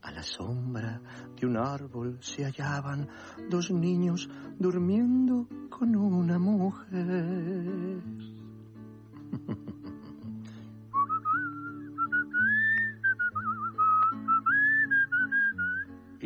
A 0.03 0.12
la 0.12 0.22
sombra 0.22 1.03
de 1.34 1.46
un 1.48 1.57
árbol 1.57 2.18
se 2.22 2.44
hallaban 2.44 3.09
dos 3.48 3.72
niños 3.72 4.30
durmiendo 4.57 5.48
con 5.68 5.96
una 5.96 6.38
mujer. 6.38 8.05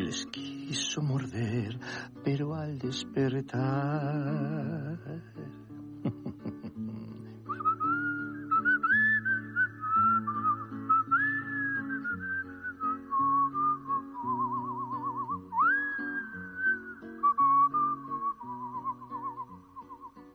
les 0.04 0.26
quiso 0.26 1.00
morder, 1.02 1.78
pero 2.22 2.54
al 2.54 2.78
despertar. 2.78 3.62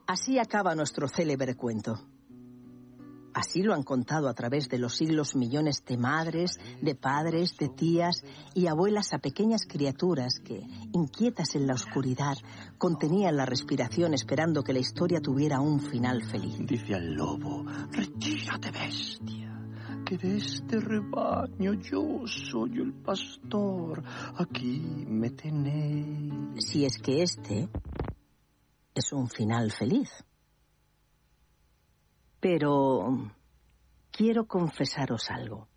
Así 0.07 0.39
acaba 0.39 0.74
nuestro 0.74 1.07
célebre 1.07 1.55
cuento. 1.55 1.99
Así 3.39 3.63
lo 3.63 3.73
han 3.73 3.83
contado 3.83 4.27
a 4.27 4.33
través 4.33 4.67
de 4.67 4.77
los 4.77 4.95
siglos 4.95 5.33
millones 5.33 5.85
de 5.85 5.95
madres, 5.95 6.59
de 6.81 6.93
padres, 6.93 7.55
de 7.57 7.69
tías 7.69 8.21
y 8.53 8.67
abuelas 8.67 9.13
a 9.13 9.19
pequeñas 9.19 9.61
criaturas 9.65 10.41
que, 10.43 10.59
inquietas 10.91 11.55
en 11.55 11.65
la 11.65 11.75
oscuridad, 11.75 12.35
contenían 12.77 13.37
la 13.37 13.45
respiración 13.45 14.13
esperando 14.13 14.61
que 14.61 14.73
la 14.73 14.79
historia 14.79 15.21
tuviera 15.21 15.61
un 15.61 15.79
final 15.79 16.21
feliz. 16.25 16.57
Dice 16.59 16.95
al 16.95 17.13
lobo, 17.13 17.63
retírate 17.93 18.71
bestia, 18.71 19.57
porque 19.85 20.17
de 20.17 20.35
este 20.35 20.81
rebaño 20.81 21.75
yo 21.75 22.27
soy 22.27 22.79
el 22.79 22.91
pastor. 22.91 24.03
Aquí 24.35 25.05
me 25.07 25.29
tenéis. 25.29 26.65
Si 26.67 26.83
es 26.83 26.97
que 26.97 27.21
este 27.21 27.69
es 28.93 29.13
un 29.13 29.29
final 29.29 29.71
feliz. 29.71 30.09
Pero 32.39 33.31
quiero 34.11 34.45
confesaros 34.47 35.29
algo. 35.29 35.67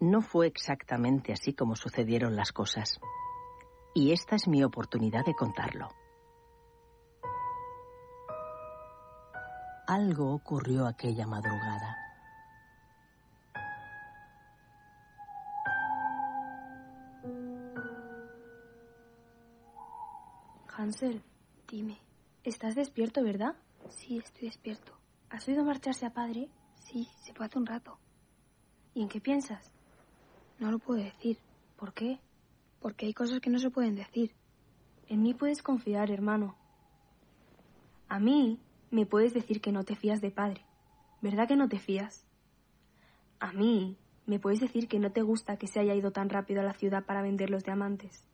No 0.00 0.20
fue 0.20 0.46
exactamente 0.46 1.32
así 1.32 1.54
como 1.54 1.74
sucedieron 1.74 2.36
las 2.36 2.52
cosas. 2.52 3.00
Y 3.94 4.12
esta 4.12 4.36
es 4.36 4.46
mi 4.46 4.62
oportunidad 4.62 5.24
de 5.24 5.34
contarlo. 5.34 5.88
Algo 9.88 10.34
ocurrió 10.34 10.86
aquella 10.86 11.26
madrugada. 11.26 11.96
Hansel, 20.76 21.24
dime, 21.66 21.98
¿estás 22.44 22.76
despierto, 22.76 23.24
verdad? 23.24 23.56
Sí, 23.88 24.18
estoy 24.18 24.48
despierto. 24.48 24.97
¿Has 25.30 25.46
oído 25.46 25.64
marcharse 25.64 26.06
a 26.06 26.12
padre? 26.12 26.48
Sí, 26.76 27.08
se 27.22 27.34
fue 27.34 27.46
hace 27.46 27.58
un 27.58 27.66
rato. 27.66 27.98
¿Y 28.94 29.02
en 29.02 29.08
qué 29.08 29.20
piensas? 29.20 29.72
No 30.58 30.70
lo 30.70 30.78
puedo 30.78 31.02
decir. 31.02 31.38
¿Por 31.76 31.92
qué? 31.92 32.18
Porque 32.80 33.06
hay 33.06 33.14
cosas 33.14 33.40
que 33.40 33.50
no 33.50 33.58
se 33.58 33.70
pueden 33.70 33.94
decir. 33.94 34.34
En 35.06 35.22
mí 35.22 35.34
puedes 35.34 35.62
confiar, 35.62 36.10
hermano. 36.10 36.56
A 38.08 38.18
mí 38.18 38.58
me 38.90 39.04
puedes 39.04 39.34
decir 39.34 39.60
que 39.60 39.70
no 39.70 39.84
te 39.84 39.96
fías 39.96 40.20
de 40.20 40.30
padre. 40.30 40.64
¿Verdad 41.20 41.46
que 41.46 41.56
no 41.56 41.68
te 41.68 41.78
fías? 41.78 42.26
A 43.38 43.52
mí 43.52 43.98
me 44.26 44.38
puedes 44.38 44.60
decir 44.60 44.88
que 44.88 44.98
no 44.98 45.12
te 45.12 45.22
gusta 45.22 45.56
que 45.58 45.66
se 45.66 45.80
haya 45.80 45.94
ido 45.94 46.10
tan 46.10 46.28
rápido 46.28 46.60
a 46.60 46.64
la 46.64 46.72
ciudad 46.72 47.04
para 47.04 47.22
vender 47.22 47.50
los 47.50 47.64
diamantes. 47.64 48.26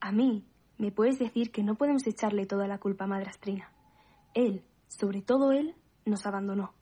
A 0.00 0.12
mí 0.12 0.44
me 0.76 0.90
puedes 0.90 1.18
decir 1.18 1.50
que 1.52 1.62
no 1.62 1.76
podemos 1.76 2.06
echarle 2.06 2.46
toda 2.46 2.66
la 2.66 2.78
culpa 2.78 3.04
a 3.04 3.08
Madrastrina. 3.08 3.72
Él, 4.34 4.62
sobre 4.88 5.22
todo 5.22 5.52
él, 5.52 5.74
nos 6.06 6.24
abandonó. 6.26 6.72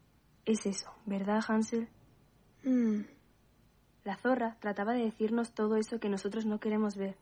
Es 0.45 0.67
eso, 0.67 0.91
¿verdad, 1.07 1.43
Hansel? 1.47 1.89
Mm, 2.63 3.01
La 4.05 4.17
zorra 4.17 4.57
trataba 4.61 4.93
de 4.93 5.05
decirnos 5.05 5.55
todo 5.55 5.77
eso 5.77 5.99
que 5.99 6.11
nosotros 6.11 6.45
no 6.45 6.61
queremos 6.61 6.97
ver. 6.97 7.17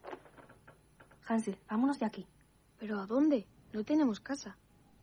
Hansel, 1.27 1.59
vámonos 1.71 2.01
de 2.01 2.07
aquí. 2.07 2.27
¿Pero 2.79 3.01
a 3.01 3.07
dónde? 3.07 3.47
No 3.73 3.85
tenemos 3.85 4.19
casa. 4.19 4.57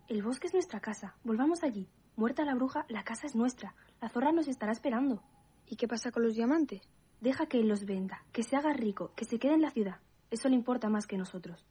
El 0.10 0.22
bosque 0.22 0.48
es 0.48 0.54
nuestra 0.54 0.82
casa. 0.82 1.16
Volvamos 1.24 1.64
allí. 1.64 1.88
Muerta 2.18 2.44
la 2.44 2.56
bruja, 2.56 2.86
la 2.90 3.04
casa 3.04 3.28
es 3.28 3.36
nuestra. 3.36 3.74
La 4.02 4.10
zorra 4.10 4.34
nos 4.34 4.50
estará 4.50 4.74
esperando. 4.74 5.24
¿Y 5.66 5.78
qué 5.78 5.88
pasa 5.88 6.12
con 6.12 6.24
los 6.24 6.36
diamantes? 6.36 6.82
Deja 7.22 7.46
que 7.46 7.60
él 7.60 7.70
los 7.70 7.86
venda, 7.86 8.26
que 8.34 8.44
se 8.44 8.58
haga 8.58 8.74
rico, 8.74 9.14
que 9.16 9.24
se 9.24 9.40
quede 9.40 9.54
en 9.54 9.62
la 9.62 9.72
ciudad. 9.72 10.00
Eso 10.30 10.50
le 10.50 10.56
importa 10.56 10.90
más 10.90 11.08
que 11.08 11.18
nosotros. 11.18 11.66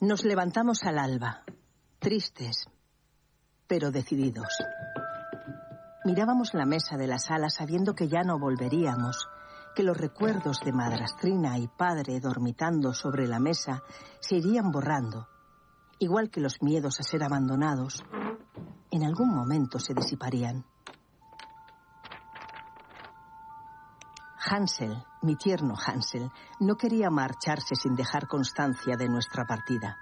Nos 0.00 0.24
levantamos 0.24 0.82
al 0.84 0.98
alba, 0.98 1.44
tristes, 1.98 2.66
pero 3.66 3.90
decididos. 3.90 4.48
Mirábamos 6.04 6.52
la 6.52 6.66
mesa 6.66 6.96
de 6.96 7.06
la 7.06 7.18
sala 7.18 7.48
sabiendo 7.48 7.94
que 7.94 8.08
ya 8.08 8.22
no 8.22 8.38
volveríamos, 8.38 9.26
que 9.74 9.82
los 9.82 9.96
recuerdos 9.96 10.60
de 10.60 10.72
madrastrina 10.72 11.58
y 11.58 11.66
padre 11.66 12.20
dormitando 12.20 12.92
sobre 12.92 13.26
la 13.26 13.40
mesa 13.40 13.82
se 14.20 14.36
irían 14.36 14.70
borrando, 14.70 15.28
igual 15.98 16.30
que 16.30 16.40
los 16.40 16.62
miedos 16.62 17.00
a 17.00 17.02
ser 17.02 17.24
abandonados, 17.24 18.04
en 18.90 19.04
algún 19.04 19.34
momento 19.34 19.78
se 19.78 19.94
disiparían. 19.94 20.64
Hansel, 24.46 25.02
mi 25.22 25.36
tierno 25.36 25.74
Hansel, 25.74 26.30
no 26.60 26.76
quería 26.76 27.08
marcharse 27.08 27.74
sin 27.74 27.96
dejar 27.96 28.28
constancia 28.28 28.94
de 28.96 29.08
nuestra 29.08 29.46
partida 29.46 29.96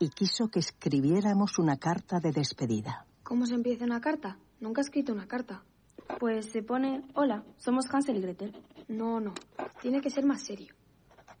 y 0.00 0.08
quiso 0.08 0.48
que 0.48 0.60
escribiéramos 0.60 1.58
una 1.58 1.76
carta 1.76 2.20
de 2.20 2.32
despedida. 2.32 3.04
¿Cómo 3.22 3.44
se 3.44 3.54
empieza 3.54 3.84
una 3.84 4.00
carta? 4.00 4.38
Nunca 4.58 4.80
he 4.80 4.84
escrito 4.84 5.12
una 5.12 5.28
carta. 5.28 5.62
Pues 6.18 6.46
se 6.46 6.62
pone, 6.62 7.02
hola, 7.14 7.44
somos 7.58 7.84
Hansel 7.92 8.16
y 8.16 8.22
Gretel. 8.22 8.56
No, 8.88 9.20
no. 9.20 9.34
Tiene 9.82 10.00
que 10.00 10.08
ser 10.08 10.24
más 10.24 10.42
serio. 10.42 10.74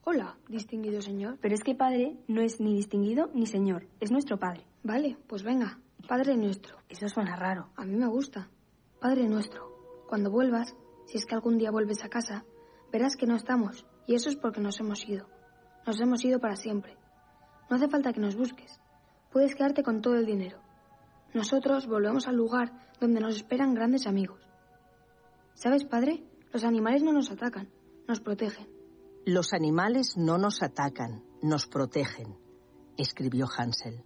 Hola, 0.04 0.36
distinguido 0.46 1.00
señor. 1.00 1.38
Pero 1.40 1.54
es 1.54 1.64
que 1.64 1.74
padre 1.74 2.18
no 2.28 2.42
es 2.42 2.60
ni 2.60 2.74
distinguido 2.74 3.30
ni 3.34 3.46
señor, 3.46 3.88
es 3.98 4.12
nuestro 4.12 4.38
padre. 4.38 4.66
Vale, 4.84 5.16
pues 5.26 5.42
venga. 5.42 5.78
Padre 6.06 6.36
nuestro. 6.36 6.76
Eso 6.90 7.08
suena 7.08 7.36
raro. 7.36 7.70
A 7.76 7.86
mí 7.86 7.96
me 7.96 8.08
gusta. 8.08 8.50
Padre 9.00 9.26
nuestro. 9.26 10.04
Cuando 10.06 10.30
vuelvas, 10.30 10.76
si 11.06 11.16
es 11.16 11.24
que 11.24 11.34
algún 11.34 11.56
día 11.56 11.70
vuelves 11.70 12.04
a 12.04 12.10
casa, 12.10 12.44
verás 12.92 13.16
que 13.16 13.26
no 13.26 13.36
estamos. 13.36 13.86
Y 14.06 14.16
eso 14.16 14.28
es 14.28 14.36
porque 14.36 14.60
nos 14.60 14.78
hemos 14.80 15.08
ido. 15.08 15.26
Nos 15.86 15.98
hemos 16.00 16.22
ido 16.24 16.40
para 16.40 16.56
siempre. 16.56 16.99
No 17.70 17.76
hace 17.76 17.88
falta 17.88 18.12
que 18.12 18.20
nos 18.20 18.34
busques. 18.34 18.80
Puedes 19.30 19.54
quedarte 19.54 19.84
con 19.84 20.02
todo 20.02 20.16
el 20.16 20.26
dinero. 20.26 20.58
Nosotros 21.32 21.86
volvemos 21.86 22.26
al 22.26 22.36
lugar 22.36 22.72
donde 23.00 23.20
nos 23.20 23.36
esperan 23.36 23.74
grandes 23.74 24.08
amigos. 24.08 24.40
¿Sabes, 25.54 25.84
padre? 25.84 26.24
Los 26.52 26.64
animales 26.64 27.04
no 27.04 27.12
nos 27.12 27.30
atacan, 27.30 27.68
nos 28.08 28.20
protegen. 28.20 28.68
Los 29.24 29.52
animales 29.52 30.16
no 30.16 30.36
nos 30.36 30.62
atacan, 30.62 31.22
nos 31.42 31.66
protegen, 31.66 32.36
escribió 32.96 33.46
Hansel. 33.46 34.02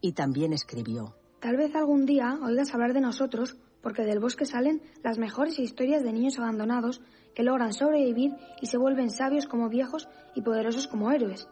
Y 0.00 0.12
también 0.12 0.54
escribió, 0.54 1.16
Tal 1.40 1.56
vez 1.56 1.74
algún 1.74 2.06
día 2.06 2.38
oigas 2.42 2.72
hablar 2.72 2.94
de 2.94 3.00
nosotros 3.00 3.56
porque 3.82 4.02
del 4.02 4.20
bosque 4.20 4.46
salen 4.46 4.80
las 5.02 5.18
mejores 5.18 5.58
historias 5.58 6.02
de 6.02 6.12
niños 6.12 6.38
abandonados 6.38 7.02
que 7.34 7.42
logran 7.42 7.72
sobrevivir 7.72 8.32
y 8.62 8.66
se 8.66 8.78
vuelven 8.78 9.10
sabios 9.10 9.46
como 9.46 9.68
viejos 9.68 10.08
y 10.34 10.40
poderosos 10.40 10.88
como 10.88 11.12
héroes. 11.12 11.48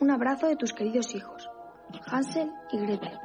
Un 0.00 0.10
abrazo 0.10 0.48
de 0.48 0.56
tus 0.56 0.72
queridos 0.72 1.14
hijos, 1.14 1.48
Hansel 2.06 2.50
y 2.72 2.78
Gretel. 2.78 3.18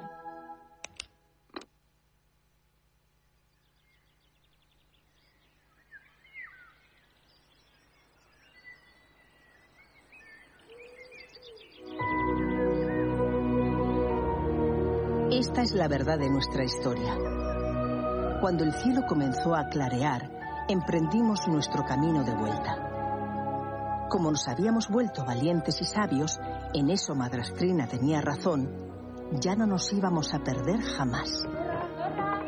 Esta 15.32 15.62
es 15.62 15.74
la 15.74 15.88
verdad 15.88 16.18
de 16.18 16.30
nuestra 16.30 16.64
historia. 16.64 17.16
Cuando 18.42 18.64
el 18.64 18.74
cielo 18.74 19.06
comenzó 19.08 19.56
a 19.56 19.68
clarear, 19.70 20.32
emprendimos 20.68 21.48
nuestro 21.48 21.84
camino 21.86 22.24
de 22.24 22.36
vuelta. 22.36 22.87
Como 24.10 24.32
nos 24.32 24.48
habíamos 24.48 24.88
vuelto 24.88 25.26
valientes 25.26 25.82
y 25.82 25.84
sabios, 25.84 26.40
en 26.74 26.90
eso 26.90 27.14
Madrastrina 27.14 27.88
tenía 27.88 28.22
razón, 28.22 28.70
ya 29.34 29.56
no 29.56 29.68
nos 29.68 29.92
íbamos 29.92 30.34
a 30.34 30.40
perder 30.40 30.80
jamás. 30.82 31.44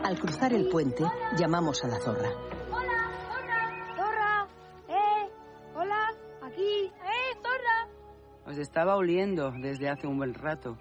Al 0.03 0.17
cruzar 0.17 0.53
el 0.53 0.69
puente, 0.69 1.03
llamamos 1.37 1.83
a 1.83 1.89
la 1.89 1.99
zorra. 1.99 2.29
¡Hola, 2.71 3.11
zorra! 3.27 3.97
¡Zorra! 3.97 4.47
¡Eh! 4.87 5.29
¡Hola! 5.75 6.07
¡Aquí! 6.43 6.85
¡Eh, 6.85 7.37
zorra! 7.43 8.49
Os 8.49 8.57
estaba 8.57 8.95
oliendo 8.95 9.51
desde 9.51 9.89
hace 9.89 10.07
un 10.07 10.17
buen 10.17 10.33
rato. 10.33 10.77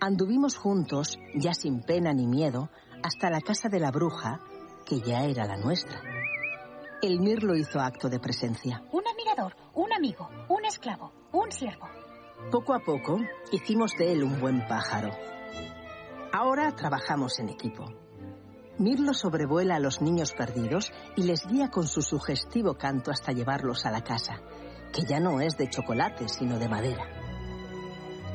Anduvimos 0.00 0.56
juntos, 0.56 1.18
ya 1.34 1.52
sin 1.52 1.82
pena 1.82 2.14
ni 2.14 2.26
miedo, 2.26 2.70
hasta 3.02 3.28
la 3.28 3.42
casa 3.42 3.68
de 3.68 3.80
la 3.80 3.90
bruja, 3.90 4.40
que 4.86 5.00
ya 5.00 5.24
era 5.24 5.44
la 5.44 5.58
nuestra. 5.58 6.00
El 7.02 7.20
mirlo 7.20 7.54
hizo 7.54 7.80
acto 7.80 8.08
de 8.08 8.18
presencia. 8.18 8.82
Un 9.74 9.92
amigo, 9.92 10.28
un 10.48 10.64
esclavo, 10.64 11.12
un 11.32 11.50
siervo. 11.50 11.88
Poco 12.50 12.74
a 12.74 12.80
poco 12.80 13.18
hicimos 13.50 13.92
de 13.98 14.12
él 14.12 14.22
un 14.22 14.40
buen 14.40 14.66
pájaro. 14.68 15.10
Ahora 16.32 16.74
trabajamos 16.76 17.38
en 17.38 17.48
equipo. 17.48 17.84
Mirlo 18.78 19.14
sobrevuela 19.14 19.76
a 19.76 19.80
los 19.80 20.00
niños 20.00 20.32
perdidos 20.32 20.92
y 21.16 21.24
les 21.24 21.46
guía 21.46 21.70
con 21.70 21.86
su 21.86 22.02
sugestivo 22.02 22.74
canto 22.74 23.10
hasta 23.10 23.32
llevarlos 23.32 23.86
a 23.86 23.90
la 23.90 24.02
casa, 24.02 24.40
que 24.92 25.02
ya 25.02 25.20
no 25.20 25.40
es 25.40 25.56
de 25.56 25.70
chocolate, 25.70 26.28
sino 26.28 26.58
de 26.58 26.68
madera. 26.68 27.04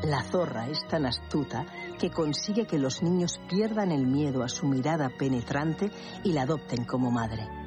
La 0.03 0.23
zorra 0.23 0.67
es 0.69 0.87
tan 0.87 1.05
astuta 1.05 1.65
que 1.99 2.09
consigue 2.09 2.65
que 2.65 2.79
los 2.79 3.03
niños 3.03 3.39
pierdan 3.49 3.91
el 3.91 4.07
miedo 4.07 4.43
a 4.43 4.49
su 4.49 4.65
mirada 4.65 5.09
penetrante 5.09 5.91
y 6.23 6.31
la 6.31 6.43
adopten 6.43 6.85
como 6.85 7.11
madre. 7.11 7.58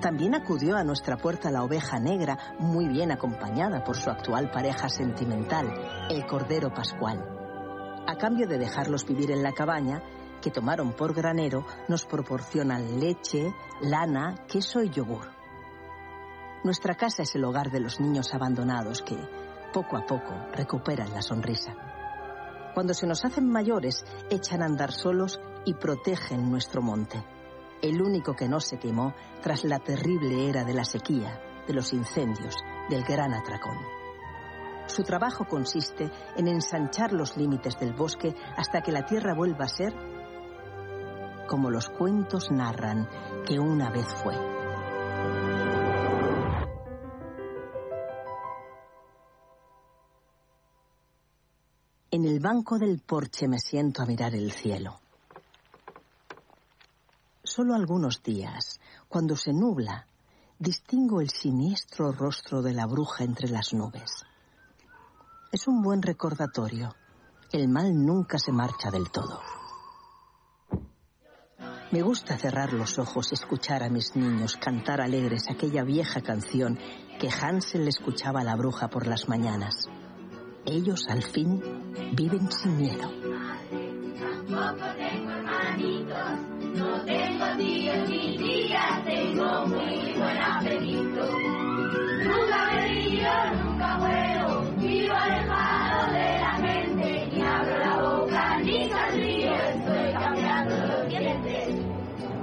También 0.00 0.34
acudió 0.34 0.76
a 0.76 0.84
nuestra 0.84 1.18
puerta 1.18 1.50
la 1.50 1.62
oveja 1.62 1.98
negra, 1.98 2.38
muy 2.58 2.88
bien 2.88 3.12
acompañada 3.12 3.84
por 3.84 3.98
su 3.98 4.08
actual 4.08 4.50
pareja 4.50 4.88
sentimental, 4.88 5.68
el 6.08 6.26
Cordero 6.26 6.72
Pascual. 6.72 7.22
A 8.06 8.16
cambio 8.16 8.48
de 8.48 8.56
dejarlos 8.56 9.04
vivir 9.04 9.30
en 9.30 9.42
la 9.42 9.52
cabaña, 9.52 10.02
que 10.40 10.50
tomaron 10.50 10.94
por 10.94 11.12
granero, 11.12 11.66
nos 11.86 12.06
proporcionan 12.06 12.98
leche, 12.98 13.52
lana, 13.82 14.46
queso 14.48 14.82
y 14.82 14.88
yogur. 14.88 15.32
Nuestra 16.64 16.94
casa 16.94 17.22
es 17.22 17.34
el 17.34 17.44
hogar 17.44 17.70
de 17.70 17.80
los 17.80 18.00
niños 18.00 18.32
abandonados 18.32 19.02
que, 19.02 19.18
poco 19.70 19.98
a 19.98 20.06
poco, 20.06 20.32
recuperan 20.54 21.12
la 21.12 21.20
sonrisa. 21.20 21.74
Cuando 22.72 22.94
se 22.94 23.06
nos 23.06 23.22
hacen 23.26 23.50
mayores, 23.50 24.06
echan 24.30 24.62
a 24.62 24.66
andar 24.66 24.92
solos 24.92 25.38
y 25.66 25.74
protegen 25.74 26.50
nuestro 26.50 26.80
monte. 26.80 27.22
El 27.82 28.02
único 28.02 28.34
que 28.34 28.48
no 28.48 28.60
se 28.60 28.78
quemó 28.78 29.14
tras 29.42 29.64
la 29.64 29.78
terrible 29.78 30.48
era 30.48 30.64
de 30.64 30.74
la 30.74 30.84
sequía, 30.84 31.40
de 31.66 31.74
los 31.74 31.92
incendios, 31.92 32.56
del 32.88 33.04
gran 33.04 33.32
atracón. 33.34 33.78
Su 34.86 35.02
trabajo 35.02 35.44
consiste 35.44 36.10
en 36.36 36.48
ensanchar 36.48 37.12
los 37.12 37.36
límites 37.36 37.78
del 37.78 37.92
bosque 37.92 38.34
hasta 38.56 38.82
que 38.82 38.92
la 38.92 39.06
tierra 39.06 39.34
vuelva 39.34 39.66
a 39.66 39.68
ser 39.68 39.94
como 41.50 41.68
los 41.68 41.88
cuentos 41.88 42.52
narran 42.52 43.08
que 43.44 43.58
una 43.58 43.90
vez 43.90 44.06
fue. 44.06 44.36
En 52.12 52.24
el 52.24 52.38
banco 52.38 52.78
del 52.78 53.00
porche 53.00 53.48
me 53.48 53.58
siento 53.58 54.02
a 54.02 54.06
mirar 54.06 54.34
el 54.36 54.52
cielo. 54.52 55.00
Solo 57.50 57.74
algunos 57.74 58.22
días, 58.22 58.78
cuando 59.08 59.34
se 59.34 59.52
nubla, 59.52 60.06
distingo 60.56 61.20
el 61.20 61.30
siniestro 61.30 62.12
rostro 62.12 62.62
de 62.62 62.72
la 62.72 62.86
bruja 62.86 63.24
entre 63.24 63.48
las 63.48 63.74
nubes. 63.74 64.24
Es 65.50 65.66
un 65.66 65.82
buen 65.82 66.00
recordatorio. 66.00 66.94
El 67.50 67.66
mal 67.66 67.92
nunca 68.06 68.38
se 68.38 68.52
marcha 68.52 68.92
del 68.92 69.10
todo. 69.10 69.40
Me 71.90 72.02
gusta 72.02 72.38
cerrar 72.38 72.72
los 72.72 73.00
ojos 73.00 73.32
y 73.32 73.34
escuchar 73.34 73.82
a 73.82 73.90
mis 73.90 74.14
niños 74.14 74.56
cantar 74.56 75.00
alegres 75.00 75.50
aquella 75.50 75.82
vieja 75.82 76.20
canción 76.20 76.78
que 77.18 77.30
Hansel 77.30 77.88
escuchaba 77.88 78.42
a 78.42 78.44
la 78.44 78.54
bruja 78.54 78.86
por 78.90 79.08
las 79.08 79.28
mañanas. 79.28 79.88
Ellos 80.64 81.04
al 81.08 81.24
fin 81.24 81.60
viven 82.14 82.48
sin 82.52 82.76
miedo. 82.76 83.10
Nunca 92.24 92.60
me 92.62 92.88
río, 92.88 93.32
nunca 93.64 93.98
vivo 94.78 95.14
alejado 95.14 96.12
de 96.12 96.26
la 96.40 96.58
ni 96.58 97.42
abro 97.42 97.78
la 97.78 98.00
boca, 98.00 98.58
ni 98.58 98.82
estoy 98.82 100.12
cambiando 100.12 100.74
los 100.86 101.08
dientes. 101.08 101.68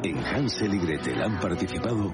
En 0.03 0.17
Hansel 0.25 0.73
y 0.73 0.79
Gretel 0.79 1.21
han 1.21 1.39
participado 1.39 2.13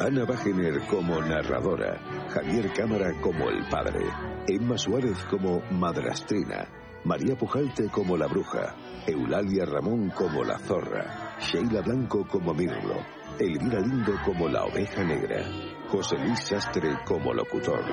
Ana 0.00 0.24
Wagener 0.24 0.86
como 0.86 1.20
narradora, 1.20 2.00
Javier 2.28 2.72
Cámara 2.72 3.12
como 3.20 3.50
el 3.50 3.66
padre, 3.68 4.06
Emma 4.46 4.78
Suárez 4.78 5.22
como 5.28 5.60
madrastrina, 5.70 6.66
María 7.04 7.36
Pujalte 7.36 7.88
como 7.90 8.16
la 8.16 8.26
bruja, 8.26 8.74
Eulalia 9.06 9.64
Ramón 9.66 10.10
como 10.10 10.44
la 10.44 10.58
zorra, 10.58 11.36
Sheila 11.40 11.82
Blanco 11.82 12.26
como 12.26 12.54
Mirlo, 12.54 13.17
Elvira 13.40 13.80
Lindo 13.80 14.12
como 14.24 14.48
la 14.48 14.64
oveja 14.64 15.04
negra, 15.04 15.44
José 15.88 16.16
Luis 16.18 16.40
Sastre 16.40 16.98
como 17.04 17.32
locutor. 17.32 17.84